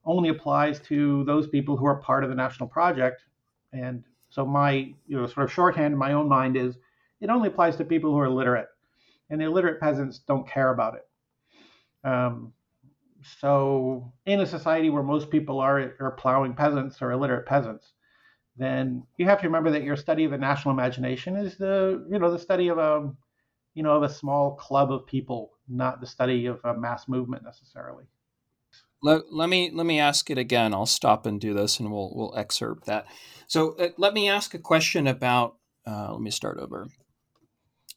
only 0.04 0.28
applies 0.28 0.78
to 0.80 1.24
those 1.24 1.48
people 1.48 1.74
who 1.74 1.86
are 1.86 1.96
part 1.96 2.22
of 2.22 2.28
the 2.28 2.36
national 2.36 2.68
project. 2.68 3.24
And 3.72 4.04
so 4.28 4.44
my 4.44 4.92
you 5.06 5.16
know 5.16 5.26
sort 5.26 5.44
of 5.44 5.52
shorthand 5.52 5.94
in 5.94 5.98
my 5.98 6.12
own 6.12 6.28
mind 6.28 6.58
is 6.58 6.76
it 7.22 7.30
only 7.30 7.48
applies 7.48 7.76
to 7.76 7.84
people 7.86 8.12
who 8.12 8.18
are 8.18 8.28
literate, 8.28 8.68
and 9.30 9.40
the 9.40 9.46
illiterate 9.46 9.80
peasants 9.80 10.18
don't 10.18 10.46
care 10.46 10.68
about 10.68 10.96
it. 10.96 12.06
Um, 12.06 12.52
so 13.40 14.12
in 14.24 14.40
a 14.40 14.46
society 14.46 14.90
where 14.90 15.02
most 15.02 15.30
people 15.30 15.60
are 15.60 15.94
are 16.00 16.16
plowing 16.18 16.54
peasants 16.54 17.00
or 17.02 17.12
illiterate 17.12 17.46
peasants, 17.46 17.92
then 18.56 19.04
you 19.16 19.26
have 19.26 19.40
to 19.40 19.46
remember 19.46 19.70
that 19.70 19.82
your 19.82 19.96
study 19.96 20.24
of 20.24 20.30
the 20.30 20.38
national 20.38 20.72
imagination 20.72 21.36
is 21.36 21.56
the 21.56 22.06
you 22.10 22.18
know 22.18 22.30
the 22.30 22.38
study 22.38 22.68
of 22.68 22.78
a 22.78 23.12
you 23.74 23.82
know 23.82 23.96
of 23.96 24.02
a 24.02 24.08
small 24.08 24.54
club 24.56 24.92
of 24.92 25.06
people, 25.06 25.52
not 25.68 26.00
the 26.00 26.06
study 26.06 26.46
of 26.46 26.60
a 26.64 26.74
mass 26.74 27.08
movement 27.08 27.44
necessarily. 27.44 28.04
Let, 29.02 29.32
let 29.32 29.48
me 29.48 29.70
let 29.72 29.86
me 29.86 30.00
ask 30.00 30.30
it 30.30 30.38
again. 30.38 30.72
I'll 30.72 30.86
stop 30.86 31.26
and 31.26 31.40
do 31.40 31.54
this, 31.54 31.78
and 31.78 31.92
we'll 31.92 32.12
we'll 32.14 32.36
excerpt 32.36 32.86
that. 32.86 33.06
So 33.46 33.76
uh, 33.76 33.88
let 33.98 34.14
me 34.14 34.28
ask 34.28 34.54
a 34.54 34.58
question 34.58 35.06
about. 35.06 35.56
Uh, 35.86 36.12
let 36.12 36.20
me 36.20 36.30
start 36.30 36.58
over. 36.58 36.88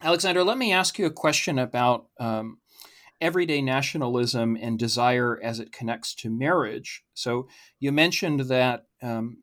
Alexander, 0.01 0.43
let 0.43 0.57
me 0.57 0.71
ask 0.71 0.99
you 0.99 1.05
a 1.05 1.11
question 1.11 1.59
about 1.59 2.07
um, 2.19 2.59
everyday 3.21 3.61
nationalism 3.61 4.57
and 4.61 4.79
desire 4.79 5.39
as 5.43 5.59
it 5.59 5.71
connects 5.71 6.13
to 6.15 6.29
marriage. 6.29 7.03
So 7.13 7.47
you 7.79 7.91
mentioned 7.91 8.41
that 8.41 8.85
um, 9.01 9.37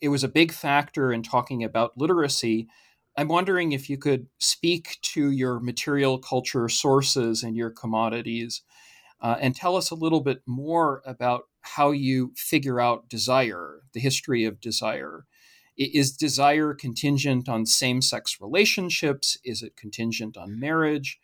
it 0.00 0.08
was 0.08 0.24
a 0.24 0.28
big 0.28 0.52
factor 0.52 1.12
in 1.12 1.22
talking 1.22 1.62
about 1.62 1.96
literacy. 1.96 2.68
I'm 3.16 3.28
wondering 3.28 3.72
if 3.72 3.90
you 3.90 3.98
could 3.98 4.28
speak 4.38 4.98
to 5.02 5.30
your 5.30 5.60
material 5.60 6.18
culture 6.18 6.68
sources 6.68 7.42
and 7.42 7.56
your 7.56 7.70
commodities 7.70 8.62
uh, 9.20 9.36
and 9.40 9.54
tell 9.54 9.76
us 9.76 9.90
a 9.90 9.96
little 9.96 10.20
bit 10.20 10.42
more 10.46 11.02
about 11.04 11.44
how 11.62 11.90
you 11.90 12.32
figure 12.36 12.80
out 12.80 13.08
desire, 13.08 13.82
the 13.92 14.00
history 14.00 14.44
of 14.44 14.60
desire. 14.60 15.26
Is 15.76 16.16
desire 16.16 16.74
contingent 16.74 17.48
on 17.48 17.66
same 17.66 18.02
sex 18.02 18.38
relationships? 18.40 19.36
Is 19.44 19.62
it 19.62 19.76
contingent 19.76 20.36
on 20.36 20.58
marriage? 20.58 21.18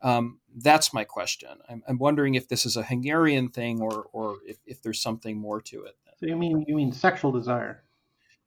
Um, 0.00 0.40
that's 0.56 0.94
my 0.94 1.04
question. 1.04 1.50
I'm, 1.68 1.82
I'm, 1.88 1.98
wondering 1.98 2.34
if 2.34 2.48
this 2.48 2.64
is 2.64 2.76
a 2.76 2.84
Hungarian 2.84 3.48
thing 3.48 3.80
or, 3.80 4.06
or 4.12 4.36
if, 4.46 4.58
if 4.64 4.80
there's 4.80 5.00
something 5.00 5.36
more 5.36 5.60
to 5.62 5.84
it. 5.84 5.96
So 6.20 6.26
you 6.26 6.36
mean 6.36 6.64
you 6.66 6.74
mean 6.74 6.92
sexual 6.92 7.32
desire? 7.32 7.84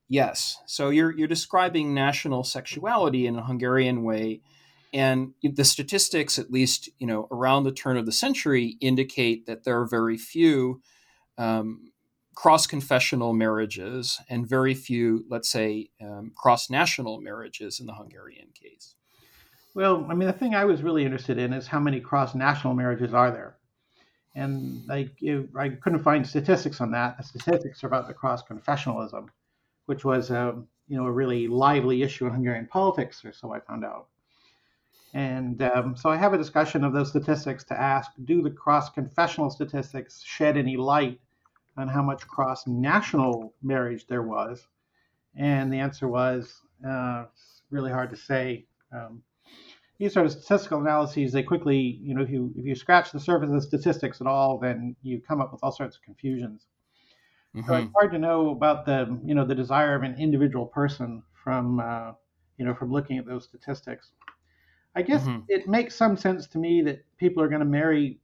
Yes. 0.07 0.57
So 0.65 0.89
you're 0.89 1.11
you're 1.11 1.27
describing 1.27 1.93
national 1.93 2.43
sexuality 2.43 3.27
in 3.27 3.37
a 3.37 3.43
Hungarian 3.43 4.03
way, 4.03 4.41
and 4.93 5.33
the 5.41 5.63
statistics, 5.63 6.37
at 6.37 6.51
least 6.51 6.89
you 6.99 7.07
know 7.07 7.27
around 7.31 7.63
the 7.63 7.71
turn 7.71 7.97
of 7.97 8.05
the 8.05 8.11
century, 8.11 8.77
indicate 8.81 9.45
that 9.45 9.63
there 9.63 9.79
are 9.79 9.85
very 9.85 10.17
few 10.17 10.81
um, 11.37 11.91
cross-confessional 12.35 13.33
marriages 13.33 14.19
and 14.29 14.47
very 14.47 14.73
few, 14.73 15.25
let's 15.29 15.49
say, 15.49 15.89
um, 16.01 16.31
cross-national 16.35 17.21
marriages 17.21 17.79
in 17.79 17.85
the 17.85 17.93
Hungarian 17.93 18.47
case. 18.53 18.95
Well, 19.73 20.05
I 20.09 20.15
mean, 20.15 20.27
the 20.27 20.33
thing 20.33 20.53
I 20.55 20.65
was 20.65 20.83
really 20.83 21.05
interested 21.05 21.37
in 21.37 21.53
is 21.53 21.67
how 21.67 21.79
many 21.79 22.01
cross-national 22.01 22.73
marriages 22.73 23.13
are 23.13 23.31
there, 23.31 23.55
and 24.35 24.83
I 24.91 25.09
I 25.57 25.69
couldn't 25.69 26.03
find 26.03 26.27
statistics 26.27 26.81
on 26.81 26.91
that. 26.91 27.17
The 27.17 27.23
statistics 27.23 27.83
are 27.83 27.87
about 27.87 28.07
the 28.07 28.13
cross-confessionalism, 28.13 29.29
which 29.85 30.03
was 30.03 30.29
a 30.31 30.49
um, 30.49 30.67
you 30.87 30.97
know 30.97 31.05
a 31.05 31.11
really 31.11 31.47
lively 31.47 32.03
issue 32.03 32.25
in 32.25 32.33
Hungarian 32.33 32.67
politics, 32.67 33.23
or 33.23 33.31
so 33.31 33.53
I 33.53 33.59
found 33.61 33.85
out. 33.85 34.07
And 35.13 35.61
um, 35.61 35.95
so 35.95 36.09
I 36.09 36.17
have 36.17 36.33
a 36.33 36.37
discussion 36.37 36.83
of 36.83 36.93
those 36.93 37.09
statistics 37.09 37.63
to 37.65 37.79
ask 37.79 38.11
do 38.25 38.41
the 38.41 38.51
cross 38.51 38.89
confessional 38.89 39.49
statistics 39.49 40.21
shed 40.21 40.57
any 40.57 40.77
light 40.77 41.19
on 41.77 41.87
how 41.87 42.01
much 42.01 42.27
cross 42.27 42.67
national 42.67 43.53
marriage 43.61 44.07
there 44.07 44.23
was? 44.23 44.67
And 45.35 45.71
the 45.71 45.79
answer 45.79 46.07
was 46.07 46.61
uh, 46.85 47.25
it's 47.33 47.63
really 47.69 47.91
hard 47.91 48.09
to 48.09 48.17
say. 48.17 48.65
Um, 48.93 49.23
these 50.01 50.13
sort 50.13 50.25
of 50.25 50.31
statistical 50.31 50.81
analyses, 50.81 51.31
they 51.31 51.43
quickly, 51.43 51.77
you 52.01 52.15
know, 52.15 52.23
if 52.23 52.29
you 52.31 52.51
if 52.57 52.65
you 52.65 52.73
scratch 52.73 53.11
the 53.11 53.19
surface 53.19 53.49
of 53.49 53.53
the 53.53 53.61
statistics 53.61 54.19
at 54.19 54.25
all, 54.25 54.57
then 54.57 54.95
you 55.03 55.21
come 55.21 55.39
up 55.39 55.51
with 55.51 55.63
all 55.63 55.71
sorts 55.71 55.95
of 55.95 56.01
confusions. 56.01 56.65
Mm-hmm. 57.55 57.67
So 57.67 57.75
it's 57.75 57.85
mm-hmm. 57.85 57.93
hard 57.93 58.11
to 58.13 58.17
know 58.17 58.49
about 58.49 58.87
the, 58.87 59.19
you 59.23 59.35
know, 59.35 59.45
the 59.45 59.53
desire 59.53 59.93
of 59.93 60.01
an 60.01 60.15
individual 60.17 60.65
person 60.65 61.21
from, 61.43 61.79
uh, 61.79 62.13
you 62.57 62.65
know, 62.65 62.73
from 62.73 62.91
looking 62.91 63.19
at 63.19 63.27
those 63.27 63.43
statistics. 63.43 64.09
I 64.95 65.03
guess 65.03 65.21
mm-hmm. 65.21 65.41
it 65.47 65.67
makes 65.67 65.93
some 65.93 66.17
sense 66.17 66.47
to 66.47 66.57
me 66.57 66.81
that 66.81 67.05
people 67.17 67.43
are 67.43 67.47
going 67.47 67.59
to 67.59 67.65
marry 67.65 68.19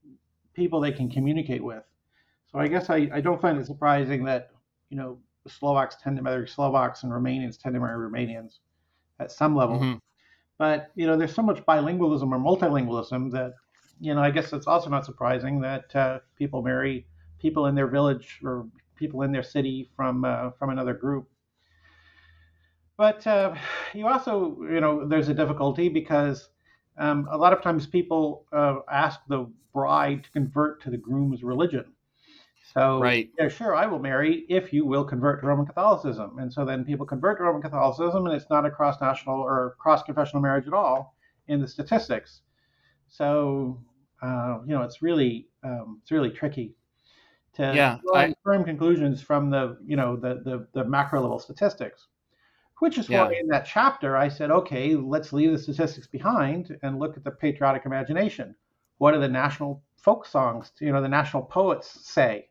people 0.56 0.80
they 0.80 0.92
can 0.92 1.12
communicate 1.12 1.64
with. 1.64 1.84
So 2.52 2.58
I 2.58 2.68
guess 2.70 2.90
I, 2.90 3.08
I 3.14 3.22
don't 3.22 3.40
find 3.40 3.60
it 3.60 3.68
surprising 3.68 4.24
that, 4.26 4.50
you 4.90 4.98
know, 4.98 5.20
Slovaks 5.48 5.98
tend 6.02 6.18
to 6.18 6.24
marry 6.24 6.48
Slovaks 6.48 7.04
and 7.04 7.12
Romanians 7.12 7.62
tend 7.62 7.76
to 7.76 7.80
marry 7.80 8.10
Romanians 8.10 8.58
at 9.20 9.32
some 9.32 9.56
level. 9.56 9.78
Mm-hmm. 9.78 9.98
But, 10.58 10.92
you 10.96 11.06
know, 11.06 11.18
there's 11.18 11.36
so 11.36 11.44
much 11.44 11.64
bilingualism 11.66 12.32
or 12.32 12.40
multilingualism 12.40 13.32
that, 13.32 13.54
you 14.00 14.14
know, 14.14 14.22
I 14.22 14.32
guess 14.32 14.54
it's 14.54 14.68
also 14.68 14.90
not 14.90 15.06
surprising 15.06 15.62
that 15.62 15.96
uh, 15.96 16.20
people 16.38 16.62
marry 16.62 17.06
people 17.40 17.68
in 17.68 17.76
their 17.76 17.88
village 17.88 18.40
or 18.44 18.68
people 18.96 19.22
in 19.22 19.32
their 19.32 19.44
city 19.44 19.90
from 19.96 20.26
uh, 20.26 20.52
from 20.58 20.70
another 20.70 20.94
group. 20.94 21.30
But 22.98 23.26
uh, 23.28 23.54
you 23.94 24.08
also, 24.08 24.58
you 24.62 24.82
know, 24.82 25.08
there's 25.08 25.30
a 25.30 25.34
difficulty 25.34 25.88
because 25.88 26.50
um, 26.98 27.28
a 27.30 27.38
lot 27.38 27.54
of 27.54 27.62
times 27.62 27.86
people 27.86 28.46
uh, 28.52 28.80
ask 28.92 29.20
the 29.28 29.48
bride 29.74 30.24
to 30.24 30.32
convert 30.32 30.82
to 30.82 30.90
the 30.90 30.98
groom's 30.98 31.44
religion. 31.44 31.94
So, 32.74 33.00
right. 33.00 33.30
yeah, 33.40 33.48
sure, 33.48 33.76
I 33.76 33.86
will 33.86 34.00
marry 34.00 34.46
if 34.50 34.74
you 34.74 34.86
will 34.86 35.06
convert 35.06 35.42
to 35.42 35.48
Roman 35.48 35.66
Catholicism. 35.66 36.38
And 36.40 36.52
so 36.52 36.66
then 36.66 36.84
people 36.84 37.06
convert 37.06 37.38
to 37.38 37.44
Roman 37.44 37.62
Catholicism, 37.62 38.26
and 38.26 38.36
it's 38.36 38.50
not 38.50 38.66
a 38.66 38.72
cross 38.72 39.00
national 39.00 39.40
or 39.40 39.76
cross 39.80 40.04
confessional 40.04 40.42
marriage 40.42 40.68
at 40.68 40.74
all 40.74 41.16
in 41.48 41.62
the 41.62 41.68
statistics. 41.68 42.42
So, 43.08 43.82
uh, 44.22 44.60
you 44.66 44.76
know, 44.76 44.82
it's 44.82 45.02
really 45.02 45.48
um, 45.64 46.00
it's 46.02 46.12
really 46.12 46.30
tricky 46.30 46.76
to 47.54 47.74
yeah, 47.74 47.98
draw 48.04 48.20
I, 48.22 48.36
firm 48.44 48.64
conclusions 48.64 49.22
from 49.22 49.50
the 49.50 49.78
you 49.86 49.96
know 49.96 50.16
the, 50.16 50.42
the 50.44 50.68
the 50.74 50.84
macro 50.84 51.22
level 51.22 51.40
statistics 51.40 52.08
which 52.80 52.98
is 52.98 53.10
why 53.10 53.34
in 53.34 53.48
that 53.48 53.66
chapter 53.66 54.16
I 54.16 54.28
said, 54.28 54.52
okay, 54.52 54.96
let's 54.96 55.34
leave 55.34 55.52
the 55.52 55.58
statistics 55.58 56.08
behind 56.08 56.78
and 56.84 57.00
look 57.00 57.18
at 57.18 57.24
the 57.24 57.32
patriotic 57.32 57.86
imagination. 57.86 58.56
What 59.00 59.14
do 59.14 59.20
the 59.20 59.28
national 59.28 59.82
folk 59.96 60.26
songs, 60.26 60.72
you 60.80 60.92
know, 60.92 61.02
the 61.02 61.08
national 61.08 61.44
poets 61.44 61.88
say? 62.08 62.50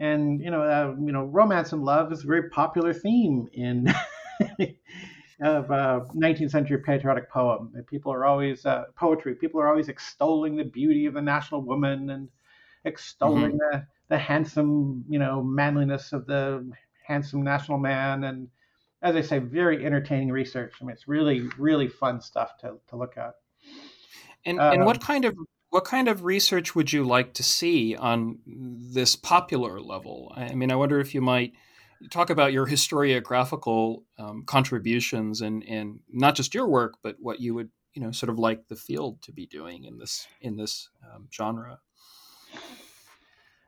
And 0.00 0.40
you 0.40 0.50
know, 0.50 0.62
uh, 0.62 0.94
you 0.98 1.12
know, 1.12 1.24
romance 1.24 1.72
and 1.72 1.84
love 1.84 2.12
is 2.12 2.24
a 2.24 2.26
very 2.26 2.48
popular 2.50 2.92
theme 2.92 3.48
in 3.52 3.86
of 5.42 5.70
uh, 5.70 6.00
19th 6.16 6.50
century 6.50 6.78
patriotic 6.78 7.30
poem. 7.30 7.70
And 7.74 7.86
people 7.86 8.12
are 8.12 8.24
always 8.24 8.66
uh, 8.66 8.84
poetry. 8.96 9.34
People 9.34 9.60
are 9.60 9.68
always 9.68 9.88
extolling 9.88 10.56
the 10.56 10.64
beauty 10.64 11.06
of 11.06 11.14
the 11.14 11.22
national 11.22 11.62
woman 11.62 12.10
and 12.10 12.28
extolling 12.84 13.52
mm-hmm. 13.52 13.76
the 13.78 13.86
the 14.08 14.18
handsome, 14.18 15.04
you 15.08 15.20
know, 15.20 15.42
manliness 15.42 16.12
of 16.12 16.26
the 16.26 16.68
handsome 17.06 17.44
national 17.44 17.78
man 17.78 18.24
and 18.24 18.48
as 19.02 19.16
I 19.16 19.22
say, 19.22 19.38
very 19.38 19.84
entertaining 19.84 20.30
research. 20.30 20.74
I 20.80 20.84
mean, 20.84 20.92
it's 20.92 21.08
really, 21.08 21.48
really 21.58 21.88
fun 21.88 22.20
stuff 22.20 22.58
to, 22.58 22.74
to 22.88 22.96
look 22.96 23.16
at. 23.16 23.34
And 24.44 24.60
and 24.60 24.84
what 24.84 24.96
um, 24.96 25.02
kind 25.02 25.24
of 25.24 25.36
what 25.70 25.84
kind 25.84 26.08
of 26.08 26.24
research 26.24 26.74
would 26.74 26.92
you 26.92 27.04
like 27.04 27.32
to 27.34 27.42
see 27.42 27.96
on 27.96 28.40
this 28.46 29.16
popular 29.16 29.80
level? 29.80 30.32
I 30.36 30.54
mean, 30.54 30.70
I 30.70 30.76
wonder 30.76 31.00
if 31.00 31.14
you 31.14 31.20
might 31.20 31.52
talk 32.10 32.30
about 32.30 32.52
your 32.52 32.66
historiographical 32.66 34.02
um, 34.18 34.44
contributions 34.46 35.40
and 35.40 35.62
and 35.64 36.00
not 36.10 36.34
just 36.34 36.54
your 36.54 36.66
work, 36.66 36.94
but 37.02 37.16
what 37.20 37.40
you 37.40 37.54
would 37.54 37.70
you 37.94 38.02
know 38.02 38.10
sort 38.10 38.30
of 38.30 38.38
like 38.38 38.66
the 38.68 38.76
field 38.76 39.22
to 39.22 39.32
be 39.32 39.46
doing 39.46 39.84
in 39.84 39.98
this 39.98 40.26
in 40.40 40.56
this 40.56 40.88
um, 41.14 41.28
genre. 41.32 41.78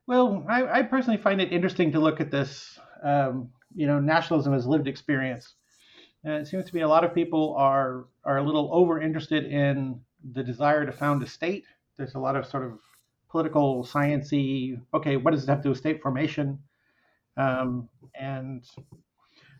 Well, 0.09 0.44
I, 0.48 0.80
I, 0.80 0.82
personally 0.82 1.16
find 1.16 1.40
it 1.40 1.53
interesting 1.53 1.92
to 1.92 2.00
look 2.00 2.20
at 2.20 2.32
this 2.32 2.78
um, 3.05 3.50
you 3.74 3.86
know 3.86 4.00
nationalism 4.00 4.55
as 4.55 4.66
lived 4.66 4.88
experience. 4.88 5.55
It 6.24 6.46
seems 6.46 6.64
to 6.66 6.74
me 6.74 6.82
a 6.82 6.88
lot 6.88 7.05
of 7.05 7.14
people 7.14 7.55
are 7.57 8.07
are 8.24 8.38
a 8.38 8.42
little 8.42 8.70
over 8.72 9.00
interested 9.00 9.44
in 9.44 10.00
the 10.32 10.42
desire 10.42 10.84
to 10.86 10.92
found 10.92 11.22
a 11.22 11.26
state. 11.26 11.64
There's 11.97 12.14
a 12.14 12.20
lot 12.20 12.36
of 12.36 12.47
sort 12.47 12.64
of 12.64 12.78
political 13.30 13.84
sciency. 13.84 14.80
Okay, 14.95 15.16
what 15.16 15.32
does 15.32 15.45
it 15.45 15.49
have 15.49 15.59
to 15.61 15.64
do 15.64 15.68
with 15.70 15.78
state 15.78 16.03
formation? 16.03 16.59
Um, 17.36 17.88
and 18.14 18.64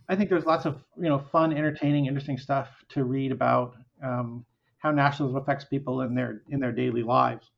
I 0.09 0.16
think 0.16 0.30
there's 0.30 0.47
lots 0.47 0.64
of 0.66 0.85
you 0.97 1.09
know 1.09 1.18
fun, 1.18 1.53
entertaining, 1.53 2.07
interesting 2.07 2.39
stuff 2.39 2.68
to 2.91 3.05
read 3.05 3.33
about 3.33 3.74
um, 4.03 4.45
how 4.78 4.91
nationalism 4.93 5.41
affects 5.43 5.64
people 5.64 6.03
in 6.03 6.14
their 6.14 6.43
in 6.51 6.61
their 6.61 6.72
daily 6.72 7.03
lives. 7.03 7.51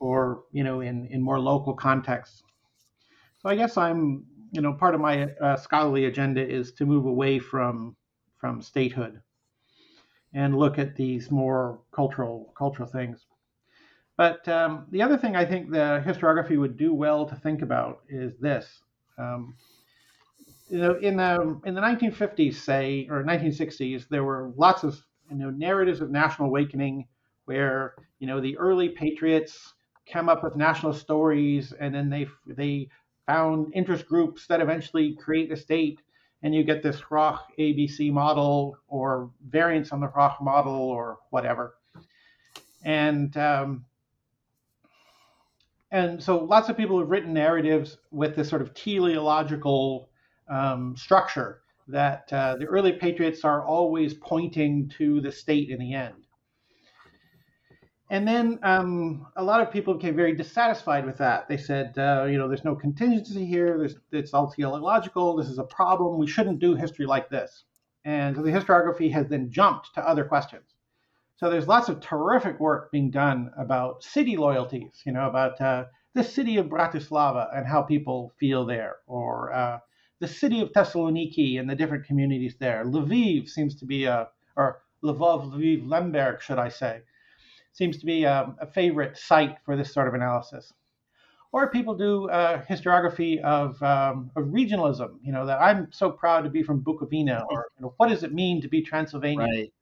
or 0.00 0.44
you 0.52 0.64
know 0.64 0.80
in 0.80 1.06
in 1.06 1.22
more 1.22 1.40
local 1.40 1.74
contexts. 1.74 2.42
So 3.38 3.48
I 3.48 3.54
guess 3.56 3.76
I'm 3.76 4.26
you 4.52 4.60
know 4.60 4.72
part 4.74 4.94
of 4.94 5.00
my 5.00 5.30
uh, 5.40 5.56
scholarly 5.56 6.06
agenda 6.06 6.46
is 6.46 6.72
to 6.72 6.86
move 6.86 7.06
away 7.06 7.38
from 7.38 7.96
from 8.38 8.60
statehood 8.62 9.22
and 10.34 10.54
look 10.58 10.78
at 10.78 10.96
these 10.96 11.30
more 11.30 11.80
cultural 11.92 12.52
cultural 12.58 12.86
things. 12.88 13.26
But 14.16 14.46
um, 14.48 14.86
the 14.90 15.02
other 15.02 15.16
thing 15.16 15.34
I 15.34 15.44
think 15.44 15.70
the 15.70 16.02
historiography 16.06 16.58
would 16.58 16.76
do 16.76 16.94
well 16.94 17.26
to 17.26 17.34
think 17.34 17.62
about 17.62 18.02
is 18.08 18.36
this. 18.38 18.82
Um, 19.18 19.54
you 20.68 20.78
know, 20.78 20.94
in 20.96 21.16
the 21.16 21.60
in 21.64 21.74
the 21.74 21.80
1950s, 21.80 22.54
say, 22.54 23.06
or 23.10 23.22
1960s, 23.24 24.08
there 24.08 24.24
were 24.24 24.52
lots 24.56 24.82
of 24.82 25.00
you 25.30 25.36
know 25.36 25.50
narratives 25.50 26.00
of 26.00 26.10
national 26.10 26.48
awakening 26.48 27.06
where 27.46 27.94
you 28.18 28.26
know 28.26 28.40
the 28.40 28.56
early 28.56 28.88
patriots 28.88 29.74
came 30.06 30.28
up 30.28 30.44
with 30.44 30.56
national 30.56 30.92
stories, 30.92 31.72
and 31.72 31.94
then 31.94 32.08
they 32.08 32.26
they 32.46 32.88
found 33.26 33.72
interest 33.74 34.06
groups 34.06 34.46
that 34.46 34.60
eventually 34.60 35.14
create 35.16 35.50
a 35.50 35.56
state, 35.56 36.00
and 36.42 36.54
you 36.54 36.62
get 36.62 36.82
this 36.82 37.00
Hroch 37.00 37.40
ABC 37.58 38.12
model 38.12 38.76
or 38.86 39.30
variants 39.48 39.92
on 39.92 40.00
the 40.00 40.08
Hroch 40.08 40.40
model 40.42 40.74
or 40.74 41.18
whatever. 41.30 41.74
And 42.84 43.34
um, 43.36 43.84
and 45.90 46.22
so 46.22 46.44
lots 46.44 46.68
of 46.68 46.76
people 46.76 46.98
have 46.98 47.10
written 47.10 47.32
narratives 47.32 47.98
with 48.10 48.34
this 48.36 48.48
sort 48.48 48.62
of 48.62 48.74
teleological 48.74 50.08
um, 50.48 50.96
structure 50.96 51.62
that 51.88 52.32
uh, 52.32 52.56
the 52.56 52.66
early 52.66 52.92
patriots 52.92 53.44
are 53.44 53.64
always 53.64 54.14
pointing 54.14 54.88
to 54.88 55.20
the 55.20 55.30
state 55.30 55.70
in 55.70 55.78
the 55.78 55.94
end. 55.94 56.14
And 58.10 58.28
then 58.28 58.58
um, 58.62 59.26
a 59.36 59.42
lot 59.42 59.60
of 59.60 59.72
people 59.72 59.94
became 59.94 60.14
very 60.14 60.34
dissatisfied 60.34 61.06
with 61.06 61.16
that. 61.18 61.48
They 61.48 61.56
said, 61.56 61.98
uh, 61.98 62.26
you 62.28 62.38
know, 62.38 62.48
there's 62.48 62.64
no 62.64 62.74
contingency 62.74 63.44
here. 63.44 63.78
There's, 63.78 63.96
it's 64.12 64.34
all 64.34 64.50
teleological. 64.50 65.36
This 65.36 65.48
is 65.48 65.58
a 65.58 65.64
problem. 65.64 66.18
We 66.18 66.26
shouldn't 66.26 66.58
do 66.58 66.74
history 66.74 67.06
like 67.06 67.30
this. 67.30 67.64
And 68.04 68.36
so 68.36 68.42
the 68.42 68.50
historiography 68.50 69.10
has 69.12 69.28
then 69.28 69.50
jumped 69.50 69.94
to 69.94 70.06
other 70.06 70.24
questions. 70.24 70.73
So 71.36 71.50
there's 71.50 71.66
lots 71.68 71.88
of 71.88 72.00
terrific 72.00 72.60
work 72.60 72.92
being 72.92 73.10
done 73.10 73.50
about 73.58 74.04
city 74.04 74.36
loyalties, 74.36 75.02
you 75.04 75.12
know, 75.12 75.28
about 75.28 75.60
uh, 75.60 75.86
the 76.14 76.22
city 76.22 76.58
of 76.58 76.66
Bratislava 76.66 77.48
and 77.56 77.66
how 77.66 77.82
people 77.82 78.32
feel 78.38 78.64
there, 78.64 78.96
or 79.06 79.52
uh, 79.52 79.78
the 80.20 80.28
city 80.28 80.60
of 80.60 80.72
Thessaloniki 80.72 81.58
and 81.58 81.68
the 81.68 81.74
different 81.74 82.06
communities 82.06 82.54
there. 82.58 82.84
Lviv 82.84 83.48
seems 83.48 83.74
to 83.76 83.84
be 83.84 84.04
a, 84.04 84.28
or 84.56 84.82
Lvov, 85.02 85.52
Lviv, 85.52 85.88
Lemberg, 85.88 86.40
should 86.40 86.58
I 86.58 86.68
say, 86.68 87.02
seems 87.72 87.98
to 87.98 88.06
be 88.06 88.24
a, 88.24 88.54
a 88.60 88.66
favorite 88.66 89.18
site 89.18 89.58
for 89.64 89.76
this 89.76 89.92
sort 89.92 90.06
of 90.06 90.14
analysis. 90.14 90.72
Or 91.50 91.68
people 91.70 91.94
do 91.94 92.28
uh, 92.30 92.62
historiography 92.62 93.40
of, 93.42 93.80
um, 93.82 94.30
of 94.34 94.44
regionalism. 94.46 95.18
You 95.22 95.32
know 95.32 95.46
that 95.46 95.60
I'm 95.60 95.88
so 95.92 96.10
proud 96.10 96.42
to 96.44 96.50
be 96.50 96.62
from 96.62 96.82
Bukovina, 96.82 97.44
or 97.48 97.66
you 97.76 97.82
know, 97.82 97.94
what 97.96 98.08
does 98.08 98.22
it 98.22 98.32
mean 98.32 98.60
to 98.62 98.68
be 98.68 98.82
Transylvanian? 98.82 99.50
Right. 99.50 99.72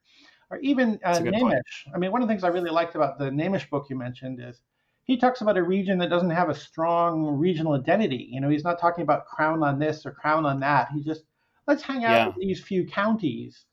Or 0.53 0.59
even 0.59 1.00
uh, 1.03 1.14
Nemes. 1.14 1.62
I 1.94 1.98
mean, 1.98 2.12
one 2.12 2.20
of 2.20 2.28
the 2.28 2.32
things 2.32 2.44
I 2.44 2.48
really 2.48 2.68
liked 2.68 2.94
about 2.94 3.18
the 3.18 3.30
Nemes 3.30 3.68
book 3.70 3.86
you 3.88 3.96
mentioned 3.96 4.38
is 4.38 4.61
he 5.05 5.16
talks 5.16 5.40
about 5.40 5.57
a 5.57 5.62
region 5.62 5.96
that 5.98 6.11
doesn't 6.11 6.28
have 6.28 6.50
a 6.50 6.55
strong 6.55 7.24
regional 7.24 7.72
identity. 7.72 8.28
You 8.30 8.42
know, 8.42 8.50
he's 8.50 8.62
not 8.62 8.78
talking 8.78 9.03
about 9.03 9.24
crown 9.24 9.62
on 9.62 9.78
this 9.78 10.05
or 10.05 10.11
crown 10.11 10.44
on 10.44 10.61
that. 10.61 10.88
He 10.94 11.03
just 11.03 11.22
let's 11.66 11.82
hang 11.82 12.05
out 12.05 12.11
yeah. 12.11 12.26
with 12.26 12.36
these 12.36 12.61
few 12.61 12.86
counties, 12.86 13.64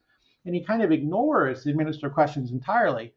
and 0.46 0.56
he 0.56 0.64
kind 0.64 0.82
of 0.82 0.94
ignores 0.94 1.66
the 1.66 1.74
minister 1.74 2.10
questions 2.10 2.52
entirely. 2.52 3.14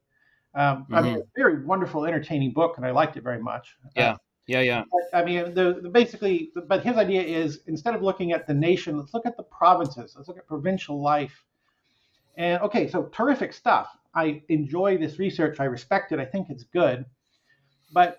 Um, 0.56 0.78
mm-hmm. 0.78 0.94
I 0.96 1.02
mean, 1.02 1.14
mm-hmm. 1.14 1.40
very 1.40 1.64
wonderful, 1.64 2.04
entertaining 2.04 2.52
book, 2.52 2.78
and 2.78 2.84
I 2.84 2.90
liked 2.90 3.16
it 3.16 3.22
very 3.22 3.40
much. 3.40 3.76
Yeah, 3.94 4.14
uh, 4.14 4.16
yeah, 4.48 4.60
yeah. 4.62 4.82
But, 4.90 5.20
I 5.20 5.24
mean, 5.24 5.54
the, 5.54 5.78
the, 5.82 5.88
basically, 5.88 6.50
but 6.66 6.82
his 6.82 6.96
idea 6.96 7.22
is 7.22 7.60
instead 7.68 7.94
of 7.94 8.02
looking 8.02 8.32
at 8.32 8.48
the 8.48 8.54
nation, 8.54 8.98
let's 8.98 9.14
look 9.14 9.24
at 9.24 9.36
the 9.36 9.44
provinces. 9.44 10.14
Let's 10.16 10.26
look 10.26 10.36
at 10.36 10.48
provincial 10.48 11.00
life. 11.00 11.44
And 12.36 12.62
okay, 12.62 12.88
so 12.88 13.04
terrific 13.04 13.52
stuff. 13.52 13.88
I 14.14 14.42
enjoy 14.48 14.98
this 14.98 15.18
research. 15.18 15.60
I 15.60 15.64
respect 15.64 16.12
it. 16.12 16.18
I 16.18 16.24
think 16.24 16.50
it's 16.50 16.64
good, 16.64 17.04
but 17.92 18.18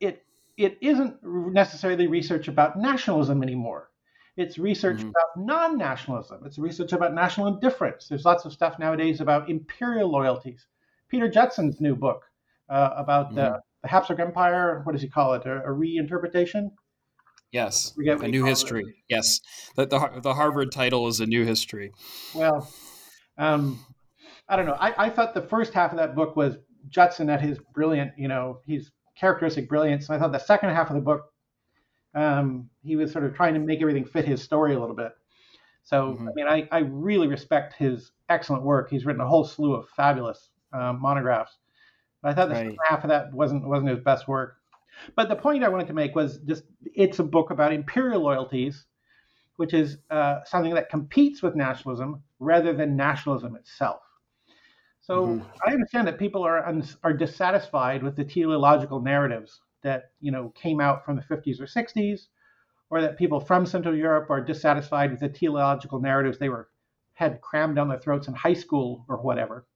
it 0.00 0.24
it 0.56 0.78
isn't 0.80 1.16
necessarily 1.22 2.06
research 2.06 2.48
about 2.48 2.78
nationalism 2.78 3.42
anymore. 3.42 3.90
It's 4.36 4.56
research 4.56 4.98
mm-hmm. 4.98 5.08
about 5.08 5.36
non-nationalism. 5.36 6.42
It's 6.44 6.58
research 6.58 6.92
about 6.92 7.12
national 7.12 7.48
indifference. 7.48 8.06
There's 8.08 8.24
lots 8.24 8.44
of 8.44 8.52
stuff 8.52 8.78
nowadays 8.78 9.20
about 9.20 9.50
imperial 9.50 10.10
loyalties 10.10 10.66
Pieter 11.08 11.28
Judson's 11.28 11.80
new 11.80 11.96
book 11.96 12.24
uh, 12.68 12.90
about 12.96 13.26
mm-hmm. 13.26 13.36
the, 13.36 13.60
the, 13.82 13.88
Habsburg 13.88 14.20
Empire. 14.20 14.82
What 14.84 14.92
does 14.92 15.02
he 15.02 15.08
call 15.08 15.34
it? 15.34 15.46
A, 15.46 15.62
a 15.64 15.68
reinterpretation? 15.68 16.70
Yes, 17.50 17.94
a 17.96 18.28
new 18.28 18.44
history. 18.44 18.82
It. 18.82 18.94
Yes, 19.08 19.40
the, 19.74 19.86
the, 19.86 20.20
the 20.22 20.34
Harvard 20.34 20.70
title 20.70 21.08
is 21.08 21.18
a 21.20 21.26
new 21.26 21.44
history. 21.44 21.92
Well, 22.34 22.70
um, 23.38 23.78
I 24.48 24.56
don't 24.56 24.66
know. 24.66 24.76
I, 24.78 25.06
I 25.06 25.10
thought 25.10 25.34
the 25.34 25.42
first 25.42 25.72
half 25.72 25.92
of 25.92 25.98
that 25.98 26.14
book 26.14 26.36
was 26.36 26.56
Judson 26.88 27.30
at 27.30 27.40
his 27.40 27.58
brilliant, 27.74 28.12
you 28.16 28.28
know, 28.28 28.60
his 28.66 28.90
characteristic 29.16 29.68
brilliance. 29.68 30.08
And 30.08 30.16
I 30.16 30.18
thought 30.18 30.32
the 30.32 30.38
second 30.38 30.70
half 30.70 30.90
of 30.90 30.96
the 30.96 31.02
book, 31.02 31.32
um, 32.14 32.68
he 32.82 32.96
was 32.96 33.12
sort 33.12 33.24
of 33.24 33.34
trying 33.34 33.54
to 33.54 33.60
make 33.60 33.80
everything 33.80 34.04
fit 34.04 34.24
his 34.24 34.42
story 34.42 34.74
a 34.74 34.80
little 34.80 34.96
bit. 34.96 35.12
So, 35.84 36.12
mm-hmm. 36.12 36.28
I 36.28 36.32
mean, 36.34 36.46
I, 36.46 36.68
I 36.70 36.80
really 36.80 37.28
respect 37.28 37.74
his 37.74 38.12
excellent 38.28 38.62
work. 38.62 38.90
He's 38.90 39.06
written 39.06 39.22
a 39.22 39.28
whole 39.28 39.44
slew 39.44 39.74
of 39.74 39.88
fabulous 39.90 40.50
um, 40.72 41.00
monographs. 41.00 41.56
But 42.22 42.30
I 42.30 42.34
thought 42.34 42.48
the 42.48 42.54
right. 42.54 42.64
second 42.64 42.78
half 42.88 43.04
of 43.04 43.10
that 43.10 43.32
wasn't 43.32 43.66
wasn't 43.66 43.90
his 43.90 44.00
best 44.00 44.26
work. 44.28 44.56
But 45.14 45.28
the 45.28 45.36
point 45.36 45.62
I 45.62 45.68
wanted 45.68 45.86
to 45.86 45.92
make 45.92 46.14
was 46.14 46.38
just 46.38 46.64
it's 46.82 47.20
a 47.20 47.24
book 47.24 47.50
about 47.50 47.72
imperial 47.72 48.20
loyalties, 48.22 48.86
which 49.58 49.74
is 49.74 49.98
uh, 50.10 50.38
something 50.44 50.72
that 50.72 50.88
competes 50.88 51.42
with 51.42 51.56
nationalism 51.56 52.22
rather 52.38 52.72
than 52.72 52.96
nationalism 52.96 53.56
itself. 53.56 54.00
So 55.00 55.26
mm-hmm. 55.26 55.46
I 55.66 55.72
understand 55.72 56.06
that 56.06 56.16
people 56.16 56.44
are 56.44 56.64
are 57.02 57.12
dissatisfied 57.12 58.04
with 58.04 58.14
the 58.14 58.24
teleological 58.24 59.00
narratives 59.00 59.60
that 59.82 60.12
you 60.20 60.30
know 60.30 60.50
came 60.50 60.80
out 60.80 61.04
from 61.04 61.16
the 61.16 61.22
50s 61.22 61.60
or 61.60 61.66
60s, 61.66 62.28
or 62.90 63.00
that 63.02 63.18
people 63.18 63.40
from 63.40 63.66
Central 63.66 63.96
Europe 63.96 64.30
are 64.30 64.40
dissatisfied 64.40 65.10
with 65.10 65.20
the 65.20 65.28
teleological 65.28 66.00
narratives 66.00 66.38
they 66.38 66.48
were 66.48 66.68
had 67.14 67.40
crammed 67.40 67.74
down 67.74 67.88
their 67.88 67.98
throats 67.98 68.28
in 68.28 68.34
high 68.34 68.54
school 68.54 69.04
or 69.08 69.16
whatever. 69.16 69.66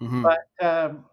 Mm-hmm. 0.00 0.22
But 0.22 0.64
um, 0.64 1.04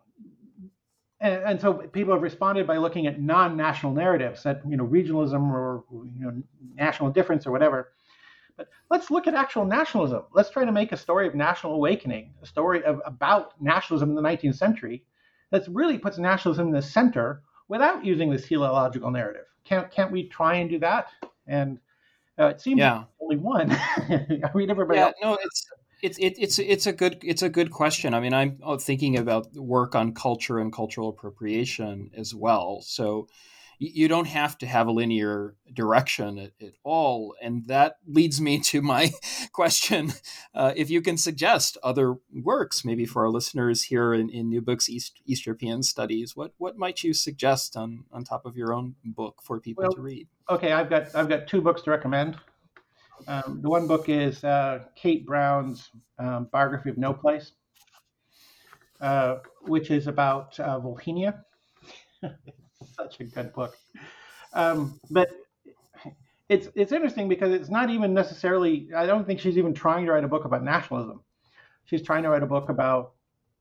and, 1.22 1.44
and, 1.44 1.62
so 1.62 1.74
people 1.74 2.14
have 2.14 2.24
responded 2.24 2.66
by 2.66 2.78
looking 2.78 3.06
at 3.06 3.22
non-national 3.22 3.94
narratives, 3.94 4.44
that 4.44 4.62
you 4.68 4.76
know 4.76 4.86
regionalism 4.86 5.52
or 5.52 5.84
you 5.92 6.26
know 6.26 6.44
national 6.76 7.12
difference 7.12 7.46
or 7.46 7.52
whatever. 7.52 7.94
But 8.58 8.68
let's 8.90 9.12
look 9.12 9.28
at 9.28 9.36
actual 9.36 9.66
nationalism. 9.66 10.24
Let's 10.34 10.50
try 10.50 10.66
to 10.66 10.72
make 10.72 10.92
a 10.92 10.98
story 10.98 11.28
of 11.28 11.36
national 11.36 11.74
awakening, 11.74 12.34
a 12.42 12.46
story 12.46 12.84
of 12.84 13.02
about 13.06 13.54
nationalism 13.62 14.10
in 14.10 14.16
the 14.16 14.22
19th 14.22 14.56
century 14.56 15.04
that 15.52 15.64
really 15.70 15.98
puts 15.98 16.18
nationalism 16.18 16.68
in 16.68 16.74
the 16.74 16.82
center 16.82 17.44
without 17.68 18.04
using 18.04 18.30
this 18.30 18.48
teleological 18.48 19.12
narrative. 19.12 19.46
Can't 19.64 19.92
can't 19.92 20.12
we 20.12 20.28
try 20.28 20.56
and 20.56 20.70
do 20.70 20.80
that? 20.80 21.08
And 21.48 21.80
uh, 22.40 22.48
it 22.48 22.62
seems 22.62 22.80
yeah. 22.80 22.98
like 22.98 23.08
only 23.22 23.38
one. 23.38 23.72
I 23.72 24.50
mean, 24.56 24.70
everybody. 24.72 25.00
Yeah, 25.00 25.06
else. 25.06 25.16
no, 25.22 25.38
it's 25.44 25.68
it's 26.02 26.18
it, 26.18 26.36
it's 26.38 26.60
it's 26.60 26.88
a 26.88 26.94
good 26.94 27.20
it's 27.24 27.42
a 27.42 27.50
good 27.50 27.72
question. 27.72 28.14
I 28.14 28.20
mean, 28.20 28.34
I'm 28.34 28.60
uh, 28.64 28.78
thinking 28.78 29.18
about 29.18 29.54
work 29.56 29.96
on 29.96 30.14
culture 30.14 30.60
and 30.60 30.74
cultural 30.74 31.10
appropriation 31.10 32.12
as 32.16 32.34
well. 32.34 32.82
So 32.82 33.28
you 33.84 34.08
don't 34.08 34.28
have 34.28 34.60
to 34.60 34.68
have 34.68 34.86
a 34.86 34.92
linear 34.92 35.56
direction 35.74 36.38
at, 36.38 36.52
at 36.62 36.74
all, 36.84 37.34
and 37.42 37.66
that 37.66 37.96
leads 38.06 38.40
me 38.40 38.60
to 38.60 38.82
my 38.82 39.12
question: 39.54 40.14
uh, 40.54 40.74
if 40.76 40.90
you 40.90 41.02
can 41.02 41.18
suggest 41.18 41.78
other 41.84 42.16
works, 42.32 42.86
maybe 42.86 43.06
for 43.06 43.24
our 43.26 43.32
listeners 43.32 43.84
here 43.84 44.14
in, 44.14 44.30
in 44.30 44.50
New 44.50 44.62
Books 44.62 44.90
East 44.90 45.20
East 45.26 45.46
European 45.46 45.84
Studies, 45.84 46.36
what 46.36 46.54
what 46.58 46.78
might 46.78 47.04
you 47.04 47.14
suggest 47.14 47.76
on 47.76 48.06
on 48.12 48.24
top 48.24 48.46
of 48.46 48.56
your 48.56 48.74
own 48.74 48.96
book 49.04 49.42
for 49.44 49.60
people 49.60 49.84
well, 49.84 49.94
to 49.94 50.02
read? 50.02 50.28
Okay, 50.50 50.72
I've 50.72 50.90
got 50.90 51.16
I've 51.16 51.30
got 51.30 51.48
two 51.48 51.62
books 51.62 51.82
to 51.84 51.92
recommend. 51.92 52.38
Um, 53.28 53.62
the 53.62 53.70
one 53.70 53.88
book 53.88 54.10
is 54.10 54.44
uh, 54.44 54.86
Kate 54.96 55.26
Brown's 55.26 55.90
um, 56.20 56.46
biography 56.52 56.90
of 56.90 56.98
No 56.98 57.14
Place, 57.14 57.52
uh, 59.00 59.38
which 59.62 59.90
is 59.92 60.08
about 60.08 60.60
uh, 60.60 60.80
Volhynia. 60.80 61.44
Such 62.98 63.20
a 63.20 63.24
good 63.26 63.54
book. 63.54 63.76
Um, 64.54 65.00
but 65.12 65.30
it's 66.50 66.68
it's 66.76 66.92
interesting 66.92 67.30
because 67.30 67.52
it's 67.54 67.70
not 67.70 67.90
even 67.90 68.14
necessarily. 68.14 68.90
I 68.96 69.06
don't 69.06 69.26
think 69.26 69.40
she's 69.40 69.58
even 69.58 69.74
trying 69.74 70.06
to 70.06 70.12
write 70.12 70.24
a 70.24 70.28
book 70.28 70.46
about 70.46 70.64
nationalism. 70.64 71.22
She's 71.86 72.04
trying 72.04 72.24
to 72.24 72.30
write 72.30 72.44
a 72.44 72.48
book 72.48 72.70
about 72.70 73.14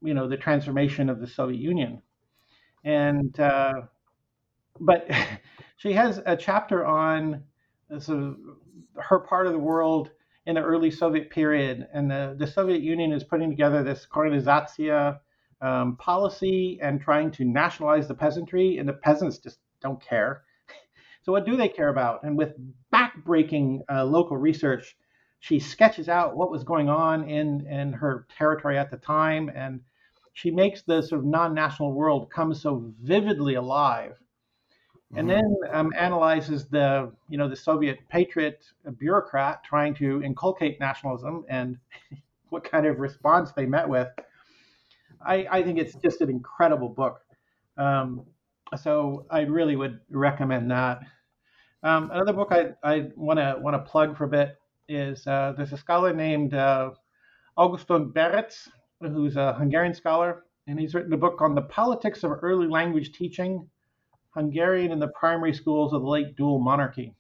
you 0.02 0.14
know 0.14 0.28
the 0.28 0.36
transformation 0.36 1.08
of 1.10 1.20
the 1.20 1.26
Soviet 1.26 1.60
Union, 1.60 2.02
and 2.84 3.38
uh, 3.40 3.82
but 4.80 5.08
she 5.76 5.92
has 5.92 6.20
a 6.26 6.36
chapter 6.36 6.84
on 6.84 7.44
so 7.98 8.36
her 8.96 9.18
part 9.18 9.46
of 9.46 9.52
the 9.52 9.58
world 9.58 10.10
in 10.46 10.54
the 10.54 10.62
early 10.62 10.90
Soviet 10.90 11.30
period, 11.30 11.86
and 11.92 12.10
the, 12.10 12.34
the 12.38 12.46
Soviet 12.46 12.80
Union 12.80 13.12
is 13.12 13.24
putting 13.24 13.50
together 13.50 13.82
this 13.82 14.06
Korenizatsiya 14.10 15.18
um, 15.60 15.96
policy 15.96 16.78
and 16.82 17.00
trying 17.00 17.30
to 17.32 17.44
nationalize 17.44 18.08
the 18.08 18.14
peasantry, 18.14 18.78
and 18.78 18.88
the 18.88 18.94
peasants 18.94 19.38
just 19.38 19.58
don't 19.82 20.02
care. 20.02 20.42
so, 21.22 21.32
what 21.32 21.44
do 21.44 21.56
they 21.56 21.68
care 21.68 21.88
about? 21.88 22.22
And 22.22 22.36
with 22.38 22.54
backbreaking 22.92 23.80
uh, 23.90 24.04
local 24.04 24.36
research, 24.36 24.96
she 25.40 25.58
sketches 25.58 26.08
out 26.08 26.36
what 26.36 26.50
was 26.50 26.64
going 26.64 26.88
on 26.88 27.28
in, 27.28 27.66
in 27.66 27.92
her 27.92 28.26
territory 28.36 28.78
at 28.78 28.90
the 28.90 28.96
time, 28.96 29.50
and 29.54 29.80
she 30.32 30.50
makes 30.50 30.82
the 30.82 31.02
sort 31.02 31.20
of 31.20 31.26
non-national 31.26 31.92
world 31.92 32.30
come 32.30 32.54
so 32.54 32.92
vividly 33.02 33.54
alive 33.54 34.16
and 35.16 35.28
mm-hmm. 35.28 35.40
then 35.40 35.74
um, 35.74 35.92
analyzes 35.96 36.66
the 36.66 37.12
you 37.28 37.38
know 37.38 37.48
the 37.48 37.56
Soviet 37.56 37.98
patriot 38.08 38.64
bureaucrat 38.98 39.64
trying 39.64 39.94
to 39.94 40.22
inculcate 40.22 40.78
nationalism 40.80 41.44
and 41.48 41.78
what 42.50 42.64
kind 42.64 42.86
of 42.86 42.98
response 42.98 43.52
they 43.52 43.66
met 43.66 43.88
with. 43.88 44.08
I, 45.24 45.46
I 45.50 45.62
think 45.62 45.78
it's 45.78 45.94
just 45.96 46.20
an 46.20 46.30
incredible 46.30 46.88
book. 46.88 47.20
Um, 47.76 48.24
so 48.76 49.26
I 49.30 49.40
really 49.42 49.76
would 49.76 50.00
recommend 50.10 50.70
that. 50.70 51.00
Um, 51.82 52.10
another 52.12 52.32
book 52.32 52.48
I 52.52 52.72
I 52.82 53.08
want 53.16 53.38
to 53.38 53.56
want 53.60 53.74
to 53.74 53.90
plug 53.90 54.16
for 54.16 54.24
a 54.24 54.28
bit 54.28 54.56
is 54.88 55.26
uh, 55.26 55.54
there's 55.56 55.72
a 55.72 55.76
scholar 55.78 56.12
named 56.12 56.54
uh, 56.54 56.90
Augustin 57.56 58.12
Berecz, 58.12 58.68
who's 59.00 59.36
a 59.36 59.54
Hungarian 59.54 59.94
scholar, 59.94 60.44
and 60.66 60.78
he's 60.78 60.94
written 60.94 61.12
a 61.12 61.16
book 61.16 61.40
on 61.40 61.54
the 61.54 61.62
politics 61.62 62.22
of 62.22 62.32
early 62.42 62.66
language 62.66 63.12
teaching, 63.12 63.68
Hungarian 64.30 64.92
in 64.92 64.98
the 64.98 65.08
primary 65.08 65.52
schools 65.52 65.92
of 65.92 66.02
the 66.02 66.08
late 66.08 66.36
dual 66.36 66.58
monarchy. 66.58 67.14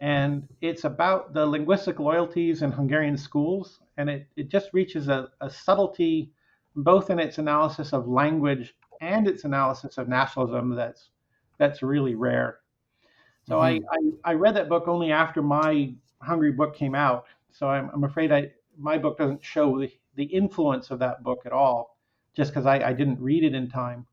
And 0.00 0.46
it's 0.60 0.84
about 0.84 1.32
the 1.32 1.46
linguistic 1.46 1.98
loyalties 1.98 2.62
in 2.62 2.70
Hungarian 2.70 3.16
schools, 3.16 3.80
and 3.96 4.10
it, 4.10 4.26
it 4.36 4.48
just 4.48 4.70
reaches 4.74 5.08
a, 5.08 5.30
a 5.40 5.48
subtlety 5.48 6.32
both 6.74 7.08
in 7.08 7.18
its 7.18 7.38
analysis 7.38 7.94
of 7.94 8.06
language 8.06 8.74
and 9.00 9.26
its 9.26 9.44
analysis 9.44 9.98
of 9.98 10.08
nationalism 10.08 10.74
that's 10.74 11.08
that's 11.58 11.82
really 11.82 12.14
rare. 12.14 12.58
So 13.48 13.56
mm-hmm. 13.56 13.84
I, 13.90 14.30
I, 14.30 14.32
I 14.32 14.34
read 14.34 14.56
that 14.56 14.68
book 14.68 14.88
only 14.88 15.12
after 15.12 15.40
my 15.40 15.94
Hungary 16.20 16.52
book 16.52 16.76
came 16.76 16.94
out. 16.94 17.24
So 17.50 17.68
I'm, 17.68 17.90
I'm 17.94 18.04
afraid 18.04 18.32
I 18.32 18.50
my 18.76 18.98
book 18.98 19.16
doesn't 19.16 19.42
show 19.42 19.80
the, 19.80 19.90
the 20.16 20.24
influence 20.24 20.90
of 20.90 20.98
that 20.98 21.22
book 21.22 21.42
at 21.46 21.52
all, 21.52 21.96
just 22.36 22.52
because 22.52 22.66
I, 22.66 22.88
I 22.88 22.92
didn't 22.92 23.20
read 23.20 23.44
it 23.44 23.54
in 23.54 23.70
time. 23.70 24.06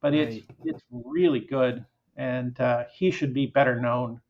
But 0.00 0.12
right. 0.12 0.28
it's 0.28 0.46
it's 0.64 0.82
really 0.90 1.40
good, 1.40 1.84
and 2.16 2.58
uh, 2.60 2.84
he 2.92 3.10
should 3.10 3.34
be 3.34 3.46
better 3.46 3.80
known. 3.80 4.20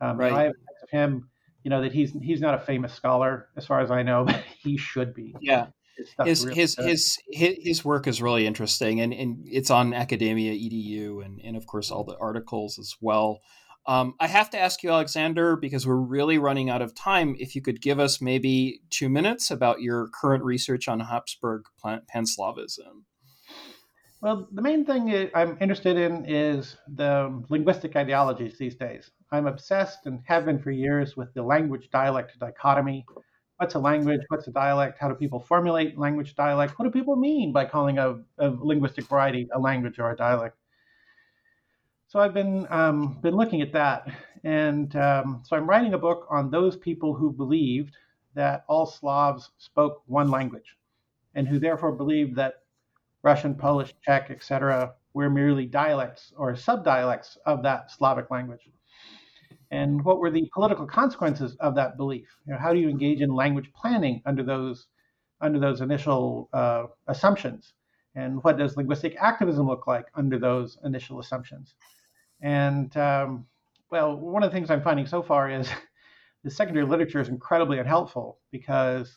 Um, 0.00 0.18
right. 0.18 0.32
I 0.32 0.42
have 0.44 0.54
of 0.82 0.90
him, 0.90 1.28
you 1.64 1.70
know, 1.70 1.82
that 1.82 1.92
he's 1.92 2.12
he's 2.22 2.40
not 2.40 2.54
a 2.54 2.58
famous 2.58 2.92
scholar 2.92 3.48
as 3.56 3.66
far 3.66 3.80
as 3.80 3.90
I 3.90 4.02
know, 4.02 4.24
but 4.26 4.42
he 4.62 4.76
should 4.76 5.14
be. 5.14 5.34
Yeah 5.40 5.66
his 6.24 6.44
really 6.44 6.56
his, 6.56 6.76
his 6.76 7.18
his 7.30 7.56
his 7.60 7.84
work 7.84 8.06
is 8.06 8.22
really 8.22 8.46
interesting 8.46 9.00
and, 9.00 9.12
and 9.12 9.44
it's 9.44 9.70
on 9.70 9.92
academia 9.92 10.52
edu 10.52 11.24
and, 11.24 11.40
and 11.42 11.56
of 11.56 11.66
course 11.66 11.90
all 11.90 12.04
the 12.04 12.16
articles 12.18 12.78
as 12.78 12.94
well 13.00 13.40
um, 13.86 14.14
i 14.20 14.26
have 14.26 14.50
to 14.50 14.58
ask 14.58 14.82
you 14.82 14.90
alexander 14.90 15.56
because 15.56 15.86
we're 15.86 15.96
really 15.96 16.38
running 16.38 16.70
out 16.70 16.82
of 16.82 16.94
time 16.94 17.36
if 17.38 17.54
you 17.54 17.62
could 17.62 17.80
give 17.80 17.98
us 17.98 18.20
maybe 18.20 18.80
two 18.90 19.08
minutes 19.08 19.50
about 19.50 19.80
your 19.80 20.08
current 20.08 20.44
research 20.44 20.88
on 20.88 21.00
habsburg 21.00 21.62
panslavism 21.84 23.04
well 24.22 24.48
the 24.52 24.62
main 24.62 24.84
thing 24.84 25.30
i'm 25.34 25.58
interested 25.60 25.96
in 25.98 26.24
is 26.26 26.76
the 26.94 27.44
linguistic 27.50 27.96
ideologies 27.96 28.56
these 28.56 28.76
days. 28.76 29.10
I'm 29.32 29.46
obsessed 29.46 30.06
and 30.06 30.20
have 30.26 30.44
been 30.44 30.58
for 30.58 30.70
years 30.70 31.16
with 31.16 31.32
the 31.34 31.42
language 31.42 31.88
dialect 31.90 32.38
dichotomy. 32.38 33.06
What's 33.56 33.74
a 33.74 33.78
language, 33.78 34.20
what's 34.28 34.46
a 34.46 34.52
dialect, 34.52 34.98
how 35.00 35.08
do 35.08 35.14
people 35.14 35.40
formulate 35.40 35.98
language 35.98 36.34
dialect, 36.34 36.78
what 36.78 36.84
do 36.84 36.90
people 36.90 37.16
mean 37.16 37.52
by 37.52 37.64
calling 37.64 37.98
a, 37.98 38.20
a 38.38 38.48
linguistic 38.48 39.06
variety 39.06 39.48
a 39.54 39.58
language 39.58 39.98
or 39.98 40.10
a 40.10 40.16
dialect. 40.16 40.56
So 42.08 42.20
I've 42.20 42.34
been 42.34 42.66
um, 42.70 43.18
been 43.22 43.34
looking 43.34 43.62
at 43.62 43.72
that, 43.72 44.06
and 44.44 44.94
um, 44.96 45.42
so 45.46 45.56
I'm 45.56 45.68
writing 45.68 45.94
a 45.94 45.98
book 45.98 46.26
on 46.30 46.50
those 46.50 46.76
people 46.76 47.14
who 47.14 47.32
believed 47.32 47.96
that 48.34 48.64
all 48.68 48.84
Slavs 48.84 49.50
spoke 49.56 50.02
one 50.06 50.30
language, 50.30 50.76
and 51.34 51.48
who 51.48 51.58
therefore 51.58 51.92
believed 51.92 52.36
that 52.36 52.61
Russian, 53.22 53.54
Polish, 53.54 53.94
Czech, 54.02 54.30
etc., 54.30 54.94
were 55.14 55.30
merely 55.30 55.66
dialects 55.66 56.32
or 56.36 56.52
subdialects 56.54 57.36
of 57.46 57.62
that 57.62 57.90
Slavic 57.90 58.30
language 58.30 58.68
and 59.72 60.04
what 60.04 60.18
were 60.18 60.30
the 60.30 60.48
political 60.52 60.86
consequences 60.86 61.56
of 61.58 61.74
that 61.76 61.96
belief? 61.96 62.28
You 62.46 62.52
know, 62.52 62.58
how 62.58 62.74
do 62.74 62.78
you 62.78 62.90
engage 62.90 63.22
in 63.22 63.34
language 63.34 63.72
planning 63.74 64.22
under 64.26 64.42
those 64.42 64.86
under 65.40 65.58
those 65.58 65.80
initial 65.80 66.50
uh, 66.52 66.84
assumptions? 67.08 67.72
And 68.14 68.44
what 68.44 68.58
does 68.58 68.76
linguistic 68.76 69.16
activism 69.18 69.66
look 69.66 69.86
like 69.86 70.06
under 70.14 70.38
those 70.38 70.76
initial 70.84 71.20
assumptions? 71.20 71.74
And 72.42 72.94
um, 72.98 73.46
well, 73.90 74.14
one 74.14 74.42
of 74.42 74.50
the 74.50 74.54
things 74.54 74.70
I'm 74.70 74.82
finding 74.82 75.06
so 75.06 75.22
far 75.22 75.50
is 75.50 75.70
the 76.44 76.50
secondary 76.50 76.86
literature 76.86 77.20
is 77.20 77.30
incredibly 77.30 77.78
unhelpful 77.78 78.40
because 78.50 79.16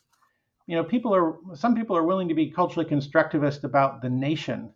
you 0.68 0.76
know 0.76 0.84
people 0.84 1.14
are 1.14 1.38
some 1.56 1.76
people 1.76 1.96
are 1.96 2.04
willing 2.04 2.28
to 2.28 2.34
be 2.34 2.50
culturally 2.50 2.90
constructivist 2.90 3.64
about 3.64 4.02
the 4.02 4.10
nation, 4.10 4.72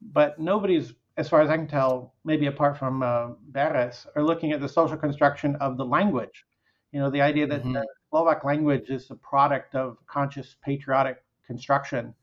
but 0.00 0.38
nobody's 0.38 0.92
as 1.16 1.28
far 1.28 1.42
as 1.42 1.50
I 1.50 1.56
can 1.56 1.66
tell, 1.66 2.14
maybe 2.24 2.46
apart 2.46 2.78
from 2.78 3.02
uh, 3.02 3.28
Berecz, 3.52 4.06
are 4.16 4.22
looking 4.22 4.52
at 4.52 4.60
the 4.60 4.68
social 4.68 4.96
construction 4.96 5.56
of 5.56 5.76
the 5.76 5.84
language. 5.84 6.44
You 6.92 7.00
know, 7.00 7.10
the 7.10 7.20
idea 7.20 7.46
that 7.46 7.60
mm-hmm. 7.60 7.74
the 7.74 7.86
Slovak 8.08 8.44
language 8.44 8.88
is 8.88 9.10
a 9.10 9.16
product 9.16 9.74
of 9.74 9.98
conscious 10.06 10.56
patriotic 10.64 11.22
construction. 11.46 12.14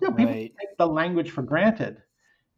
You 0.00 0.08
know, 0.08 0.14
people 0.14 0.34
right. 0.34 0.52
take 0.58 0.76
the 0.78 0.86
language 0.86 1.30
for 1.30 1.42
granted, 1.42 2.02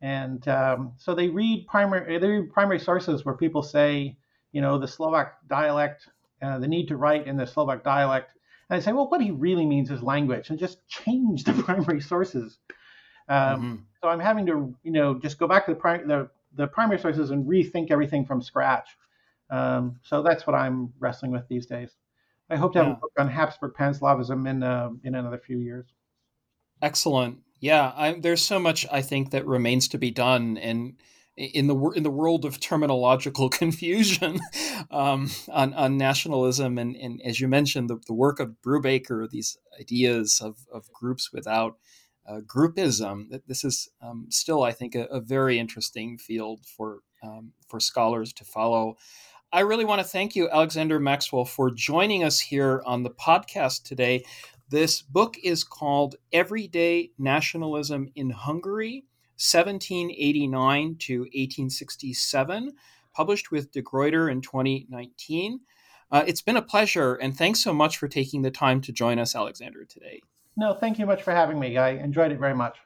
and 0.00 0.46
um, 0.48 0.92
so 0.96 1.14
they 1.14 1.28
read 1.28 1.66
primary 1.66 2.18
they 2.18 2.28
read 2.28 2.52
primary 2.52 2.78
sources 2.78 3.24
where 3.24 3.34
people 3.34 3.62
say, 3.62 4.16
you 4.52 4.60
know, 4.60 4.78
the 4.78 4.88
Slovak 4.88 5.38
dialect, 5.48 6.08
uh, 6.42 6.58
the 6.58 6.68
need 6.68 6.88
to 6.88 6.96
write 6.96 7.26
in 7.26 7.36
the 7.36 7.46
Slovak 7.46 7.84
dialect, 7.84 8.35
and 8.68 8.76
I 8.76 8.80
say, 8.80 8.92
well, 8.92 9.08
what 9.08 9.20
he 9.20 9.30
really 9.30 9.66
means 9.66 9.90
is 9.90 10.02
language, 10.02 10.50
and 10.50 10.58
just 10.58 10.86
change 10.88 11.44
the 11.44 11.52
primary 11.62 12.00
sources. 12.00 12.58
Um, 13.28 13.38
mm-hmm. 13.38 13.74
So 14.02 14.08
I'm 14.08 14.20
having 14.20 14.46
to, 14.46 14.74
you 14.82 14.92
know, 14.92 15.18
just 15.18 15.38
go 15.38 15.46
back 15.46 15.66
to 15.66 15.72
the, 15.72 15.78
pri- 15.78 16.04
the, 16.04 16.28
the 16.54 16.66
primary 16.66 16.98
sources 16.98 17.30
and 17.30 17.46
rethink 17.46 17.90
everything 17.90 18.24
from 18.24 18.42
scratch. 18.42 18.88
Um, 19.50 20.00
so 20.02 20.22
that's 20.22 20.46
what 20.46 20.54
I'm 20.54 20.92
wrestling 20.98 21.30
with 21.30 21.46
these 21.48 21.66
days. 21.66 21.90
I 22.50 22.56
hope 22.56 22.72
to 22.74 22.78
have 22.78 22.86
yeah. 22.88 22.92
a 22.94 22.96
book 22.96 23.12
on 23.18 23.28
Habsburg 23.28 23.74
Panslavism 23.74 24.48
in 24.48 24.62
uh, 24.62 24.90
in 25.02 25.14
another 25.14 25.38
few 25.38 25.58
years. 25.58 25.86
Excellent. 26.80 27.38
Yeah, 27.58 27.92
I, 27.96 28.12
there's 28.12 28.42
so 28.42 28.58
much 28.58 28.86
I 28.92 29.02
think 29.02 29.30
that 29.30 29.46
remains 29.46 29.88
to 29.88 29.98
be 29.98 30.10
done, 30.10 30.56
and 30.58 30.94
in 31.36 31.66
the 31.66 31.76
in 31.90 32.02
the 32.02 32.10
world 32.10 32.44
of 32.44 32.58
terminological 32.60 33.50
confusion 33.50 34.40
um, 34.90 35.30
on 35.48 35.74
on 35.74 35.98
nationalism, 35.98 36.78
and, 36.78 36.96
and 36.96 37.20
as 37.22 37.40
you 37.40 37.48
mentioned, 37.48 37.90
the, 37.90 37.98
the 38.06 38.14
work 38.14 38.40
of 38.40 38.56
Brubaker, 38.64 39.28
these 39.28 39.58
ideas 39.80 40.40
of 40.42 40.66
of 40.72 40.90
groups 40.92 41.32
without 41.32 41.76
uh, 42.28 42.40
groupism. 42.40 43.40
This 43.46 43.64
is 43.64 43.88
um, 44.02 44.26
still, 44.30 44.62
I 44.62 44.72
think, 44.72 44.94
a, 44.94 45.04
a, 45.04 45.20
very 45.20 45.58
interesting 45.58 46.18
field 46.18 46.60
for 46.66 47.00
um, 47.22 47.52
for 47.68 47.80
scholars 47.80 48.32
to 48.34 48.44
follow. 48.44 48.96
I 49.52 49.60
really 49.60 49.84
want 49.84 50.00
to 50.00 50.08
thank 50.08 50.34
you, 50.34 50.50
Alexander 50.50 50.98
Maxwell, 50.98 51.44
for 51.44 51.70
joining 51.70 52.24
us 52.24 52.40
here 52.40 52.82
on 52.84 53.02
the 53.02 53.10
podcast 53.10 53.84
today. 53.84 54.24
This 54.68 55.02
book 55.02 55.36
is 55.44 55.62
called 55.62 56.16
Everyday 56.32 57.12
Nationalism 57.18 58.08
in 58.16 58.30
Hungary, 58.30 59.04
1789 59.38 60.96
to 60.98 61.20
1867, 61.20 62.72
published 63.12 63.50
with 63.50 63.72
De 63.72 63.82
Gruyter 63.82 64.30
in 64.30 64.40
2019. 64.40 65.60
Uh, 66.10 66.24
it's 66.26 66.42
been 66.42 66.56
a 66.56 66.62
pleasure, 66.62 67.14
and 67.14 67.36
thanks 67.36 67.60
so 67.62 67.72
much 67.72 67.98
for 67.98 68.08
taking 68.08 68.42
the 68.42 68.50
time 68.50 68.80
to 68.80 68.92
join 68.92 69.18
us, 69.18 69.34
Alexander, 69.34 69.84
today. 69.84 70.20
No, 70.56 70.72
thank 70.72 70.98
you 70.98 71.06
much 71.06 71.22
for 71.22 71.32
having 71.32 71.58
me. 71.58 71.76
I 71.76 71.90
enjoyed 71.90 72.32
it 72.32 72.38
very 72.38 72.54
much. 72.54 72.78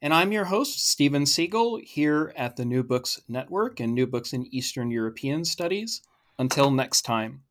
And 0.00 0.12
I'm 0.14 0.30
your 0.30 0.44
host, 0.44 0.88
Steven 0.88 1.24
Seegel, 1.24 1.80
here 1.82 2.32
at 2.36 2.56
the 2.56 2.64
New 2.64 2.84
Books 2.84 3.20
Network 3.28 3.80
and 3.80 3.94
New 3.94 4.06
Books 4.06 4.32
in 4.32 4.46
Eastern 4.54 4.90
European 4.90 5.44
Studies. 5.44 6.02
Until 6.38 6.70
next 6.70 7.02
time. 7.02 7.42